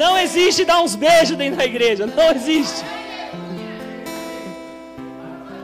[0.00, 2.06] Não existe dar uns beijos dentro da igreja.
[2.06, 2.82] Não existe.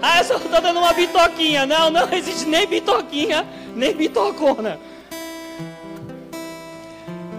[0.03, 1.65] Ah, eu só estou dando uma bitoquinha.
[1.65, 4.79] Não, não existe nem bitoquinha, nem bitocona.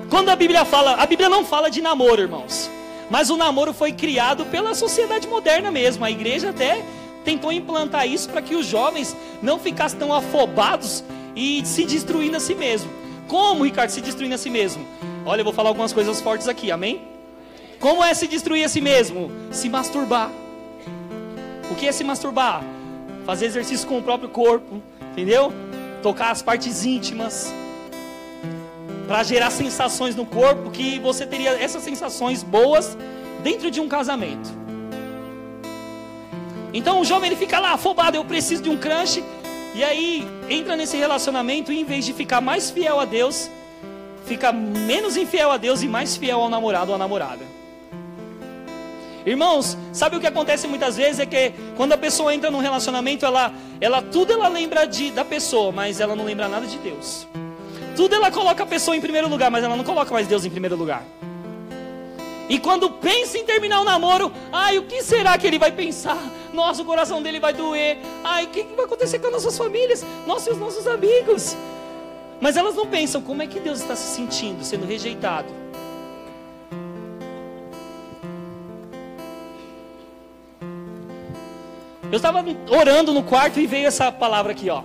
[0.10, 2.68] Quando a Bíblia fala, a Bíblia não fala de namoro, irmãos.
[3.12, 6.04] Mas o namoro foi criado pela sociedade moderna mesmo.
[6.04, 6.84] A igreja até
[7.24, 11.04] tentou implantar isso para que os jovens não ficassem tão afobados
[11.36, 12.90] e se destruindo a si mesmo.
[13.28, 14.84] Como, Ricardo, se destruindo a si mesmo?
[15.30, 17.02] Olha, eu vou falar algumas coisas fortes aqui, amém?
[17.82, 19.30] Como é se destruir a si mesmo?
[19.52, 20.32] Se masturbar.
[21.70, 22.64] O que é se masturbar?
[23.26, 24.82] Fazer exercício com o próprio corpo,
[25.12, 25.52] entendeu?
[26.02, 27.54] Tocar as partes íntimas.
[29.06, 32.98] Para gerar sensações no corpo que você teria essas sensações boas
[33.44, 34.50] dentro de um casamento.
[36.74, 39.22] Então o jovem ele fica lá afobado, eu preciso de um crush,
[39.76, 43.52] e aí entra nesse relacionamento e em vez de ficar mais fiel a Deus,
[44.28, 47.58] fica menos infiel a Deus e mais fiel ao namorado ou à namorada.
[49.26, 53.26] Irmãos, sabe o que acontece muitas vezes é que quando a pessoa entra num relacionamento,
[53.26, 57.28] ela, ela tudo ela lembra de, da pessoa, mas ela não lembra nada de Deus.
[57.96, 60.50] Tudo ela coloca a pessoa em primeiro lugar, mas ela não coloca mais Deus em
[60.50, 61.04] primeiro lugar.
[62.50, 66.22] E quando pensa em terminar o namoro, ai, o que será que ele vai pensar?
[66.54, 67.98] Nossa, o coração dele vai doer.
[68.24, 70.06] Ai, o que, vai acontecer com as nossas famílias?
[70.26, 71.58] Nossa, e os nossos amigos.
[72.40, 75.48] Mas elas não pensam como é que Deus está se sentindo, sendo rejeitado.
[82.12, 84.84] Eu estava orando no quarto e veio essa palavra aqui, ó.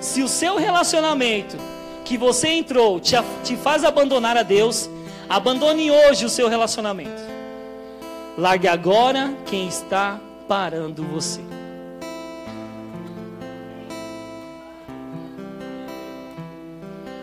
[0.00, 1.56] Se o seu relacionamento
[2.04, 4.90] que você entrou te, te faz abandonar a Deus,
[5.28, 7.22] abandone hoje o seu relacionamento.
[8.36, 11.40] Largue agora quem está parando você.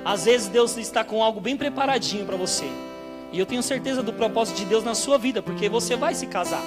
[0.04, 2.66] Às vezes Deus está com algo bem preparadinho para você.
[3.32, 6.28] E eu tenho certeza do propósito de Deus na sua vida, porque você vai se
[6.28, 6.64] casar.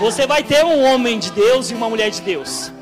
[0.00, 2.72] Você vai ter um homem de Deus e uma mulher de Deus.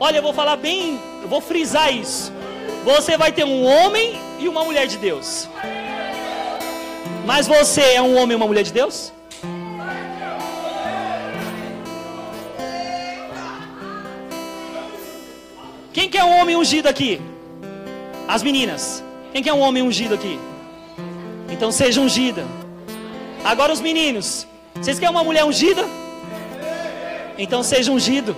[0.00, 2.32] Olha, eu vou falar bem, eu vou frisar isso.
[2.84, 5.48] Você vai ter um homem e uma mulher de Deus.
[7.24, 9.13] Mas você é um homem e uma mulher de Deus?
[15.94, 17.20] Quem quer um homem ungido aqui?
[18.26, 19.02] As meninas.
[19.32, 20.40] Quem quer um homem ungido aqui?
[21.48, 22.44] Então seja ungida.
[23.44, 24.44] Agora os meninos.
[24.74, 25.84] Vocês querem uma mulher ungida?
[27.38, 28.36] Então seja ungido.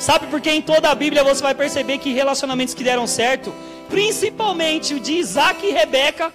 [0.00, 3.54] Sabe por que em toda a Bíblia você vai perceber que relacionamentos que deram certo,
[3.90, 6.32] principalmente o de Isaac e Rebeca,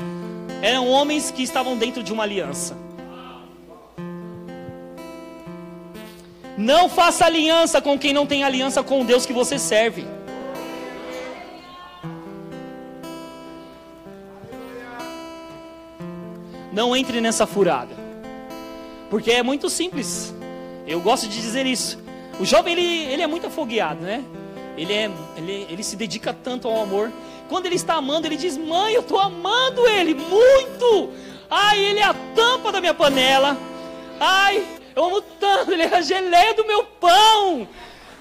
[0.62, 2.78] eram homens que estavam dentro de uma aliança.
[6.58, 10.06] Não faça aliança com quem não tem aliança com o Deus que você serve.
[16.72, 17.96] Não entre nessa furada.
[19.10, 20.34] Porque é muito simples.
[20.88, 22.00] Eu gosto de dizer isso.
[22.40, 24.24] O jovem ele, ele é muito afogueado, né?
[24.78, 27.12] Ele, é, ele, ele se dedica tanto ao amor.
[27.50, 31.10] Quando ele está amando, ele diz: Mãe, eu estou amando ele muito.
[31.50, 33.58] Ai, ele é a tampa da minha panela.
[34.20, 34.66] Ai,
[34.96, 37.68] eu amo tanto, ele é a geleia do meu pão.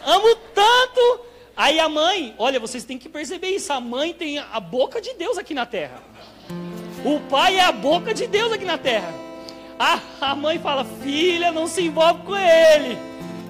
[0.04, 1.20] Amo tanto.
[1.56, 3.72] Aí a mãe, olha, vocês têm que perceber isso.
[3.72, 6.02] A mãe tem a boca de Deus aqui na terra.
[7.04, 9.12] O pai é a boca de Deus aqui na terra.
[9.78, 12.98] A, a mãe fala: Filha, não se envolve com ele.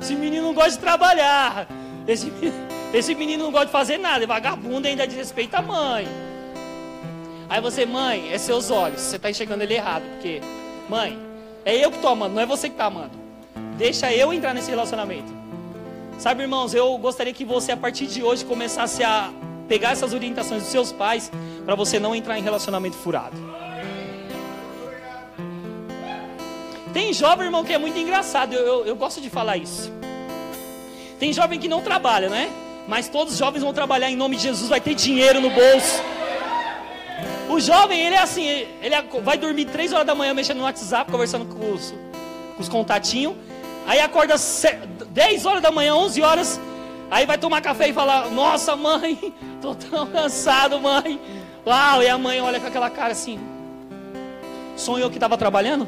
[0.00, 1.66] Esse menino não gosta de trabalhar.
[2.06, 2.32] Esse,
[2.94, 4.24] esse menino não gosta de fazer nada.
[4.24, 6.06] É vagabundo ainda desrespeita a mãe.
[7.48, 9.00] Aí você, mãe, é seus olhos.
[9.00, 10.04] Você está enxergando ele errado.
[10.14, 10.40] Porque,
[10.88, 11.29] mãe,
[11.64, 13.12] é eu que estou amando, não é você que está amando.
[13.76, 15.32] Deixa eu entrar nesse relacionamento.
[16.18, 19.30] Sabe, irmãos, eu gostaria que você, a partir de hoje, começasse a
[19.68, 21.30] pegar essas orientações dos seus pais
[21.64, 23.36] para você não entrar em relacionamento furado.
[26.92, 28.52] Tem jovem, irmão, que é muito engraçado.
[28.52, 29.92] Eu, eu, eu, gosto de falar isso.
[31.18, 32.50] Tem jovem que não trabalha, né?
[32.88, 36.02] Mas todos os jovens vão trabalhar em nome de Jesus, vai ter dinheiro no bolso.
[37.60, 38.42] O jovem, ele é assim,
[38.80, 41.92] ele é, vai dormir 3 horas da manhã mexendo no WhatsApp, conversando com os,
[42.56, 43.36] com os contatinhos.
[43.86, 44.34] Aí acorda
[45.08, 46.58] 10 horas da manhã, 11 horas.
[47.10, 51.20] Aí vai tomar café e fala: Nossa, mãe, tô tão cansado, mãe.
[51.66, 53.38] Uau, e a mãe olha com aquela cara assim:
[54.74, 55.86] Sonhou que estava trabalhando?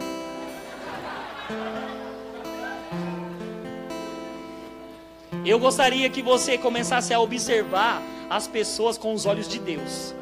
[5.42, 10.14] Eu gostaria que você começasse a observar as pessoas com os olhos de Deus.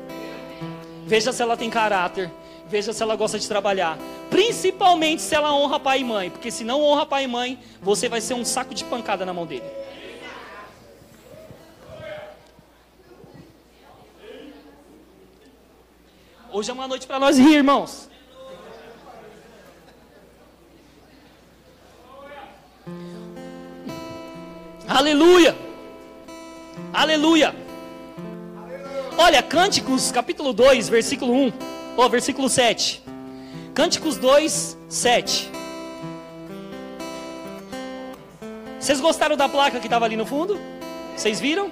[1.11, 2.31] Veja se ela tem caráter,
[2.69, 3.99] veja se ela gosta de trabalhar,
[4.31, 8.09] principalmente se ela honra pai e mãe, porque se não honra pai e mãe, você
[8.09, 9.65] vai ser um saco de pancada na mão dele.
[16.53, 18.09] Hoje é uma noite para nós rir, irmãos.
[24.87, 25.57] Aleluia!
[26.93, 27.60] Aleluia!
[29.23, 31.53] Olha, Cânticos, capítulo 2, versículo 1,
[31.95, 33.03] ou versículo 7.
[33.75, 35.51] Cânticos 2, 7.
[38.79, 40.59] Vocês gostaram da placa que estava ali no fundo?
[41.15, 41.71] Vocês viram?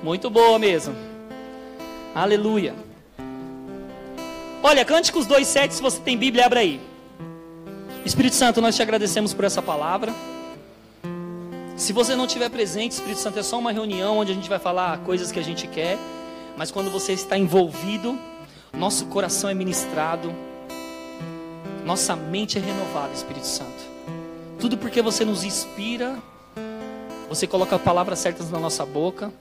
[0.00, 0.94] Muito boa mesmo.
[2.14, 2.72] Aleluia.
[4.62, 6.80] Olha, Cânticos 2,7, se você tem Bíblia, abra aí.
[8.04, 10.14] Espírito Santo, nós te agradecemos por essa palavra.
[11.76, 14.60] Se você não estiver presente, Espírito Santo, é só uma reunião onde a gente vai
[14.60, 15.98] falar coisas que a gente quer.
[16.58, 18.18] Mas quando você está envolvido,
[18.76, 20.34] nosso coração é ministrado,
[21.84, 23.88] nossa mente é renovada, Espírito Santo.
[24.58, 26.18] Tudo porque você nos inspira,
[27.28, 29.32] você coloca palavras certas na nossa boca.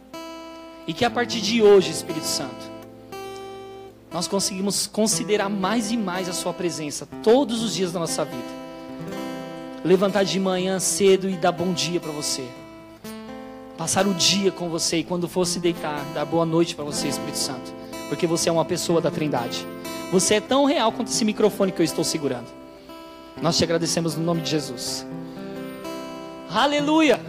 [0.85, 2.71] E que a partir de hoje, Espírito Santo,
[4.13, 8.67] nós conseguimos considerar mais e mais a Sua presença todos os dias da nossa vida
[9.83, 12.45] levantar de manhã cedo e dar bom dia para você.
[13.77, 17.07] Passar o dia com você e quando for se deitar, dar boa noite para você,
[17.07, 17.71] Espírito Santo.
[18.09, 19.67] Porque você é uma pessoa da Trindade.
[20.11, 22.47] Você é tão real quanto esse microfone que eu estou segurando.
[23.39, 25.05] Nós te agradecemos no nome de Jesus.
[26.49, 27.19] Aleluia!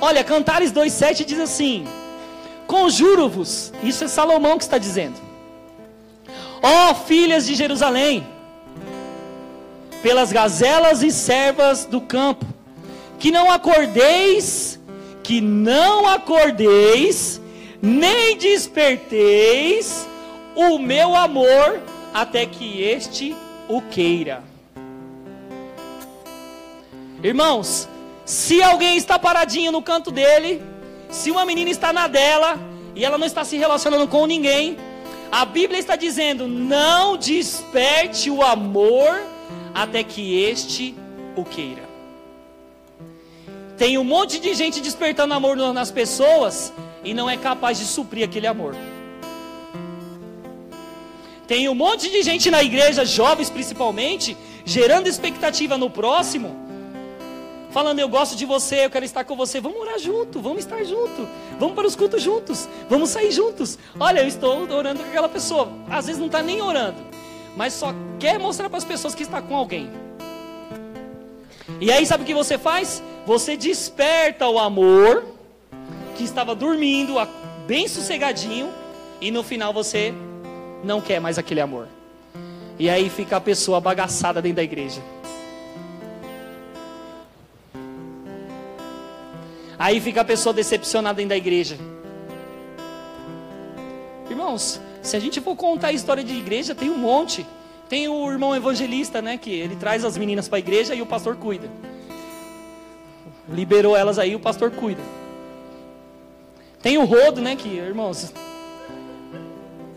[0.00, 1.86] Olha, Cantares 2,7 diz assim:
[2.66, 5.16] Conjuro-vos, isso é Salomão que está dizendo.
[6.62, 8.26] Ó oh, filhas de Jerusalém,
[10.02, 12.46] pelas gazelas e servas do campo,
[13.18, 14.80] que não acordeis,
[15.24, 17.40] que não acordeis,
[17.82, 20.06] nem desperteis
[20.54, 21.80] o meu amor
[22.12, 23.34] até que este
[23.66, 24.44] o queira.
[27.22, 27.88] Irmãos,
[28.26, 30.62] se alguém está paradinho no canto dele,
[31.08, 32.60] se uma menina está na dela
[32.94, 34.76] e ela não está se relacionando com ninguém,
[35.32, 39.22] a Bíblia está dizendo: não desperte o amor
[39.74, 40.94] até que este
[41.34, 41.83] o queira.
[43.76, 46.72] Tem um monte de gente despertando amor nas pessoas
[47.02, 48.74] e não é capaz de suprir aquele amor.
[51.46, 56.56] Tem um monte de gente na igreja, jovens principalmente, gerando expectativa no próximo,
[57.70, 59.60] falando: Eu gosto de você, eu quero estar com você.
[59.60, 61.28] Vamos orar junto, vamos estar junto,
[61.58, 63.76] vamos para os cultos juntos, vamos sair juntos.
[63.98, 66.98] Olha, eu estou orando com aquela pessoa, às vezes não está nem orando,
[67.56, 69.90] mas só quer mostrar para as pessoas que está com alguém.
[71.80, 73.02] E aí sabe o que você faz?
[73.26, 75.24] Você desperta o amor
[76.16, 77.14] que estava dormindo,
[77.66, 78.70] bem sossegadinho,
[79.20, 80.12] e no final você
[80.82, 81.88] não quer mais aquele amor.
[82.78, 85.00] E aí fica a pessoa bagaçada dentro da igreja.
[89.78, 91.78] Aí fica a pessoa decepcionada dentro da igreja.
[94.28, 97.46] Irmãos, se a gente for contar a história de igreja, tem um monte.
[97.88, 99.38] Tem o irmão evangelista, né?
[99.38, 101.70] Que ele traz as meninas para a igreja e o pastor cuida.
[103.48, 105.02] Liberou elas aí, o pastor cuida.
[106.82, 107.56] Tem o rodo, né?
[107.56, 108.32] Que, irmãos,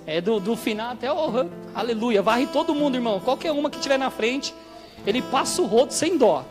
[0.06, 1.50] é do, do final até o.
[1.76, 2.22] Aleluia.
[2.22, 3.20] Varre todo mundo, irmão.
[3.20, 4.54] Qualquer uma que tiver na frente,
[5.06, 6.46] ele passa o rodo sem dó.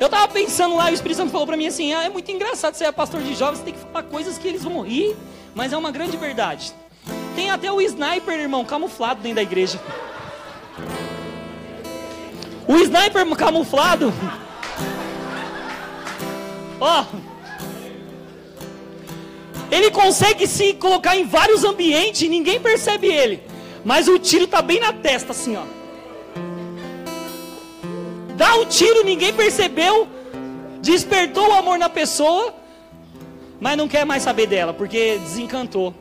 [0.00, 2.30] Eu tava pensando lá, e o Espírito Santo falou para mim assim: ah, é muito
[2.30, 5.16] engraçado você é pastor de jovens, você tem que falar coisas que eles vão rir,
[5.54, 6.72] mas é uma grande verdade.
[7.34, 9.80] Tem até o sniper, irmão, camuflado dentro da igreja.
[12.66, 14.12] O sniper camuflado.
[16.80, 17.04] Ó.
[19.70, 23.42] Ele consegue se colocar em vários ambientes e ninguém percebe ele.
[23.84, 25.64] Mas o tiro tá bem na testa, assim, ó
[28.36, 30.08] dá um tiro, ninguém percebeu,
[30.80, 32.54] despertou o amor na pessoa,
[33.60, 35.94] mas não quer mais saber dela, porque desencantou.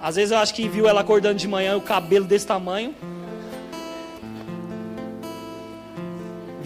[0.00, 2.94] Às vezes eu acho que viu ela acordando de manhã, o cabelo desse tamanho.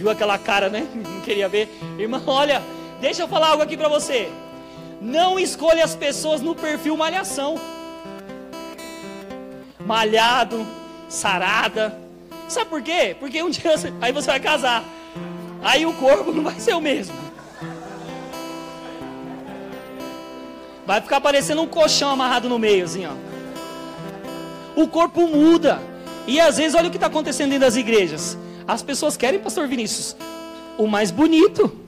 [0.03, 0.87] Viu aquela cara, né?
[0.95, 1.69] Não queria ver.
[1.99, 2.61] Irmão, olha,
[3.01, 4.29] deixa eu falar algo aqui para você.
[5.01, 7.59] Não escolha as pessoas no perfil malhação.
[9.81, 10.67] Malhado,
[11.09, 11.99] sarada,
[12.53, 13.17] Sabe por quê?
[13.19, 14.85] Porque um dia você, aí você vai casar.
[15.63, 17.17] Aí o corpo não vai ser o mesmo.
[20.85, 23.13] Vai ficar parecendo um colchão amarrado no meio, assim, ó.
[24.77, 25.81] O corpo muda.
[26.27, 28.37] E às vezes, olha o que está acontecendo dentro das igrejas.
[28.67, 30.17] As pessoas querem, pastor Vinícius,
[30.79, 31.79] o mais bonito.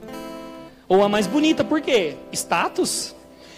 [0.87, 2.15] Ou a mais bonita, por quê?
[2.31, 3.15] Status.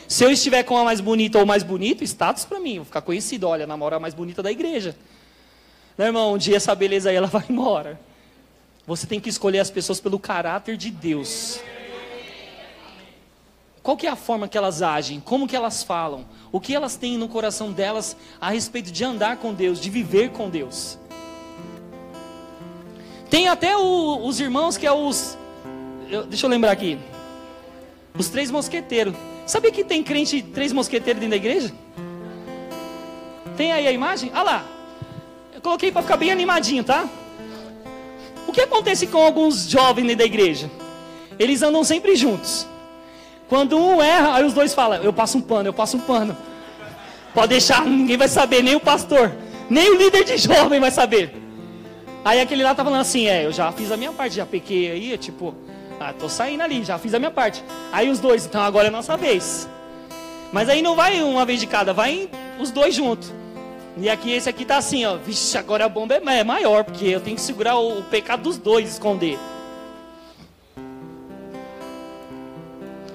[0.07, 2.77] Se eu estiver com a mais bonita ou mais bonito, status para mim.
[2.77, 3.47] Vou ficar conhecido.
[3.47, 4.95] Olha, namora a mais bonita da igreja.
[5.97, 7.99] Meu irmão, um dia essa beleza aí ela vai embora.
[8.85, 11.59] Você tem que escolher as pessoas pelo caráter de Deus.
[13.83, 16.97] qual que é a forma que elas agem, como que elas falam, o que elas
[16.97, 20.97] têm no coração delas a respeito de andar com Deus, de viver com Deus.
[23.29, 25.37] Tem até o, os irmãos que é os.
[26.09, 26.97] Eu, deixa eu lembrar aqui.
[28.17, 29.13] Os três mosqueteiros.
[29.45, 31.73] Sabia que tem crente três mosqueteiros dentro da igreja?
[33.55, 34.31] Tem aí a imagem?
[34.33, 34.65] Olha lá.
[35.53, 37.07] Eu coloquei para ficar bem animadinho, tá?
[38.47, 40.69] O que acontece com alguns jovens dentro da igreja?
[41.37, 42.65] Eles andam sempre juntos.
[43.49, 46.35] Quando um erra, aí os dois falam: Eu passo um pano, eu passo um pano.
[47.33, 49.31] Pode deixar, ninguém vai saber, nem o pastor,
[49.69, 51.46] nem o líder de jovem vai saber.
[52.27, 54.91] Aí aquele lá tá falando assim: É, eu já fiz a minha parte, já pequei
[54.91, 55.55] aí, tipo,
[55.97, 57.63] ah, tô saindo ali, já fiz a minha parte.
[57.89, 59.65] Aí os dois, então agora é nossa vez.
[60.51, 62.29] Mas aí não vai uma vez de cada, vai
[62.59, 63.33] os dois juntos.
[63.95, 65.15] E aqui esse aqui tá assim, ó.
[65.15, 68.57] Vixe, agora a bomba é maior, porque eu tenho que segurar o, o pecado dos
[68.57, 69.39] dois, esconder.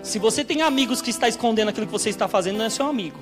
[0.03, 2.87] Se você tem amigos que está escondendo aquilo que você está fazendo, não é seu
[2.87, 3.19] amigo.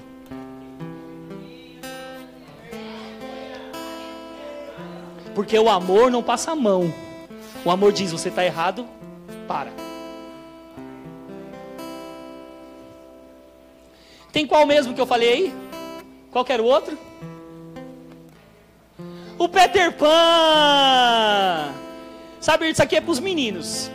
[5.40, 6.92] Porque o amor não passa a mão.
[7.64, 8.86] O amor diz: você está errado,
[9.48, 9.72] para.
[14.30, 15.54] Tem qual mesmo que eu falei aí?
[16.30, 16.98] Qual era o outro?
[19.38, 20.06] O Peter Pan!
[22.38, 23.90] Sabe, isso aqui é para os meninos.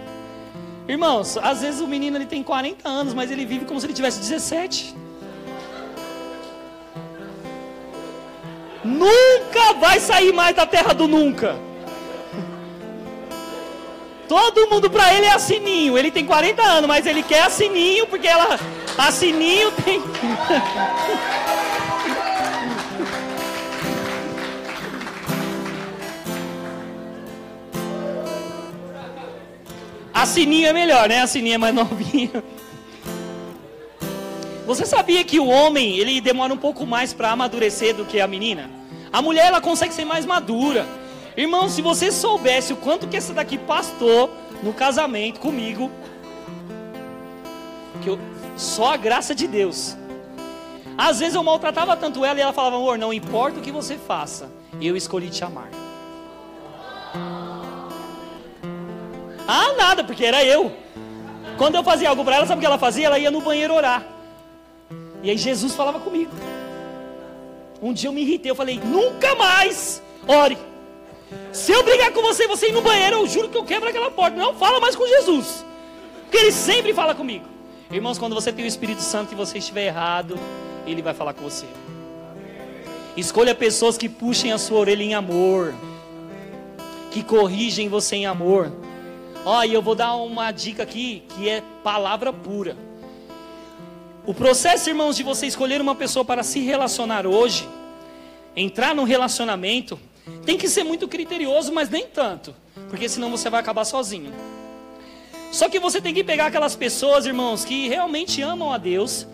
[0.87, 3.93] Irmãos, às vezes o menino ele tem 40 anos, mas ele vive como se ele
[3.93, 4.95] tivesse 17.
[8.85, 11.55] Nunca vai sair mais da terra do nunca.
[14.27, 15.97] Todo mundo para ele é a Sininho.
[15.97, 18.59] Ele tem 40 anos, mas ele quer a Sininho porque ela
[18.95, 20.01] a Sininho tem
[30.13, 31.21] A Sininho é melhor, né?
[31.21, 32.43] A Sininho é mais novinha.
[34.65, 38.27] Você sabia que o homem, ele demora um pouco mais para amadurecer do que a
[38.27, 38.69] menina?
[39.13, 40.87] A mulher, ela consegue ser mais madura.
[41.37, 44.31] Irmão, se você soubesse o quanto que essa daqui pastou
[44.63, 45.91] no casamento comigo,
[48.01, 48.19] que eu,
[48.57, 49.95] só a graça de Deus.
[50.97, 53.97] Às vezes eu maltratava tanto ela e ela falava, amor, não importa o que você
[53.97, 54.49] faça,
[54.81, 55.69] eu escolhi te amar.
[59.47, 60.71] Ah, nada, porque era eu.
[61.57, 63.05] Quando eu fazia algo para ela, sabe o que ela fazia?
[63.05, 64.14] Ela ia no banheiro orar.
[65.25, 66.29] E aí Jesus falava comigo.
[67.81, 70.55] Um dia eu me irritei, eu falei, nunca mais ore.
[71.51, 73.89] Se eu brigar com você e você ir no banheiro, eu juro que eu quebro
[73.89, 74.37] aquela porta.
[74.37, 75.65] Não fala mais com Jesus.
[76.21, 77.43] Porque ele sempre fala comigo.
[77.89, 80.37] Irmãos, quando você tem o Espírito Santo e você estiver errado,
[80.85, 81.65] ele vai falar com você.
[83.17, 85.73] Escolha pessoas que puxem a sua orelha em amor,
[87.09, 88.71] que corrigem você em amor.
[89.43, 92.84] Ó, e eu vou dar uma dica aqui que é palavra pura.
[94.27, 97.69] O processo, irmãos, de você escolher uma pessoa para se relacionar hoje,
[98.55, 99.99] entrar num relacionamento,
[100.43, 102.55] tem que ser muito criterioso, mas nem tanto,
[102.89, 104.33] porque senão você vai acabar sozinho.
[105.51, 109.27] Só que você tem que pegar aquelas pessoas, irmãos, que realmente amam a Deus,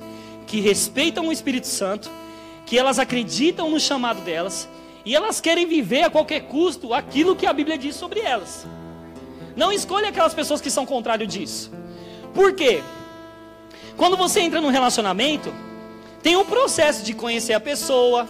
[0.46, 2.12] que respeitam o Espírito Santo,
[2.66, 4.68] que elas acreditam no chamado delas
[5.06, 8.68] e elas querem viver a qualquer custo aquilo que a Bíblia diz sobre elas.
[9.56, 11.72] Não escolha aquelas pessoas que são contrário disso.
[12.34, 12.84] Por quê?
[13.98, 15.54] Quando você entra num relacionamento,
[16.24, 18.28] tem um processo de conhecer a pessoa,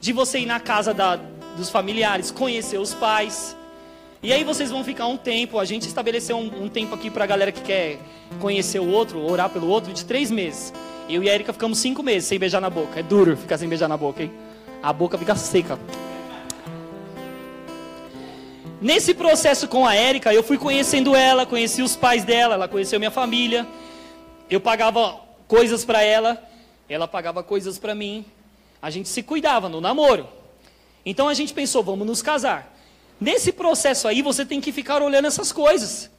[0.00, 1.16] de você ir na casa da,
[1.56, 3.56] dos familiares, conhecer os pais.
[4.22, 5.58] E aí vocês vão ficar um tempo.
[5.58, 7.98] A gente estabeleceu um, um tempo aqui para a galera que quer
[8.40, 10.72] conhecer o outro, orar pelo outro, de três meses.
[11.08, 13.00] Eu e a Erika ficamos cinco meses sem beijar na boca.
[13.00, 14.32] É duro ficar sem beijar na boca, hein?
[14.82, 15.78] A boca fica seca.
[18.80, 22.98] Nesse processo com a Érica, eu fui conhecendo ela, conheci os pais dela, ela conheceu
[22.98, 23.66] minha família.
[24.50, 26.42] Eu pagava coisas para ela,
[26.88, 28.24] ela pagava coisas para mim.
[28.82, 30.28] A gente se cuidava no namoro.
[31.06, 32.76] Então a gente pensou, vamos nos casar.
[33.20, 36.10] Nesse processo aí, você tem que ficar olhando essas coisas.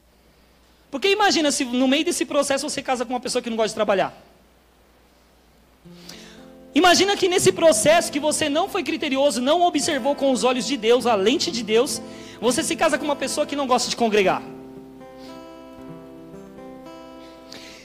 [0.90, 3.70] Porque imagina se no meio desse processo você casa com uma pessoa que não gosta
[3.70, 4.16] de trabalhar.
[6.74, 10.76] Imagina que nesse processo que você não foi criterioso, não observou com os olhos de
[10.76, 12.00] Deus, a lente de Deus,
[12.40, 14.42] você se casa com uma pessoa que não gosta de congregar.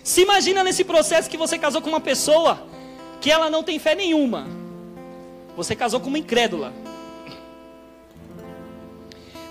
[0.08, 2.66] Se imagina nesse processo que você casou com uma pessoa
[3.20, 4.48] que ela não tem fé nenhuma.
[5.58, 6.72] Você casou com uma incrédula.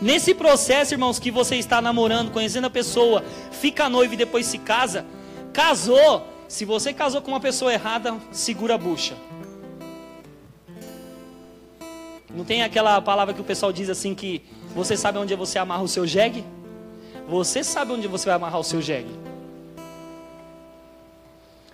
[0.00, 3.22] Nesse processo, irmãos, que você está namorando, conhecendo a pessoa,
[3.52, 5.04] fica noivo e depois se casa,
[5.52, 6.26] casou.
[6.48, 9.14] Se você casou com uma pessoa errada, segura a bucha.
[12.34, 14.42] Não tem aquela palavra que o pessoal diz assim que
[14.74, 16.42] você sabe onde você amarra o seu jegue?
[17.28, 19.25] Você sabe onde você vai amarrar o seu jegue.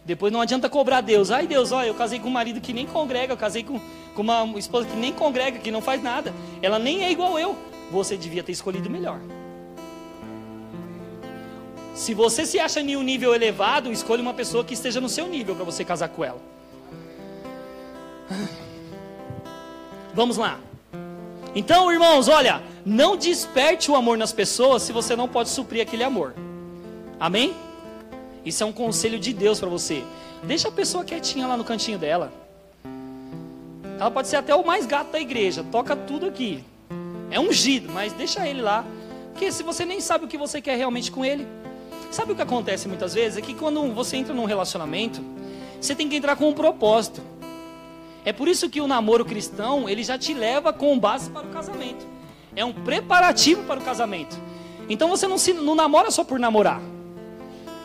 [0.05, 1.31] Depois não adianta cobrar Deus.
[1.31, 3.81] Ai Deus, olha, eu casei com um marido que nem congrega, eu casei com,
[4.15, 6.35] com uma esposa que nem congrega, que não faz nada.
[6.61, 7.57] Ela nem é igual eu.
[7.91, 9.21] Você devia ter escolhido melhor.
[11.95, 15.29] Se você se acha em um nível elevado, escolha uma pessoa que esteja no seu
[15.29, 16.41] nível para você casar com ela.
[20.15, 20.59] Vamos lá.
[21.55, 26.03] Então, irmãos, olha, não desperte o amor nas pessoas se você não pode suprir aquele
[26.03, 26.35] amor.
[27.21, 27.55] Amém?
[28.45, 30.03] Isso é um conselho de Deus para você.
[30.43, 32.33] Deixa a pessoa quietinha lá no cantinho dela.
[33.99, 36.65] Ela pode ser até o mais gato da igreja, toca tudo aqui.
[37.31, 38.85] É ungido, mas deixa ele lá.
[39.33, 41.47] Porque se você nem sabe o que você quer realmente com ele.
[42.11, 43.39] Sabe o que acontece muitas vezes?
[43.39, 45.25] É que quando você entra num relacionamento,
[45.81, 47.23] você tem que entrar com um propósito.
[48.25, 51.51] É por isso que o namoro cristão, ele já te leva com base para o
[51.51, 52.07] casamento.
[52.55, 54.39] É um preparativo para o casamento.
[54.89, 56.83] Então você não, se, não namora só por namorar.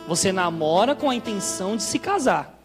[0.08, 2.58] Você namora com a intenção de se casar.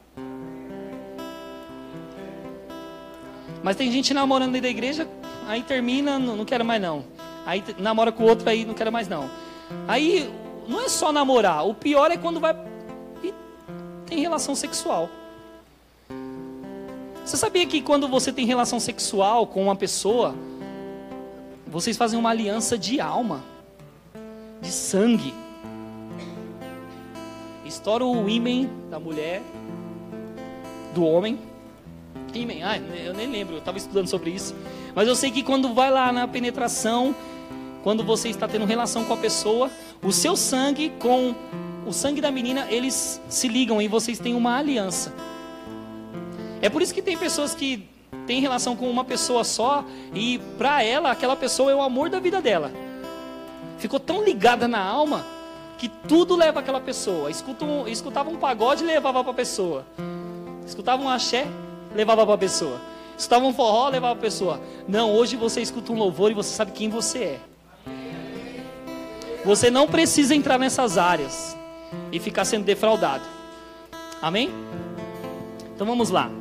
[3.62, 5.06] Mas tem gente namorando dentro da igreja,
[5.46, 7.04] aí termina, não, não quero mais não.
[7.46, 9.30] Aí namora com outro, aí não quero mais não.
[9.90, 10.34] Aí
[10.70, 12.56] não é só namorar, o pior é quando vai
[13.22, 13.34] e
[14.06, 15.10] tem relação sexual.
[17.26, 20.34] Você sabia que quando você tem relação sexual com uma pessoa,
[21.68, 23.44] vocês fazem uma aliança de alma,
[24.62, 25.43] de sangue.
[27.65, 29.41] Estoura o ímen da mulher,
[30.93, 31.39] do homem.
[32.34, 34.55] Ímen, ah, eu nem lembro, eu estava estudando sobre isso.
[34.96, 37.15] Mas eu sei que quando vai lá na penetração,
[37.84, 39.70] quando você está tendo relação com a pessoa,
[40.01, 41.36] o seu sangue com
[41.86, 45.13] o sangue da menina, eles se ligam e vocês têm uma aliança.
[46.62, 47.88] É por isso que tem pessoas que
[48.25, 52.20] têm relação com uma pessoa só e para ela aquela pessoa é o amor da
[52.20, 52.72] vida dela.
[53.77, 55.25] Ficou tão ligada na alma
[55.84, 57.30] que tudo leva aquela pessoa.
[57.62, 59.86] Um, escutava um pagode levava para a pessoa.
[60.66, 61.46] Escutava um axé,
[61.94, 62.79] levava para a pessoa.
[63.18, 64.62] Escutava um forró, levava para a pessoa.
[64.88, 67.40] Não, hoje você escuta um louvor e você sabe quem você é.
[69.44, 71.57] Você não precisa entrar nessas áreas
[72.14, 73.25] e ficar sendo defraudado.
[74.22, 74.51] Amém?
[75.75, 76.31] Então vamos lá.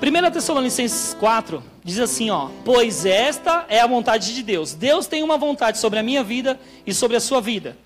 [0.00, 4.74] 1 Tessalonicenses 4 diz assim, ó: "Pois esta é a vontade de Deus.
[4.74, 7.76] Deus tem uma vontade sobre a minha vida e sobre a sua vida."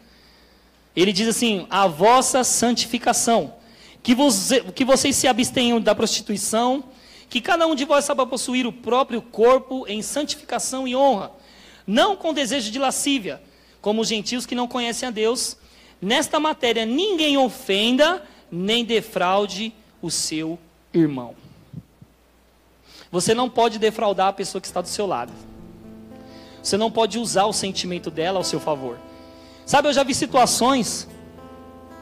[0.95, 3.55] Ele diz assim: "A vossa santificação,
[4.03, 6.85] que, você, que vocês se abstenham da prostituição,
[7.31, 11.31] que cada um de vós saiba possuir o próprio corpo em santificação e honra,
[11.87, 13.41] não com desejo de lascívia,
[13.81, 15.57] como os gentios que não conhecem a Deus.
[16.01, 20.59] Nesta matéria ninguém ofenda nem defraude o seu
[20.93, 21.42] irmão."
[23.13, 25.33] Você não pode defraudar a pessoa que está do seu lado.
[26.63, 28.99] Você não pode usar o sentimento dela ao seu favor.
[29.67, 31.07] Sabe, eu já vi situações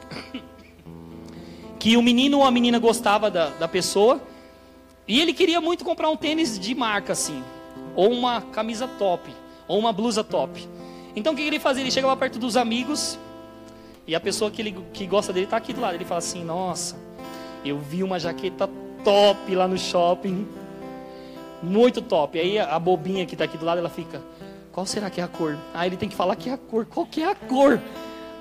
[1.81, 4.21] que o menino ou a menina gostava da, da pessoa
[5.09, 7.43] e ele queria muito comprar um tênis de marca assim,
[7.97, 9.35] ou uma camisa top,
[9.67, 10.69] ou uma blusa top.
[11.17, 11.83] Então o que ele fazia?
[11.83, 13.19] Ele chegava perto dos amigos
[14.07, 15.95] e a pessoa que, ele, que gosta dele está aqui do lado.
[15.95, 16.97] Ele fala assim: Nossa,
[17.65, 18.71] eu vi uma jaqueta
[19.03, 20.47] top lá no shopping.
[21.63, 22.39] Muito top.
[22.39, 24.23] Aí a bobinha que está aqui do lado, ela fica,
[24.73, 25.59] qual será que é a cor?
[25.75, 26.87] Aí ele tem que falar que é a cor.
[26.87, 27.81] Qual que é a cor?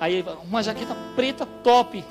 [0.00, 2.04] Aí uma jaqueta preta top.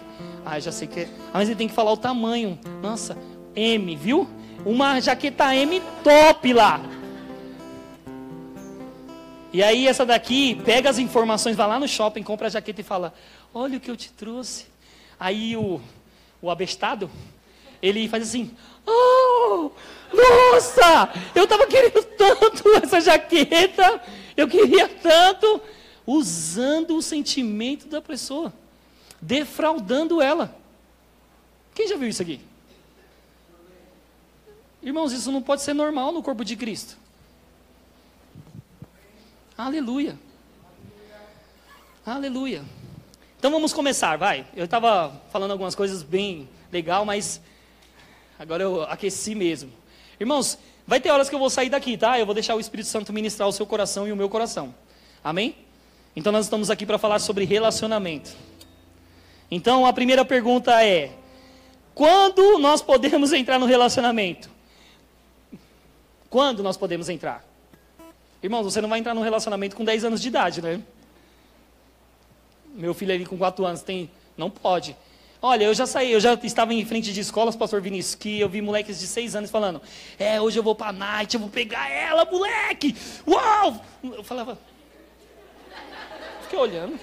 [0.46, 1.10] Ah, já sei que é.
[1.28, 2.60] Ah, mas ele tem que falar o tamanho.
[2.82, 3.18] Nossa,
[3.56, 4.28] M, viu?
[4.66, 6.82] Uma jaqueta M top lá.
[9.52, 12.84] E aí essa daqui pega as informações, vai lá no shopping, compra a jaqueta e
[12.84, 13.14] fala:
[13.54, 14.68] Olha o que eu te trouxe.
[15.20, 15.82] Aí o,
[16.42, 17.10] o abestado,
[17.82, 18.52] ele faz assim:
[18.92, 19.72] Oh,
[20.14, 24.02] nossa, eu estava querendo tanto essa jaqueta,
[24.36, 25.62] eu queria tanto,
[26.06, 28.52] usando o sentimento da pessoa,
[29.22, 30.56] defraudando ela.
[31.76, 32.42] Quem já viu isso aqui?
[34.82, 36.98] Irmãos, isso não pode ser normal no corpo de Cristo.
[39.58, 40.18] Aleluia.
[42.06, 42.64] Aleluia.
[43.38, 44.48] Então vamos começar, vai.
[44.56, 47.42] Eu estava falando algumas coisas bem legal, mas
[48.40, 49.72] agora eu aqueci mesmo.
[50.20, 52.18] Irmãos, vai ter horas que eu vou sair daqui, tá?
[52.18, 54.74] Eu vou deixar o Espírito Santo ministrar o seu coração e o meu coração.
[55.24, 55.56] Amém?
[56.16, 58.32] Então nós estamos aqui para falar sobre relacionamento.
[59.52, 61.12] Então a primeira pergunta é:
[61.94, 64.50] quando nós podemos entrar no relacionamento?
[66.30, 67.44] Quando nós podemos entrar?
[68.42, 70.82] Irmãos, você não vai entrar no relacionamento com 10 anos de idade, né?
[72.74, 74.10] Meu filho ali com 4 anos tem.
[74.38, 74.96] Não pode.
[75.42, 78.50] Olha, eu já saí, eu já estava em frente de escolas, pastor Vinícius, que eu
[78.50, 79.82] vi moleques de seis anos falando,
[80.18, 82.94] é, hoje eu vou para a night, eu vou pegar ela, moleque!
[83.26, 83.80] Uau!
[84.04, 84.60] Eu falava,
[86.42, 87.00] fiquei olhando.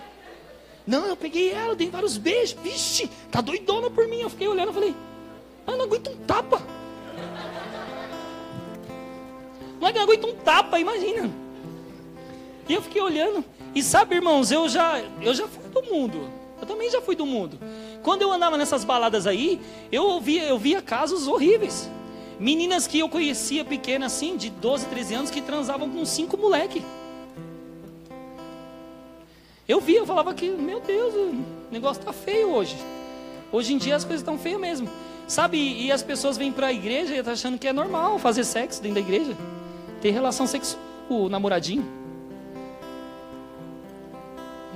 [0.87, 2.57] Não, eu peguei ela, dei vários beijos.
[2.63, 4.21] Vixe, tá doidona por mim.
[4.21, 4.95] Eu fiquei olhando, falei,
[5.67, 6.63] ah, não aguento um tapa.
[9.81, 11.31] Não aguento um tapa, imagina.
[12.69, 13.45] E eu fiquei olhando.
[13.75, 16.31] E sabe, irmãos, eu já, eu já fui do mundo.
[16.61, 17.59] Eu também já fui do mundo.
[18.07, 21.91] Quando eu andava nessas baladas aí, eu ouvia, eu via casos horríveis.
[22.39, 26.85] Meninas que eu conhecia pequenas assim, de 12, 13 anos, que transavam com cinco moleque.
[29.67, 32.77] Eu via, eu falava que, meu Deus, o negócio tá feio hoje.
[33.51, 34.89] Hoje em dia as coisas estão feias mesmo.
[35.27, 38.45] Sabe, e as pessoas vêm para a igreja e estão achando que é normal fazer
[38.45, 39.37] sexo dentro da igreja.
[40.01, 42.06] Ter relação sexual com o namoradinho.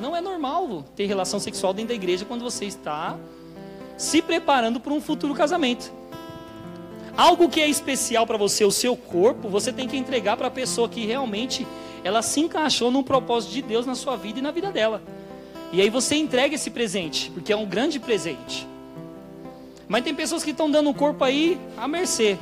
[0.01, 3.19] Não é normal ter relação sexual dentro da igreja quando você está
[3.99, 5.93] se preparando para um futuro casamento.
[7.17, 10.51] Algo que é especial para você, o seu corpo, você tem que entregar para a
[10.51, 11.67] pessoa que realmente
[12.03, 15.03] ela se encaixou num propósito de Deus na sua vida e na vida dela.
[15.71, 18.67] E aí você entrega esse presente, porque é um grande presente.
[19.87, 22.39] Mas tem pessoas que estão dando o corpo aí à mercê.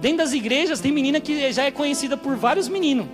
[0.00, 3.06] Dentro das igrejas tem menina que já é conhecida por vários meninos.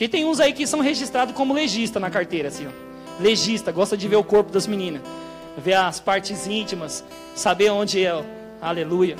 [0.00, 2.70] Porque tem uns aí que são registrados como legista na carteira, assim, ó.
[3.22, 5.02] Legista, gosta de ver o corpo das meninas.
[5.58, 8.24] Ver as partes íntimas, saber onde é.
[8.62, 9.16] Aleluia.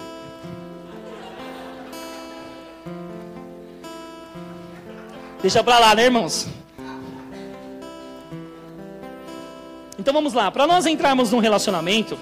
[5.42, 6.48] Deixa pra lá, né, irmãos?
[9.98, 12.18] Então vamos lá, para nós entrarmos num relacionamento,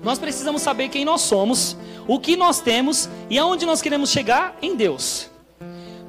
[0.00, 4.56] nós precisamos saber quem nós somos, o que nós temos e aonde nós queremos chegar
[4.62, 5.28] em Deus.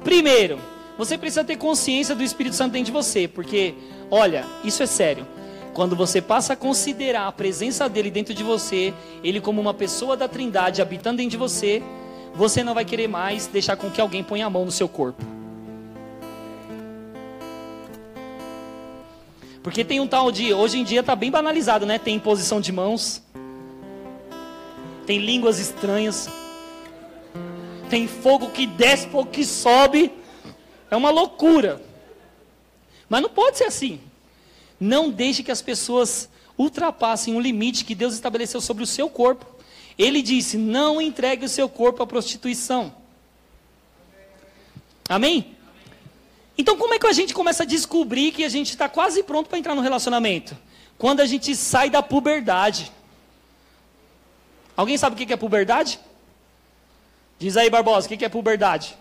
[0.04, 0.60] Primeiro,
[0.96, 3.74] você precisa ter consciência do Espírito Santo dentro de você, porque,
[4.10, 5.26] olha, isso é sério.
[5.74, 10.16] Quando você passa a considerar a presença dele dentro de você, ele como uma pessoa
[10.16, 11.82] da Trindade habitando dentro de você,
[12.34, 15.22] você não vai querer mais deixar com que alguém ponha a mão no seu corpo.
[19.62, 21.98] Porque tem um tal de, hoje em dia está bem banalizado, né?
[21.98, 23.22] Tem imposição de mãos,
[25.04, 26.28] tem línguas estranhas,
[27.90, 30.12] tem fogo que desce, fogo que sobe.
[30.96, 31.82] É uma loucura.
[33.06, 34.00] Mas não pode ser assim.
[34.80, 39.44] Não deixe que as pessoas ultrapassem o limite que Deus estabeleceu sobre o seu corpo.
[39.98, 42.94] Ele disse: não entregue o seu corpo à prostituição.
[45.06, 45.54] Amém?
[46.56, 49.50] Então, como é que a gente começa a descobrir que a gente está quase pronto
[49.50, 50.56] para entrar no relacionamento?
[50.96, 52.90] Quando a gente sai da puberdade.
[54.74, 56.00] Alguém sabe o que é puberdade?
[57.38, 58.96] Diz aí, Barbosa, o que é puberdade?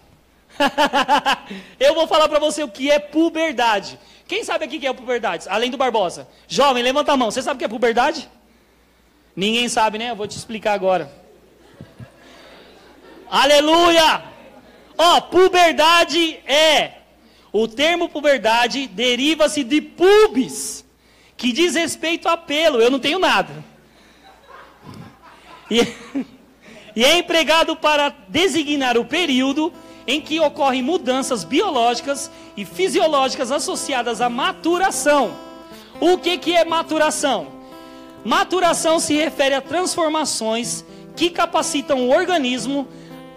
[1.79, 3.99] Eu vou falar para você o que é puberdade.
[4.27, 5.45] Quem sabe aqui o que é puberdade?
[5.49, 6.27] Além do Barbosa.
[6.47, 7.29] Jovem, levanta a mão.
[7.29, 8.29] Você sabe o que é puberdade?
[9.35, 10.11] Ninguém sabe, né?
[10.11, 11.11] Eu vou te explicar agora.
[13.29, 14.23] Aleluia!
[14.97, 16.93] Ó, puberdade é
[17.51, 20.85] o termo puberdade deriva-se de pubis,
[21.37, 22.81] que diz respeito a pelo.
[22.81, 23.63] Eu não tenho nada.
[25.71, 25.79] E,
[26.95, 29.71] e é empregado para designar o período
[30.07, 35.31] em que ocorrem mudanças biológicas e fisiológicas associadas à maturação.
[35.99, 37.47] O que, que é maturação?
[38.23, 40.83] Maturação se refere a transformações
[41.15, 42.87] que capacitam o organismo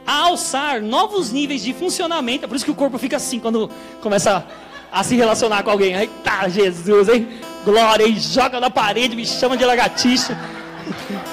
[0.07, 2.45] a alçar novos níveis de funcionamento.
[2.45, 4.47] É por isso que o corpo fica assim quando começa
[4.91, 5.95] a, se relacionar com alguém.
[5.95, 7.29] Eita, Jesus, hein?
[7.65, 8.19] Glória, hein?
[8.19, 10.39] Joga na parede, me chama de lagartixa.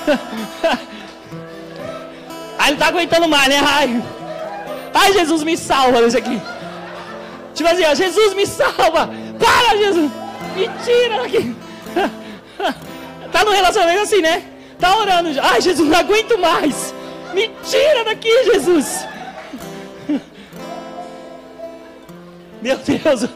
[2.60, 3.62] Aí não tá aguentando mais, né?
[3.64, 4.04] Ai,
[4.96, 6.42] Ai Jesus, me salva isso aqui.
[7.54, 9.10] Tipo assim, ó, Jesus, me salva.
[9.38, 10.10] Para, Jesus.
[10.56, 11.56] Me tira daqui.
[13.32, 14.50] Tá no relacionamento assim, né?
[14.80, 15.30] Tá orando.
[15.42, 16.94] Ai, Jesus, não aguento mais.
[17.34, 19.06] Me tira daqui, Jesus.
[22.62, 23.30] Meu Deus,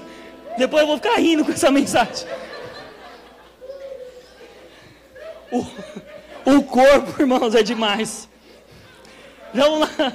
[0.58, 2.26] depois eu vou ficar rindo com essa mensagem.
[5.52, 5.66] O,
[6.46, 8.30] o corpo, irmãos, é demais.
[9.54, 10.14] Vamos lá.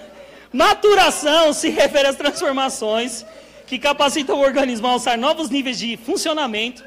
[0.54, 3.26] Maturação se refere às transformações
[3.66, 6.84] que capacitam o organismo a alçar novos níveis de funcionamento.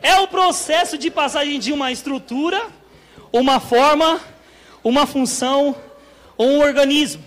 [0.00, 2.58] É o processo de passagem de uma estrutura,
[3.30, 4.18] uma forma,
[4.82, 5.76] uma função
[6.38, 7.22] ou um organismo,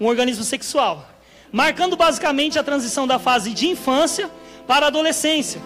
[0.00, 1.04] um organismo sexual,
[1.50, 4.30] marcando basicamente a transição da fase de infância
[4.68, 5.60] para a adolescência.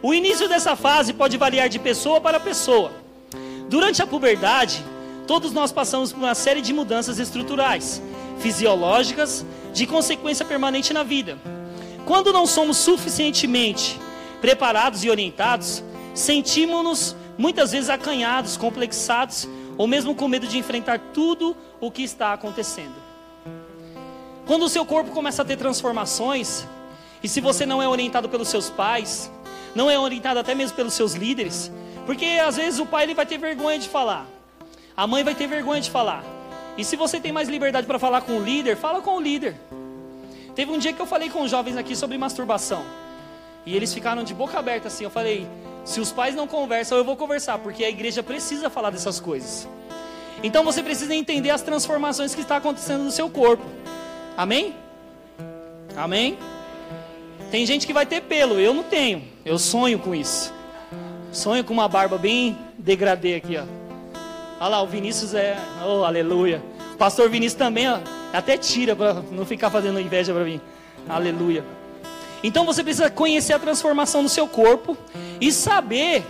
[0.00, 2.92] O início dessa fase pode variar de pessoa para pessoa.
[3.68, 4.84] Durante a puberdade,
[5.26, 8.02] todos nós passamos por uma série de mudanças estruturais,
[8.38, 11.38] fisiológicas, de consequência permanente na vida.
[12.04, 13.98] Quando não somos suficientemente
[14.40, 15.82] preparados e orientados,
[16.14, 22.32] sentimos-nos muitas vezes acanhados, complexados ou mesmo com medo de enfrentar tudo o que está
[22.32, 22.94] acontecendo.
[24.46, 26.66] Quando o seu corpo começa a ter transformações,
[27.22, 29.30] e se você não é orientado pelos seus pais,
[29.74, 31.72] não é orientada até mesmo pelos seus líderes,
[32.04, 34.26] porque às vezes o pai ele vai ter vergonha de falar,
[34.96, 36.24] a mãe vai ter vergonha de falar.
[36.76, 39.56] E se você tem mais liberdade para falar com o líder, fala com o líder.
[40.54, 42.84] Teve um dia que eu falei com os jovens aqui sobre masturbação.
[43.66, 45.04] E eles ficaram de boca aberta assim.
[45.04, 45.46] Eu falei:
[45.84, 49.68] se os pais não conversam, eu vou conversar, porque a igreja precisa falar dessas coisas.
[50.42, 53.64] Então você precisa entender as transformações que está acontecendo no seu corpo.
[54.36, 54.74] Amém?
[55.96, 56.36] Amém?
[57.50, 59.22] Tem gente que vai ter pelo, eu não tenho.
[59.44, 60.52] Eu sonho com isso.
[61.32, 63.83] Sonho com uma barba bem degradê aqui, ó.
[64.60, 65.56] Olha lá, o Vinícius é.
[65.84, 66.62] Oh, aleluia.
[66.94, 67.98] O pastor Vinícius também, ó.
[68.32, 70.60] Até tira para não ficar fazendo inveja para mim.
[71.08, 71.64] Aleluia.
[72.42, 74.96] Então você precisa conhecer a transformação do seu corpo
[75.40, 76.24] e saber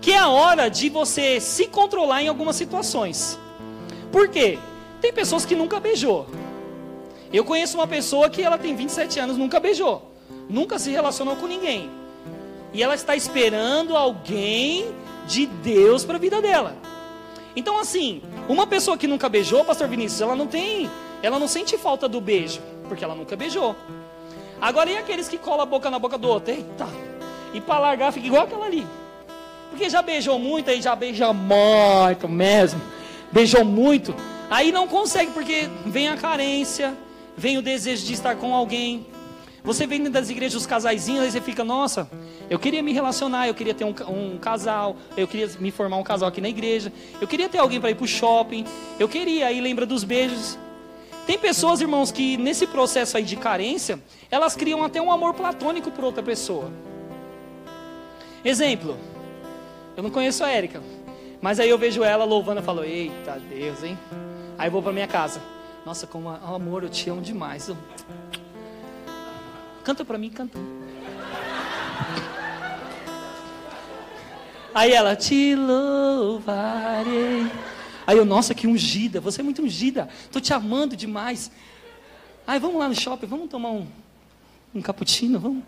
[0.00, 3.38] que é hora de você se controlar em algumas situações.
[4.10, 4.58] Por quê?
[5.00, 6.26] Tem pessoas que nunca beijou.
[7.32, 10.12] Eu conheço uma pessoa que ela tem 27 anos, nunca beijou,
[10.48, 11.90] nunca se relacionou com ninguém.
[12.72, 14.86] E ela está esperando alguém
[15.26, 16.76] de Deus para a vida dela.
[17.54, 20.90] Então assim, uma pessoa que nunca beijou, pastor Vinícius, ela não tem,
[21.22, 23.76] ela não sente falta do beijo, porque ela nunca beijou.
[24.60, 26.52] Agora e aqueles que colam a boca na boca do outro?
[26.52, 26.86] Eita.
[27.52, 28.86] E para largar fica igual aquela ali.
[29.70, 32.80] Porque já beijou muito, aí já beija muito mesmo.
[33.30, 34.14] Beijou muito.
[34.50, 36.94] Aí não consegue, porque vem a carência,
[37.36, 39.06] vem o desejo de estar com alguém.
[39.64, 42.10] Você vem das igrejas os casaizinhos, aí você fica, nossa,
[42.50, 46.02] eu queria me relacionar, eu queria ter um, um, casal, eu queria me formar um
[46.02, 48.64] casal aqui na igreja, eu queria ter alguém para ir para o shopping,
[48.98, 50.58] eu queria, aí lembra dos beijos.
[51.26, 55.92] Tem pessoas, irmãos, que nesse processo aí de carência, elas criam até um amor platônico
[55.92, 56.72] por outra pessoa.
[58.44, 58.98] Exemplo,
[59.96, 60.82] eu não conheço a Érica,
[61.40, 63.96] mas aí eu vejo ela louvando e falo, eita Deus, hein?
[64.58, 65.40] Aí eu vou para minha casa.
[65.86, 67.68] Nossa, como amor, eu te amo demais.
[67.68, 67.76] Eu...
[69.84, 70.58] Canta para mim, canta.
[74.74, 77.46] Aí ela, te louvarei.
[78.06, 81.50] Aí eu, nossa, que ungida, você é muito ungida, tô te amando demais.
[82.46, 83.86] Aí vamos lá no shopping, vamos tomar um,
[84.74, 85.62] um cappuccino, vamos.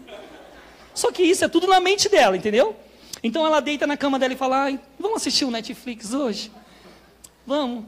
[0.94, 2.74] Só que isso é tudo na mente dela, entendeu?
[3.22, 6.50] Então ela deita na cama dela e fala, vamos assistir o Netflix hoje?
[7.46, 7.84] Vamos.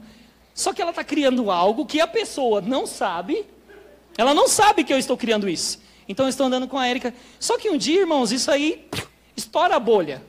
[0.53, 3.45] Só que ela está criando algo que a pessoa não sabe.
[4.17, 5.79] Ela não sabe que eu estou criando isso.
[6.07, 7.13] Então eu estou andando com a Érica.
[7.39, 8.87] Só que um dia, irmãos, isso aí
[9.35, 10.23] estoura a bolha.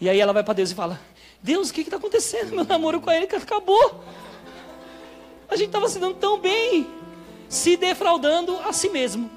[0.00, 1.00] E aí ela vai para Deus e fala:
[1.42, 2.54] Deus, o que está acontecendo?
[2.54, 4.02] Meu namoro com a Érica acabou.
[5.48, 6.86] A gente estava se dando tão bem,
[7.48, 9.30] se defraudando a si mesmo.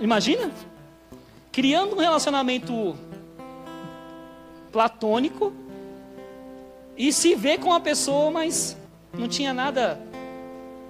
[0.00, 0.52] Imagina?
[1.50, 2.96] Criando um relacionamento
[4.70, 5.52] platônico
[6.96, 8.76] e se vê com a pessoa, mas
[9.12, 10.00] não tinha nada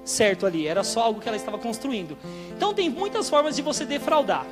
[0.05, 2.17] certo ali, era só algo que ela estava construindo.
[2.57, 4.47] Então tem muitas formas de você defraudar.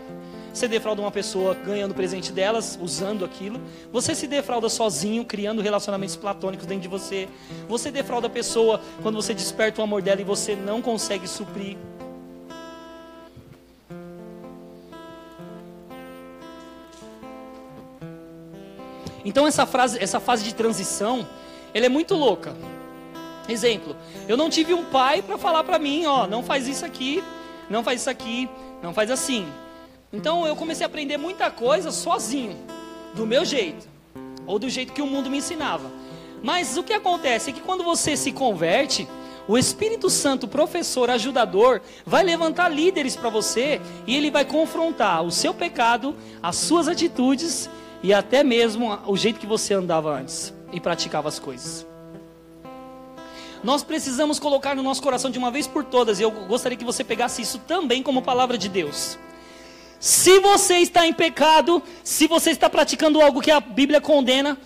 [0.53, 3.59] Você defrauda uma pessoa ganhando presente delas, usando aquilo.
[3.91, 7.27] Você se defrauda sozinho, criando relacionamentos platônicos dentro de você.
[7.69, 11.79] Você defrauda a pessoa quando você desperta o amor dela e você não consegue suprir.
[19.25, 21.27] Então essa, frase, essa fase de transição
[21.73, 22.55] ele é muito louca.
[23.49, 23.97] Exemplo,
[24.29, 27.23] eu não tive um pai para falar para mim, ó, não faz isso aqui,
[27.69, 28.49] não faz isso aqui,
[28.83, 29.47] não faz assim.
[30.13, 32.57] Então eu comecei a aprender muita coisa sozinho,
[33.15, 33.89] do meu jeito,
[34.47, 35.91] ou do jeito que o mundo me ensinava.
[36.43, 39.09] Mas o que acontece é que quando você se converte,
[39.49, 45.31] o Espírito Santo, professor, ajudador, vai levantar líderes para você e ele vai confrontar o
[45.31, 47.69] seu pecado, as suas atitudes
[48.03, 51.92] e até mesmo o jeito que você andava antes e praticava as coisas.
[53.63, 56.85] Nós precisamos colocar no nosso coração de uma vez por todas, e eu gostaria que
[56.85, 59.19] você pegasse isso também como palavra de Deus.
[60.01, 64.59] Se você está em pecado, se você está praticando algo que a Bíblia condena,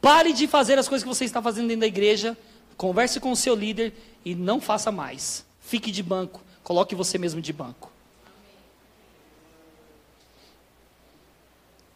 [0.00, 2.38] pare de fazer as coisas que você está fazendo dentro da igreja,
[2.76, 3.92] converse com o seu líder
[4.24, 5.44] e não faça mais.
[5.60, 7.90] Fique de banco, coloque você mesmo de banco.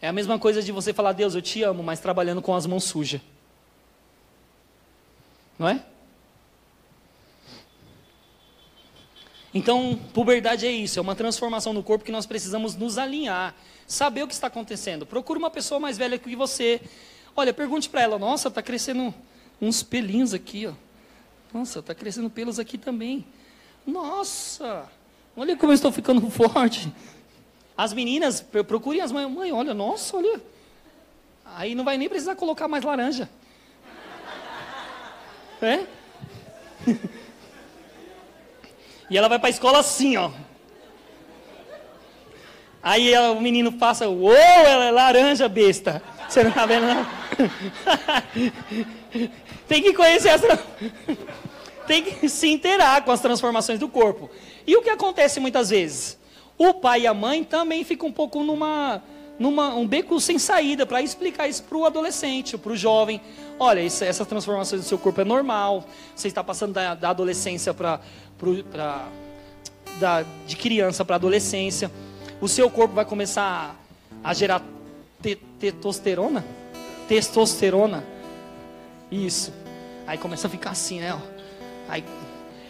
[0.01, 2.67] É a mesma coisa de você falar, Deus, eu te amo, mas trabalhando com as
[2.67, 3.21] mãos sujas.
[5.57, 5.85] Não é?
[9.59, 13.57] Então, puberdade é isso, é uma transformação no corpo que nós precisamos nos alinhar,
[13.89, 15.05] saber o que está acontecendo.
[15.05, 16.81] Procure uma pessoa mais velha que você.
[17.35, 19.13] Olha, pergunte para ela: Nossa, está crescendo
[19.61, 20.75] uns pelinhos aqui, ó.
[21.53, 23.27] Nossa, está crescendo pelos aqui também.
[23.85, 24.89] Nossa,
[25.37, 26.93] olha como eu estou ficando forte.
[27.77, 29.29] As meninas, procurem as mães.
[29.29, 30.41] Mãe, olha, nossa, olha.
[31.45, 33.29] Aí não vai nem precisar colocar mais laranja.
[35.61, 35.85] É?
[39.11, 40.31] E ela vai para a escola assim, ó.
[42.83, 46.03] Aí ela, o menino passa, uou, ela é laranja besta.
[46.29, 47.07] Você não tá vendo, não?
[49.67, 50.43] Tem que conhecer as.
[51.87, 54.31] Tem que se inteirar com as transformações do corpo.
[54.67, 56.19] E o que acontece muitas vezes?
[56.59, 59.03] O pai e a mãe também ficam um pouco numa,
[59.39, 63.23] numa um beco sem saída para explicar isso para o adolescente, para o jovem.
[63.59, 65.85] Olha, essas transformações do seu corpo é normal.
[66.15, 68.01] Você está passando da, da adolescência para
[69.99, 71.91] da, de criança para adolescência.
[72.41, 73.77] O seu corpo vai começar
[74.23, 74.63] a, a gerar
[75.23, 76.45] te, testosterona,
[77.09, 78.05] testosterona.
[79.11, 79.53] Isso.
[80.07, 81.21] Aí começa a ficar assim, né?
[81.89, 82.05] Aí,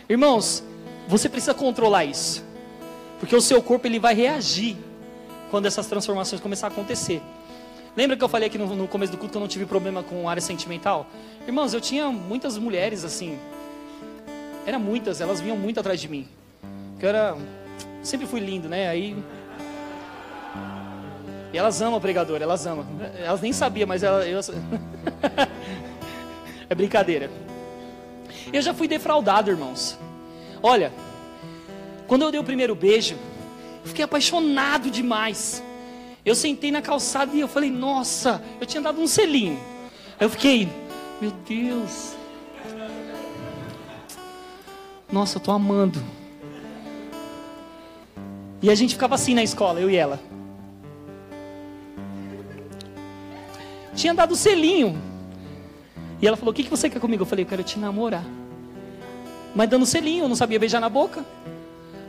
[0.08, 0.62] irmãos,
[1.06, 2.44] você precisa controlar isso,
[3.18, 4.76] porque o seu corpo ele vai reagir
[5.50, 7.22] quando essas transformações começar a acontecer.
[7.96, 10.02] Lembra que eu falei aqui no, no, começo do culto que eu não tive problema
[10.02, 11.06] com área sentimental?
[11.46, 13.38] Irmãos, eu tinha muitas mulheres assim.
[14.68, 16.28] Era muitas, elas vinham muito atrás de mim.
[17.00, 17.34] Que eu era.
[18.02, 18.86] Sempre fui lindo, né?
[18.86, 19.16] Aí.
[21.50, 22.84] E elas amam pregador, elas amam.
[23.16, 24.50] Elas nem sabiam, mas elas.
[24.50, 24.54] Eu...
[26.68, 27.30] é brincadeira.
[28.52, 29.98] Eu já fui defraudado, irmãos.
[30.62, 30.92] Olha,
[32.06, 33.14] quando eu dei o primeiro beijo,
[33.82, 35.62] eu fiquei apaixonado demais.
[36.26, 39.58] Eu sentei na calçada e eu falei, nossa, eu tinha dado um selinho.
[40.20, 40.68] Eu fiquei,
[41.22, 42.17] meu Deus.
[45.10, 46.02] Nossa, eu tô amando.
[48.60, 50.20] E a gente ficava assim na escola, eu e ela.
[53.94, 55.00] Tinha dado selinho.
[56.20, 57.22] E ela falou: O que, que você quer comigo?
[57.22, 58.24] Eu falei: Eu quero te namorar.
[59.54, 61.24] Mas dando selinho, eu não sabia beijar na boca.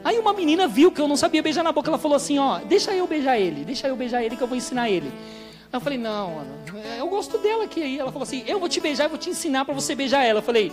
[0.04, 2.60] Aí uma menina viu que eu não sabia beijar na boca, ela falou assim, ó,
[2.60, 5.08] deixa eu beijar ele, deixa eu beijar ele que eu vou ensinar ele.
[5.08, 6.50] Aí eu falei, não, mano,
[6.98, 8.00] eu gosto dela aqui.
[8.00, 10.40] Ela falou assim, eu vou te beijar e vou te ensinar para você beijar ela.
[10.40, 10.72] Eu falei,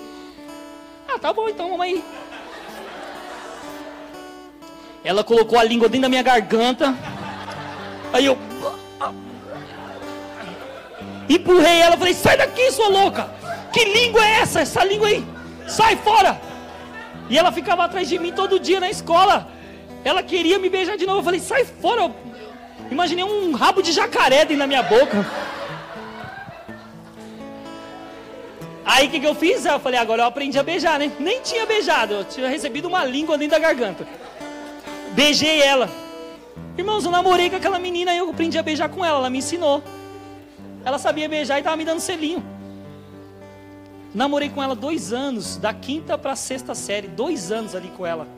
[1.16, 2.04] ah, tá bom então, mamãe.
[5.02, 6.94] Ela colocou a língua dentro da minha garganta.
[8.12, 8.38] Aí eu
[11.28, 13.30] empurrei ela, falei, sai daqui, sua louca.
[13.72, 14.60] Que língua é essa?
[14.60, 15.24] Essa língua aí,
[15.66, 16.40] sai fora.
[17.28, 19.48] E ela ficava atrás de mim todo dia na escola.
[20.04, 21.20] Ela queria me beijar de novo.
[21.20, 22.02] Eu falei, sai fora.
[22.02, 22.14] Eu
[22.90, 25.26] imaginei um rabo de jacaré dentro da minha boca.
[28.86, 29.64] Aí o que, que eu fiz?
[29.64, 31.10] Eu falei, agora eu aprendi a beijar, né?
[31.18, 34.06] Nem tinha beijado, eu tinha recebido uma língua dentro da garganta.
[35.12, 35.90] Beijei ela.
[36.78, 39.38] Irmãos, eu namorei com aquela menina e eu aprendi a beijar com ela, ela me
[39.38, 39.82] ensinou.
[40.84, 42.44] Ela sabia beijar e estava me dando selinho.
[44.14, 48.06] Namorei com ela dois anos, da quinta para a sexta série, dois anos ali com
[48.06, 48.28] ela.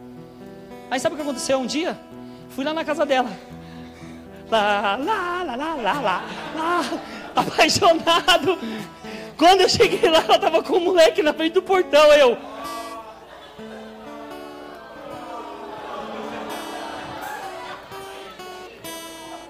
[0.90, 1.98] Aí sabe o que aconteceu um dia?
[2.48, 3.30] Fui lá na casa dela.
[4.50, 6.20] Lá, lá, lá, lá, lá, lá,
[6.56, 6.84] lá,
[7.36, 8.58] apaixonado.
[9.38, 12.12] Quando eu cheguei lá, ela estava com o moleque na frente do portão.
[12.12, 12.36] Eu.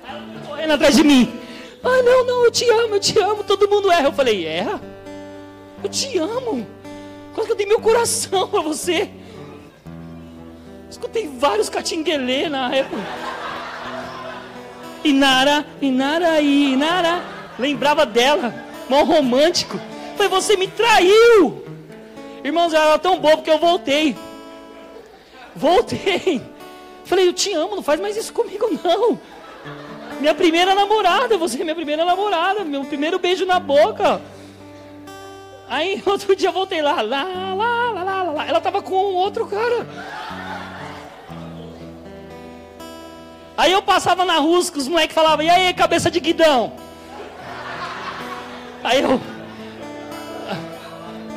[0.06, 1.40] Ela correndo atrás de mim.
[1.82, 3.42] Ah, não, não, eu te amo, eu te amo.
[3.42, 4.08] Todo mundo erra.
[4.08, 4.78] Eu falei, erra?
[5.82, 6.66] Eu te amo.
[7.34, 9.08] Quase que eu dei meu coração para você.
[10.90, 13.02] Escutei vários catinguelê na época.
[15.02, 17.22] Inara, Inara, Inara.
[17.58, 18.67] Lembrava dela.
[18.88, 19.78] Mó romântico.
[20.16, 21.64] Falei, você me traiu.
[22.42, 24.16] Irmãos, ela era tão boa porque eu voltei.
[25.54, 26.40] Voltei.
[27.04, 29.18] Falei, eu te amo, não faz mais isso comigo não.
[30.20, 34.20] Minha primeira namorada, você é minha primeira namorada, meu primeiro beijo na boca.
[35.68, 37.24] Aí outro dia eu voltei lá, lá,
[37.54, 38.46] lá, lá, lá, lá.
[38.46, 39.86] Ela tava com outro cara.
[43.56, 46.72] Aí eu passava na rua, os moleques falavam, e aí, cabeça de guidão?
[48.82, 49.20] Aí eu.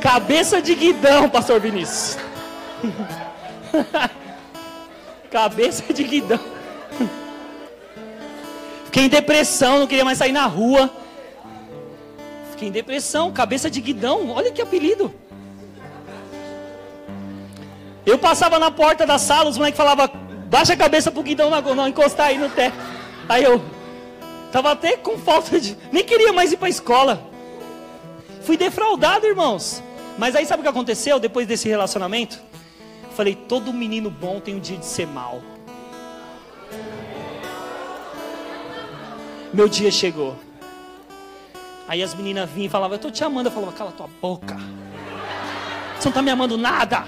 [0.02, 2.18] Cabeça de guidão, pastor Vinícius.
[5.30, 6.40] cabeça de guidão.
[8.86, 10.90] Fiquei em depressão, não queria mais sair na rua.
[12.52, 15.14] Fiquei em depressão, cabeça de guidão, olha que apelido.
[18.06, 20.10] Eu passava na porta da sala, os moleques falavam,
[20.50, 22.76] baixa a cabeça pro guidão não, não encostar aí no teto.
[23.30, 23.64] Aí eu
[24.52, 25.78] tava até com falta de.
[25.92, 27.31] Nem queria mais ir pra escola.
[28.52, 29.82] Fui defraudado, irmãos.
[30.18, 32.38] Mas aí sabe o que aconteceu depois desse relacionamento?
[33.16, 35.42] Falei, todo menino bom tem um dia de ser mal.
[39.54, 40.36] Meu dia chegou.
[41.88, 43.48] Aí as meninas vinham e falavam, eu tô te amando.
[43.48, 44.58] Eu falava, cala tua boca.
[45.98, 47.06] Você não tá me amando nada.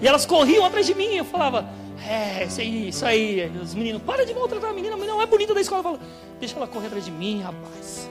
[0.00, 1.16] E elas corriam atrás de mim.
[1.16, 1.68] Eu falava,
[2.02, 3.52] é, isso aí, isso aí.
[3.62, 4.94] Os meninos, para de maltratar a menina.
[4.94, 5.80] A menina não é bonita da escola.
[5.80, 6.00] Eu falo,
[6.40, 8.10] deixa ela correr atrás de mim, rapaz.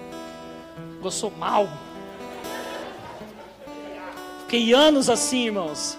[1.04, 1.68] Eu sou mal.
[4.42, 5.98] Fiquei anos assim, irmãos.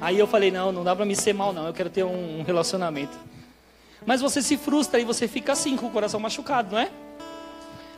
[0.00, 1.66] Aí eu falei, não, não dá pra me ser mal, não.
[1.66, 3.16] Eu quero ter um relacionamento.
[4.04, 6.90] Mas você se frustra e você fica assim, com o coração machucado, não é?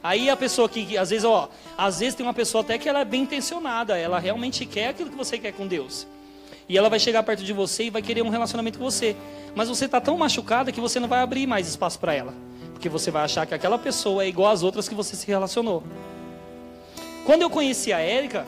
[0.03, 2.89] Aí a pessoa que, que, às vezes, ó, às vezes tem uma pessoa até que
[2.89, 6.07] ela é bem intencionada, ela realmente quer aquilo que você quer com Deus.
[6.69, 9.15] E ela vai chegar perto de você e vai querer um relacionamento com você.
[9.55, 12.33] Mas você está tão machucada que você não vai abrir mais espaço para ela.
[12.81, 15.83] Porque você vai achar que aquela pessoa é igual às outras que você se relacionou.
[17.27, 18.47] Quando eu conheci a Érica,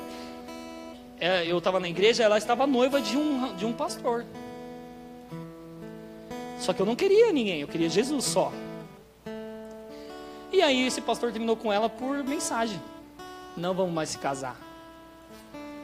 [1.20, 4.24] é, eu estava na igreja, ela estava noiva de um, de um pastor.
[6.58, 8.50] Só que eu não queria ninguém, eu queria Jesus só.
[10.50, 12.80] E aí esse pastor terminou com ela por mensagem.
[13.54, 14.58] Não vamos mais se casar.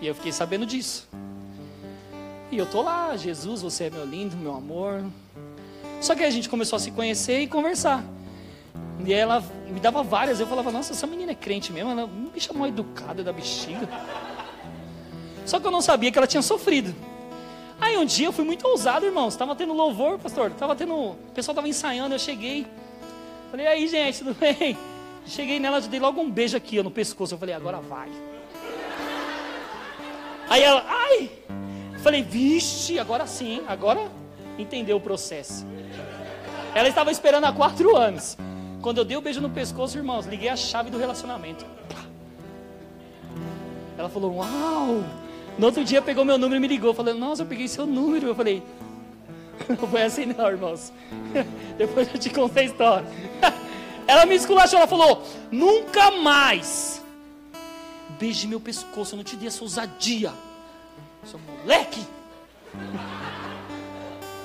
[0.01, 1.07] E eu fiquei sabendo disso.
[2.51, 5.05] E eu tô lá, Jesus, você é meu lindo, meu amor.
[6.01, 8.03] Só que a gente começou a se conhecer e conversar.
[9.05, 12.41] E ela me dava várias, eu falava, nossa, essa menina é crente mesmo, ela me
[12.41, 13.89] chamou educada da bexiga.
[15.47, 16.95] Só que eu não sabia que ela tinha sofrido.
[17.81, 19.35] Aí um dia eu fui muito ousado, irmãos.
[19.35, 20.51] Estava tendo louvor, pastor.
[20.51, 20.95] Tava tendo.
[20.95, 22.67] O pessoal estava ensaiando, eu cheguei.
[23.51, 24.77] Falei, aí, gente, tudo bem?
[25.25, 27.35] Cheguei nela, dei logo um beijo aqui ó, no pescoço.
[27.35, 28.11] Eu falei, agora vai.
[30.49, 31.31] Aí ela, ai!
[31.99, 34.11] falei, vixe, agora sim, agora
[34.59, 35.67] entendeu o processo.
[36.75, 38.37] Ela estava esperando há quatro anos.
[38.81, 41.65] Quando eu dei o um beijo no pescoço, irmãos, liguei a chave do relacionamento.
[43.97, 45.03] Ela falou, uau!
[45.59, 48.29] No outro dia pegou meu número e me ligou, falando, nossa, eu peguei seu número.
[48.29, 48.63] Eu falei,
[49.69, 50.93] não foi assim não, irmãos.
[51.77, 53.09] Depois eu te contei a história.
[54.07, 57.05] Ela me esculachou, ela falou, nunca mais
[58.19, 60.33] beije meu pescoço, eu não te dei essa ousadia.
[61.25, 62.01] Seu moleque.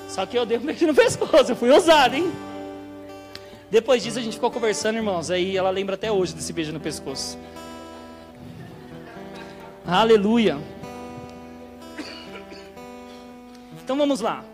[0.09, 2.29] Só que eu dei um beijo no pescoço, eu fui ousado, hein?
[3.73, 5.31] Depois disso a gente ficou conversando, irmãos.
[5.31, 7.39] Aí ela lembra até hoje desse beijo no pescoço.
[9.83, 10.59] Aleluia.
[13.83, 14.45] Então vamos lá.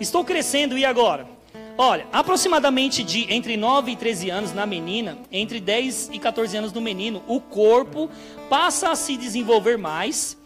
[0.00, 1.28] Estou crescendo e agora?
[1.76, 6.72] Olha, aproximadamente de entre 9 e 13 anos na menina, entre 10 e 14 anos
[6.72, 8.08] no menino, o corpo
[8.48, 10.38] passa a se desenvolver mais,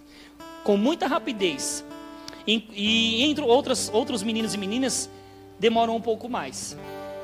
[0.64, 1.84] com muita rapidez.
[2.44, 5.08] E, e entre outras, outros meninos e meninas,
[5.60, 6.76] demoram um pouco mais.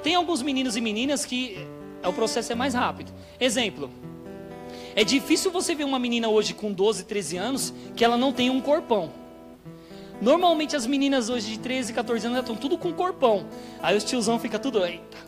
[0.03, 1.59] Tem alguns meninos e meninas que
[2.05, 3.13] o processo é mais rápido.
[3.41, 3.91] Exemplo,
[4.95, 8.51] é difícil você ver uma menina hoje com 12, 13 anos que ela não tem
[8.51, 9.11] um corpão.
[10.21, 13.47] Normalmente as meninas hoje de 13, 14 anos estão tudo com corpão.
[13.81, 15.19] Aí os tiozão fica tudo, eita.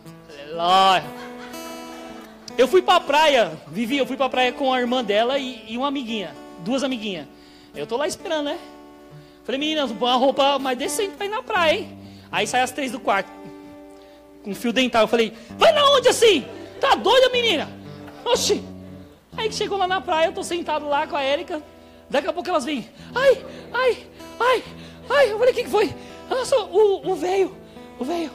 [2.59, 5.79] Eu fui pra praia, Vivi, eu fui pra praia com a irmã dela e, e
[5.79, 7.27] uma amiguinha, duas amiguinhas.
[7.75, 8.59] Eu tô lá esperando, né?
[9.45, 11.99] Falei, meninas, uma roupa mais decente pra ir na praia, hein?
[12.31, 13.31] Aí sai as três do quarto,
[14.43, 15.03] com fio dental.
[15.03, 16.47] Eu falei, vai na onde assim?
[16.81, 17.71] Tá doida, menina?
[18.25, 18.63] Oxi.
[19.37, 21.63] Aí que chegou lá na praia, eu tô sentado lá com a Érica.
[22.09, 24.07] Daqui a pouco elas vêm, ai, ai,
[24.41, 24.65] ai,
[25.09, 25.33] ai.
[25.33, 25.95] Eu falei, o que, que foi?
[26.29, 27.57] Nossa, o velho,
[27.99, 28.31] o velho.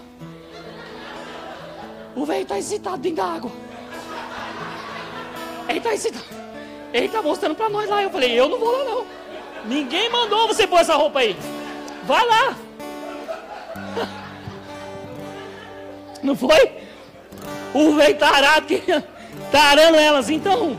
[2.16, 3.52] O velho tá excitado dentro da água.
[5.68, 6.26] Ele tá excitado.
[6.94, 8.02] Ele tá mostrando pra nós lá.
[8.02, 9.06] Eu falei, eu não vou lá não.
[9.66, 11.36] Ninguém mandou você pôr essa roupa aí.
[12.06, 12.56] Vai lá.
[16.26, 16.72] Não foi?
[17.74, 18.82] O velho tarado que
[19.52, 20.78] tarando elas, então.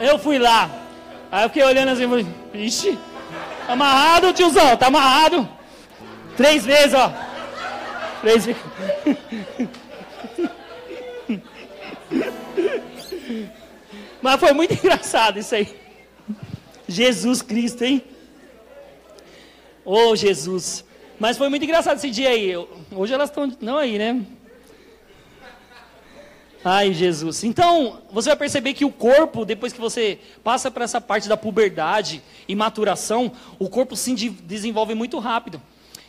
[0.00, 0.70] Eu fui lá.
[1.30, 2.98] Aí eu fiquei olhando assim, falei, ixi,
[3.68, 5.46] amarrado, tiozão, tá amarrado.
[6.36, 7.12] Três vezes, ó.
[8.22, 8.62] Três vezes.
[14.22, 15.76] Mas foi muito engraçado isso aí.
[16.88, 18.02] Jesus Cristo, hein?
[19.84, 20.84] Oh, Jesus.
[21.18, 22.52] Mas foi muito engraçado esse dia aí.
[22.92, 23.52] Hoje elas estão.
[23.60, 24.24] Não aí, né?
[26.64, 27.44] Ai, Jesus.
[27.44, 31.36] Então, você vai perceber que o corpo, depois que você passa para essa parte da
[31.36, 35.62] puberdade e maturação, o corpo se desenvolve muito rápido.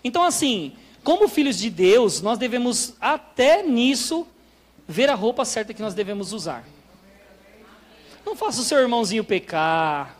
[0.03, 4.27] Então, assim, como filhos de Deus, nós devemos, até nisso,
[4.87, 6.63] ver a roupa certa que nós devemos usar.
[8.25, 10.17] Não faça o seu irmãozinho pecar.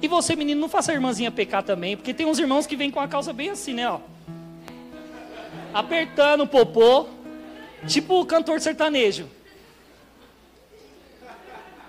[0.00, 2.90] E você, menino, não faça a irmãzinha pecar também, porque tem uns irmãos que vêm
[2.90, 4.00] com a calça bem assim, né, ó.
[5.78, 7.06] Apertando o popô,
[7.86, 9.28] tipo o cantor sertanejo.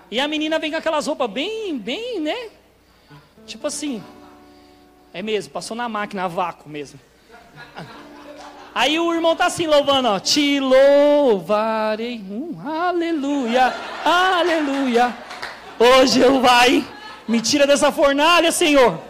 [0.08, 2.50] E a menina vem com aquelas roupas bem, bem, né?
[3.44, 4.00] Tipo assim.
[5.12, 7.00] É mesmo, passou na máquina a vácuo mesmo.
[8.72, 10.20] Aí o irmão tá assim louvando, ó.
[10.20, 12.20] Te louvarei.
[12.30, 13.74] Um, aleluia,
[14.04, 15.12] aleluia.
[15.80, 16.86] Hoje eu vai.
[17.26, 19.00] Me tira dessa fornalha, Senhor.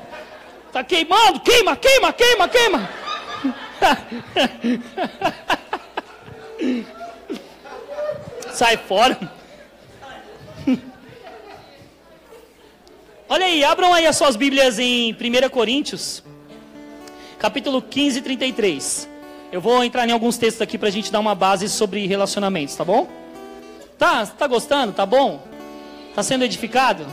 [0.73, 3.00] Tá queimando, queima, queima, queima, queima.
[8.53, 9.19] Sai fora.
[13.29, 15.17] Olha aí, abram aí as suas Bíblias em 1
[15.51, 16.23] Coríntios,
[17.39, 19.09] capítulo 15, 33.
[19.53, 22.77] Eu vou entrar em alguns textos aqui para a gente dar uma base sobre relacionamentos,
[22.77, 23.09] tá bom?
[23.99, 24.93] Tá, tá gostando?
[24.93, 25.43] Tá bom?
[26.15, 27.05] Tá sendo edificado?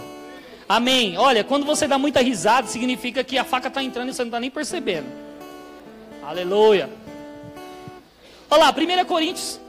[0.69, 1.17] Amém.
[1.17, 4.29] Olha, quando você dá muita risada, significa que a faca está entrando e você não
[4.29, 5.26] está nem percebendo.
[6.27, 6.89] Aleluia.
[8.49, 9.61] Olha lá, 1 Coríntios.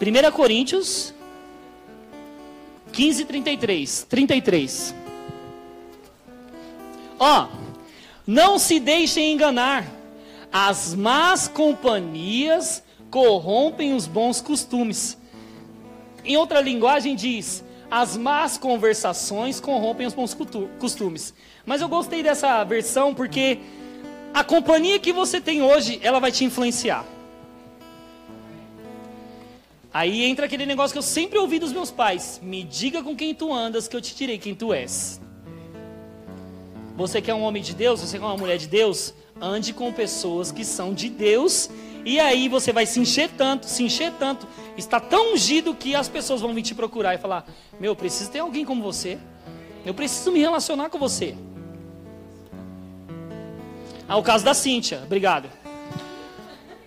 [0.00, 1.12] 1 Coríntios
[2.92, 4.06] 15, 33.
[4.08, 4.94] 33.
[7.18, 7.48] Ó,
[8.24, 9.84] não se deixem enganar.
[10.52, 15.18] As más companhias corrompem os bons costumes.
[16.24, 20.32] Em outra linguagem diz: as más conversações corrompem os bons
[20.78, 21.34] costumes.
[21.66, 23.58] Mas eu gostei dessa versão porque
[24.32, 27.04] a companhia que você tem hoje, ela vai te influenciar.
[29.92, 33.34] Aí entra aquele negócio que eu sempre ouvi dos meus pais: me diga com quem
[33.34, 35.20] tu andas, que eu te direi quem tu és.
[36.96, 39.72] Você que é um homem de Deus, você que é uma mulher de Deus, ande
[39.72, 41.68] com pessoas que são de Deus,
[42.04, 46.08] e aí você vai se encher tanto, se encher tanto, está tão ungido que as
[46.08, 47.46] pessoas vão vir te procurar e falar:
[47.78, 49.18] Meu, preciso ter alguém como você,
[49.84, 51.34] eu preciso me relacionar com você.
[54.12, 55.48] Ah, o caso da Cíntia, obrigado.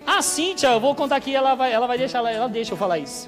[0.05, 2.77] A Cíntia, eu vou contar aqui, ela vai, ela vai deixar, ela, ela deixa eu
[2.77, 3.27] falar isso.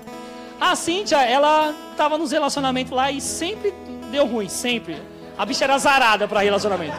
[0.62, 3.74] A Cíntia, ela estava nos relacionamentos lá e sempre
[4.12, 5.02] deu ruim, sempre.
[5.36, 6.96] A bicha era zarada para relacionamento.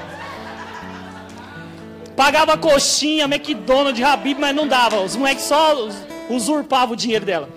[2.17, 5.01] Pagava coxinha, McDonald's, Habib, mas não dava.
[5.01, 5.77] Os moleques só
[6.29, 7.49] usurpavam o dinheiro dela.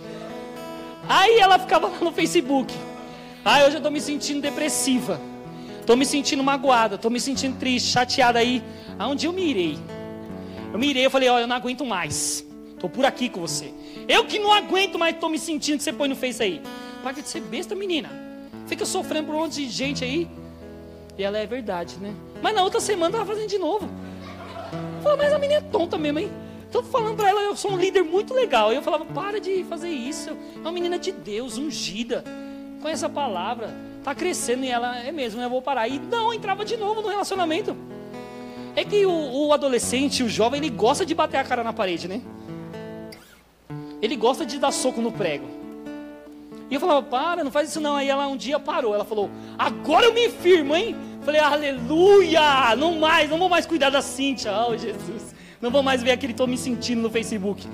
[1.10, 2.72] Aí ela ficava lá no Facebook.
[3.44, 5.20] Aí hoje eu estou me sentindo depressiva.
[5.82, 8.64] Estou me sentindo magoada, estou me sentindo triste, chateada aí.
[8.98, 9.80] Aonde eu me irei?
[10.72, 12.46] Eu mirei, eu falei, ó, eu não aguento mais.
[12.80, 13.74] Tô por aqui com você.
[14.08, 16.62] Eu que não aguento mais, tô me sentindo que você põe no Face aí.
[17.04, 18.10] Para de ser besta, menina.
[18.68, 20.30] Fica sofrendo por um monte de gente aí.
[21.18, 22.14] E ela é verdade, né?
[22.42, 23.90] Mas na outra semana tava fazendo de novo.
[25.04, 26.32] Falei, mas a menina é tonta mesmo, hein?
[26.72, 28.72] Tô falando pra ela, eu sou um líder muito legal.
[28.72, 30.30] E eu falava, para de fazer isso.
[30.30, 32.24] É uma menina de Deus, ungida.
[32.82, 33.70] Conhece a palavra.
[34.04, 35.88] Tá crescendo e ela é mesmo, eu vou parar.
[35.88, 37.76] E não, entrava de novo no relacionamento.
[38.76, 42.08] É que o, o adolescente, o jovem, ele gosta de bater a cara na parede,
[42.08, 42.22] né?
[44.02, 45.46] Ele gosta de dar soco no prego.
[46.70, 47.98] E eu falava, para, não faz isso não.
[47.98, 48.96] Aí ela um dia parou.
[48.96, 49.30] Ela falou,
[49.60, 50.96] agora eu me firmo, hein?
[51.22, 52.76] Falei, aleluia!
[52.76, 54.52] Não mais, não vou mais cuidar da Cíntia.
[54.68, 55.36] Oh, Jesus.
[55.62, 57.68] Não vou mais ver aquele tô me sentindo no Facebook.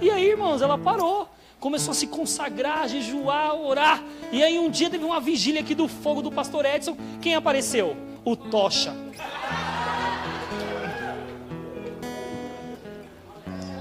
[0.00, 1.28] E aí, irmãos, ela parou.
[1.58, 4.02] Começou a se consagrar, a jejuar, a orar.
[4.30, 6.96] E aí um dia teve uma vigília aqui do fogo do pastor Edson.
[7.20, 7.96] Quem apareceu?
[8.24, 8.94] O Tocha.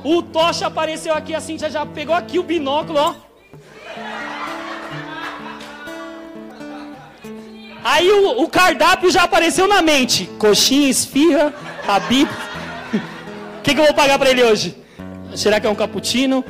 [0.04, 3.16] O Tocha apareceu aqui, a Cintia já pegou aqui o binóculo, ó.
[7.84, 10.28] Aí o, o cardápio já apareceu na mente.
[10.40, 11.54] Coxinha, esfirra,
[11.88, 12.28] habib.
[13.60, 14.78] O que, que eu vou pagar para ele hoje?
[15.36, 16.46] Será que é um cappuccino?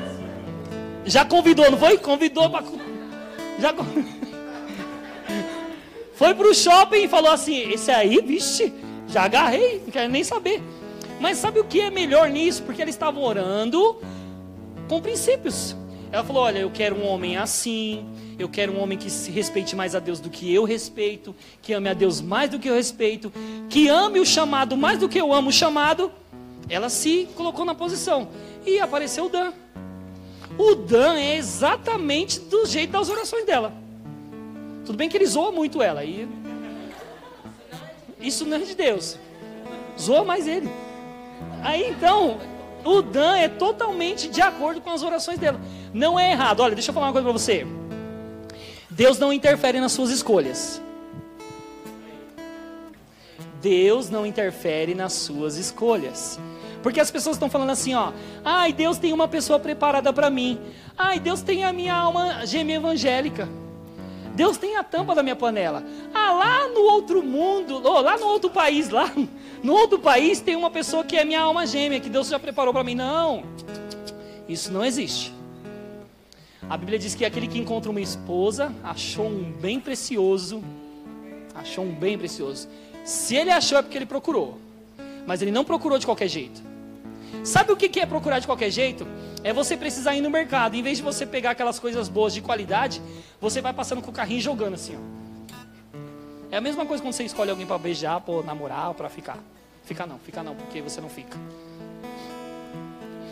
[1.06, 1.98] Já convidou, não foi?
[1.98, 2.66] Convidou para...
[3.60, 3.74] Já...
[6.14, 8.74] Foi pro shopping e falou assim, esse aí, vixe,
[9.08, 10.62] já agarrei, não quero nem saber.
[11.20, 12.64] Mas sabe o que é melhor nisso?
[12.64, 13.98] Porque eles estavam orando
[14.88, 15.76] com princípios.
[16.12, 18.06] Ela falou: Olha, eu quero um homem assim.
[18.38, 21.34] Eu quero um homem que se respeite mais a Deus do que eu respeito.
[21.62, 23.32] Que ame a Deus mais do que eu respeito.
[23.70, 26.12] Que ame o chamado mais do que eu amo o chamado.
[26.70, 28.28] Ela se colocou na posição.
[28.66, 29.54] E apareceu o Dan.
[30.58, 33.74] O Dan é exatamente do jeito das orações dela.
[34.86, 36.04] Tudo bem que ele zoa muito ela.
[36.04, 36.28] E...
[38.22, 39.18] Isso não é de Deus.
[40.00, 40.70] Zoa mais ele.
[41.62, 42.40] Aí então,
[42.84, 45.60] o Dan é totalmente de acordo com as orações dela.
[45.94, 46.60] Não é errado.
[46.62, 47.66] Olha, deixa eu falar uma coisa para você.
[48.90, 50.82] Deus não interfere nas suas escolhas.
[53.62, 56.40] Deus não interfere nas suas escolhas.
[56.86, 58.12] Porque as pessoas estão falando assim, ó,
[58.44, 60.60] ai, Deus tem uma pessoa preparada para mim.
[60.96, 63.50] Ai, Deus tem a minha alma gêmea evangélica.
[64.36, 65.84] Deus tem a tampa da minha panela.
[66.14, 69.12] Ah, lá no outro mundo, oh, lá no outro país, lá
[69.64, 72.72] no outro país tem uma pessoa que é minha alma gêmea, que Deus já preparou
[72.72, 72.94] para mim.
[72.94, 73.44] Não,
[74.48, 75.34] isso não existe.
[76.70, 80.64] A Bíblia diz que aquele que encontra uma esposa achou um bem precioso.
[81.56, 82.70] Achou um bem precioso.
[83.04, 84.60] Se ele achou é porque ele procurou.
[85.26, 86.75] Mas ele não procurou de qualquer jeito.
[87.46, 89.08] Sabe o que é procurar de qualquer jeito?
[89.44, 90.76] É você precisar ir no mercado.
[90.76, 93.00] Em vez de você pegar aquelas coisas boas de qualidade,
[93.40, 95.26] você vai passando com o carrinho jogando assim, ó.
[96.52, 99.38] É a mesma coisa quando você escolhe alguém para beijar, para namorar, para ficar.
[99.84, 101.38] Fica não, fica não, porque você não fica.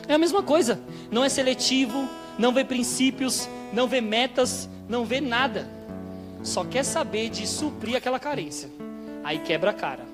[0.07, 0.80] É a mesma coisa.
[1.09, 2.07] Não é seletivo,
[2.38, 5.68] não vê princípios, não vê metas, não vê nada.
[6.43, 8.70] Só quer saber de suprir aquela carência.
[9.24, 10.12] Aí quebra a cara.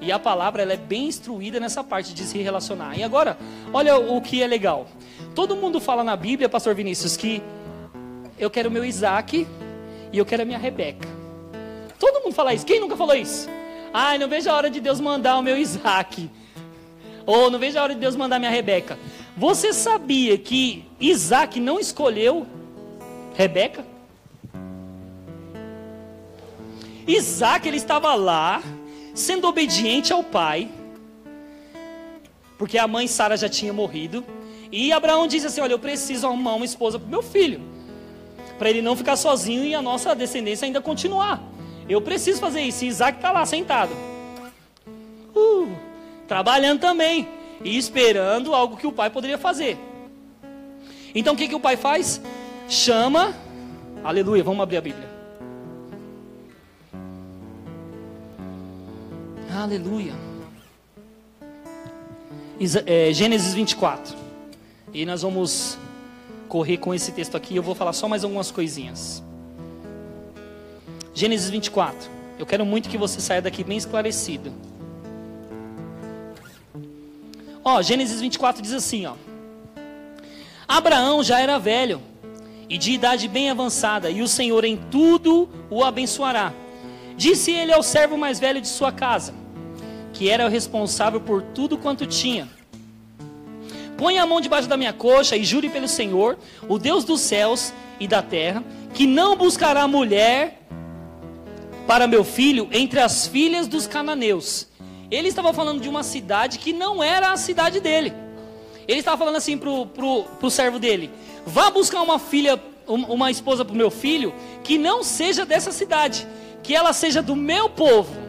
[0.00, 2.98] E a palavra ela é bem instruída nessa parte de se relacionar.
[2.98, 3.36] E agora,
[3.72, 4.86] olha o que é legal.
[5.34, 7.42] Todo mundo fala na Bíblia, pastor Vinícius, que
[8.38, 9.46] eu quero meu Isaac
[10.12, 11.08] e eu quero a minha Rebeca.
[11.98, 12.66] Todo mundo fala isso.
[12.66, 13.48] Quem nunca falou isso?
[13.92, 16.30] Ai, não vejo a hora de Deus mandar o meu Isaac.
[17.24, 18.98] Ou não vejo a hora de Deus mandar minha Rebeca.
[19.36, 22.46] Você sabia que Isaac não escolheu
[23.34, 23.84] Rebeca?
[27.06, 28.62] Isaac ele estava lá,
[29.16, 30.68] sendo obediente ao pai,
[32.58, 34.22] porque a mãe Sara já tinha morrido.
[34.70, 37.60] E Abraão diz assim: Olha, eu preciso arrumar uma esposa para meu filho,
[38.58, 41.42] para ele não ficar sozinho e a nossa descendência ainda continuar.
[41.88, 42.84] Eu preciso fazer isso.
[42.84, 43.92] E Isaac está lá sentado,
[45.34, 45.68] uh,
[46.28, 47.28] trabalhando também
[47.64, 49.78] e esperando algo que o pai poderia fazer.
[51.14, 52.20] Então o que, que o pai faz?
[52.68, 53.34] Chama,
[54.04, 55.15] aleluia, vamos abrir a Bíblia.
[59.56, 60.12] Aleluia.
[62.84, 64.14] É, Gênesis 24.
[64.92, 65.78] E nós vamos
[66.46, 67.56] correr com esse texto aqui.
[67.56, 69.22] Eu vou falar só mais algumas coisinhas.
[71.14, 72.10] Gênesis 24.
[72.38, 74.52] Eu quero muito que você saia daqui bem esclarecido.
[77.64, 79.14] Ó, Gênesis 24 diz assim, ó.
[80.68, 82.02] Abraão já era velho
[82.68, 86.52] e de idade bem avançada, e o Senhor em tudo o abençoará.
[87.16, 89.32] Disse ele ao servo mais velho de sua casa,
[90.16, 92.48] que era o responsável por tudo quanto tinha:
[93.96, 96.38] Põe a mão debaixo da minha coxa e jure pelo Senhor,
[96.68, 98.62] o Deus dos céus e da terra,
[98.94, 100.62] que não buscará mulher
[101.86, 104.68] para meu filho entre as filhas dos cananeus
[105.10, 108.12] ele estava falando de uma cidade que não era a cidade dele.
[108.88, 111.10] Ele estava falando assim para o servo dele:
[111.44, 116.26] vá buscar uma filha, uma esposa para o meu filho, que não seja dessa cidade,
[116.62, 118.25] que ela seja do meu povo.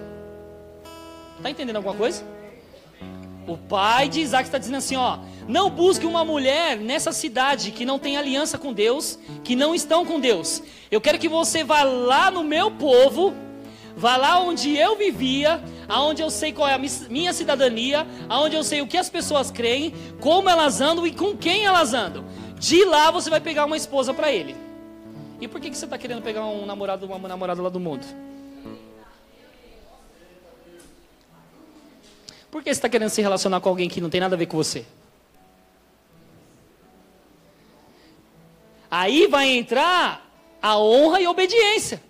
[1.37, 2.23] Está entendendo alguma coisa?
[3.47, 7.85] O pai de Isaac está dizendo assim: ó, não busque uma mulher nessa cidade que
[7.85, 10.61] não tem aliança com Deus, que não estão com Deus.
[10.91, 13.33] Eu quero que você vá lá no meu povo,
[13.95, 18.63] vá lá onde eu vivia, aonde eu sei qual é a minha cidadania, aonde eu
[18.63, 22.25] sei o que as pessoas creem, como elas andam e com quem elas andam.
[22.59, 24.55] De lá você vai pegar uma esposa para ele.
[25.39, 28.05] E por que, que você está querendo pegar um namorado, uma namorada lá do mundo?
[32.49, 34.45] Por que você está querendo se relacionar com alguém que não tem nada a ver
[34.45, 34.85] com você?
[38.89, 40.25] Aí vai entrar
[40.61, 42.01] a honra e obediência.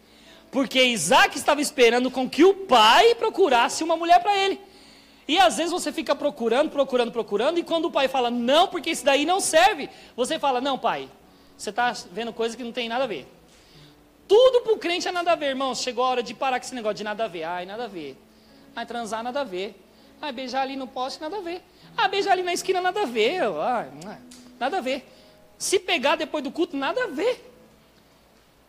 [0.51, 4.59] Porque Isaac estava esperando com que o pai procurasse uma mulher para ele.
[5.27, 8.91] E às vezes você fica procurando, procurando, procurando, e quando o pai fala não, porque
[8.91, 11.09] isso daí não serve, você fala: não, pai,
[11.57, 13.27] você está vendo coisa que não tem nada a ver.
[14.27, 15.81] Tudo para o crente é nada a ver, irmãos.
[15.81, 17.43] Chegou a hora de parar com esse negócio de nada a ver.
[17.43, 18.17] Ai, nada a ver.
[18.75, 19.75] Ai, transar, nada a ver.
[20.22, 21.61] Ai, beijar ali no poste, nada a ver.
[21.95, 23.41] Ah, beijar ali na esquina, nada a ver.
[23.43, 23.89] Ai,
[24.59, 25.05] nada a ver.
[25.57, 27.43] Se pegar depois do culto, nada a ver.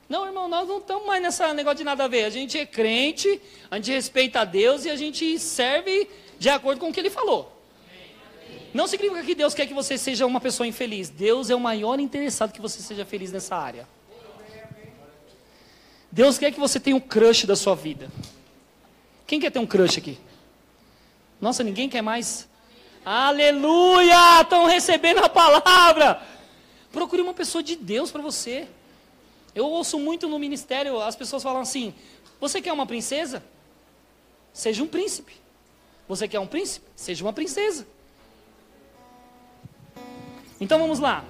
[0.09, 2.25] Não, irmão, nós não estamos mais nessa negócio de nada a ver.
[2.25, 3.41] A gente é crente,
[3.71, 7.11] a gente respeita a Deus e a gente serve de acordo com o que ele
[7.11, 7.53] falou.
[8.73, 11.11] Não significa que Deus quer que você seja uma pessoa infeliz.
[11.11, 13.87] Deus é o maior interessado que você seja feliz nessa área.
[16.11, 18.11] Deus quer que você tenha um crush da sua vida.
[19.27, 20.19] Quem quer ter um crush aqui?
[21.41, 22.49] Nossa, ninguém quer mais?
[23.05, 24.43] Aleluia!
[24.43, 26.21] Estão recebendo a palavra.
[26.93, 28.67] Procure uma pessoa de Deus para você.
[29.55, 31.95] Eu ouço muito no ministério as pessoas falam assim:
[32.41, 33.43] você quer uma princesa?
[34.53, 35.33] Seja um príncipe.
[36.09, 36.87] Você quer um príncipe?
[36.97, 37.87] Seja uma princesa.
[40.61, 41.25] Então vamos lá.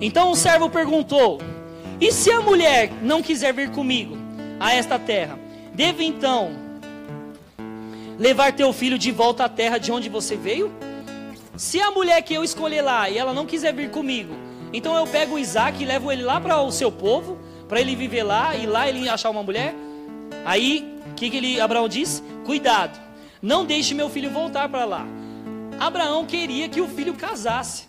[0.00, 1.40] Então o servo perguntou:
[2.00, 4.16] E se a mulher não quiser vir comigo
[4.58, 5.41] a esta terra?
[5.74, 6.52] Devo então
[8.18, 10.70] levar teu filho de volta à terra de onde você veio?
[11.56, 14.34] Se a mulher que eu escolher lá e ela não quiser vir comigo,
[14.72, 17.96] então eu pego o Isaac e levo ele lá para o seu povo, para ele
[17.96, 19.74] viver lá e lá ele achar uma mulher.
[20.44, 22.22] Aí, o que, que ele, Abraão diz?
[22.44, 22.98] Cuidado,
[23.40, 25.06] não deixe meu filho voltar para lá.
[25.80, 27.86] Abraão queria que o filho casasse,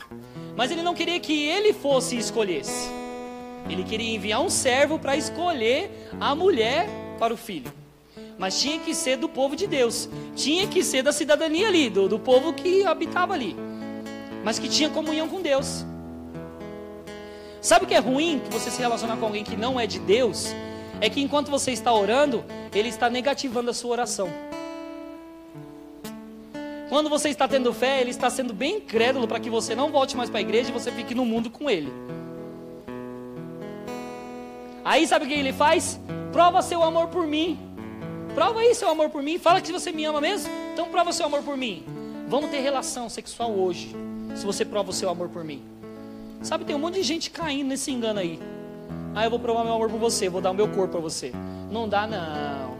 [0.56, 2.90] mas ele não queria que ele fosse e escolhesse.
[3.70, 6.88] Ele queria enviar um servo para escolher a mulher
[7.24, 7.72] para o filho.
[8.38, 12.10] Mas tinha que ser do povo de Deus, tinha que ser da cidadania ali, do,
[12.10, 13.56] do povo que habitava ali,
[14.44, 15.86] mas que tinha comunhão com Deus.
[17.62, 20.00] Sabe o que é ruim que você se relacionar com alguém que não é de
[20.00, 20.54] Deus?
[21.00, 22.44] É que enquanto você está orando,
[22.76, 24.28] ele está negativando a sua oração.
[26.90, 30.18] Quando você está tendo fé, ele está sendo bem incrédulo para que você não volte
[30.18, 31.92] mais para a igreja e você fique no mundo com ele.
[34.84, 35.98] Aí sabe o que ele faz?
[36.34, 37.60] Prova seu amor por mim.
[38.34, 39.38] Prova aí seu amor por mim.
[39.38, 40.52] Fala que você me ama mesmo.
[40.74, 41.86] Então prova seu amor por mim.
[42.28, 43.96] Vamos ter relação sexual hoje.
[44.36, 45.62] Se você prova o seu amor por mim.
[46.42, 48.40] Sabe, tem um monte de gente caindo nesse engano aí.
[49.14, 51.32] Ah, eu vou provar meu amor por você, vou dar o meu corpo para você.
[51.72, 52.76] Não dá não.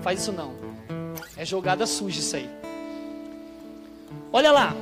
[0.00, 0.52] Faz isso não.
[1.36, 2.48] É jogada suja isso aí.
[4.32, 4.76] Olha lá.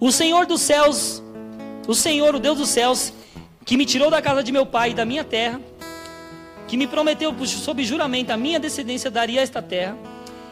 [0.00, 1.22] O Senhor dos céus,
[1.86, 3.12] o Senhor, o Deus dos céus,
[3.66, 5.60] que me tirou da casa de meu pai e da minha terra,
[6.68, 9.96] que me prometeu sob juramento a minha descendência daria esta terra,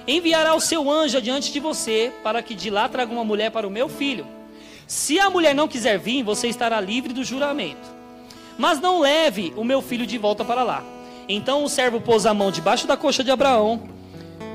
[0.08, 3.66] enviará o seu anjo adiante de você, para que de lá traga uma mulher para
[3.66, 4.26] o meu filho.
[4.86, 7.94] Se a mulher não quiser vir, você estará livre do juramento.
[8.56, 10.82] Mas não leve o meu filho de volta para lá.
[11.28, 13.82] Então o servo pôs a mão debaixo da coxa de Abraão,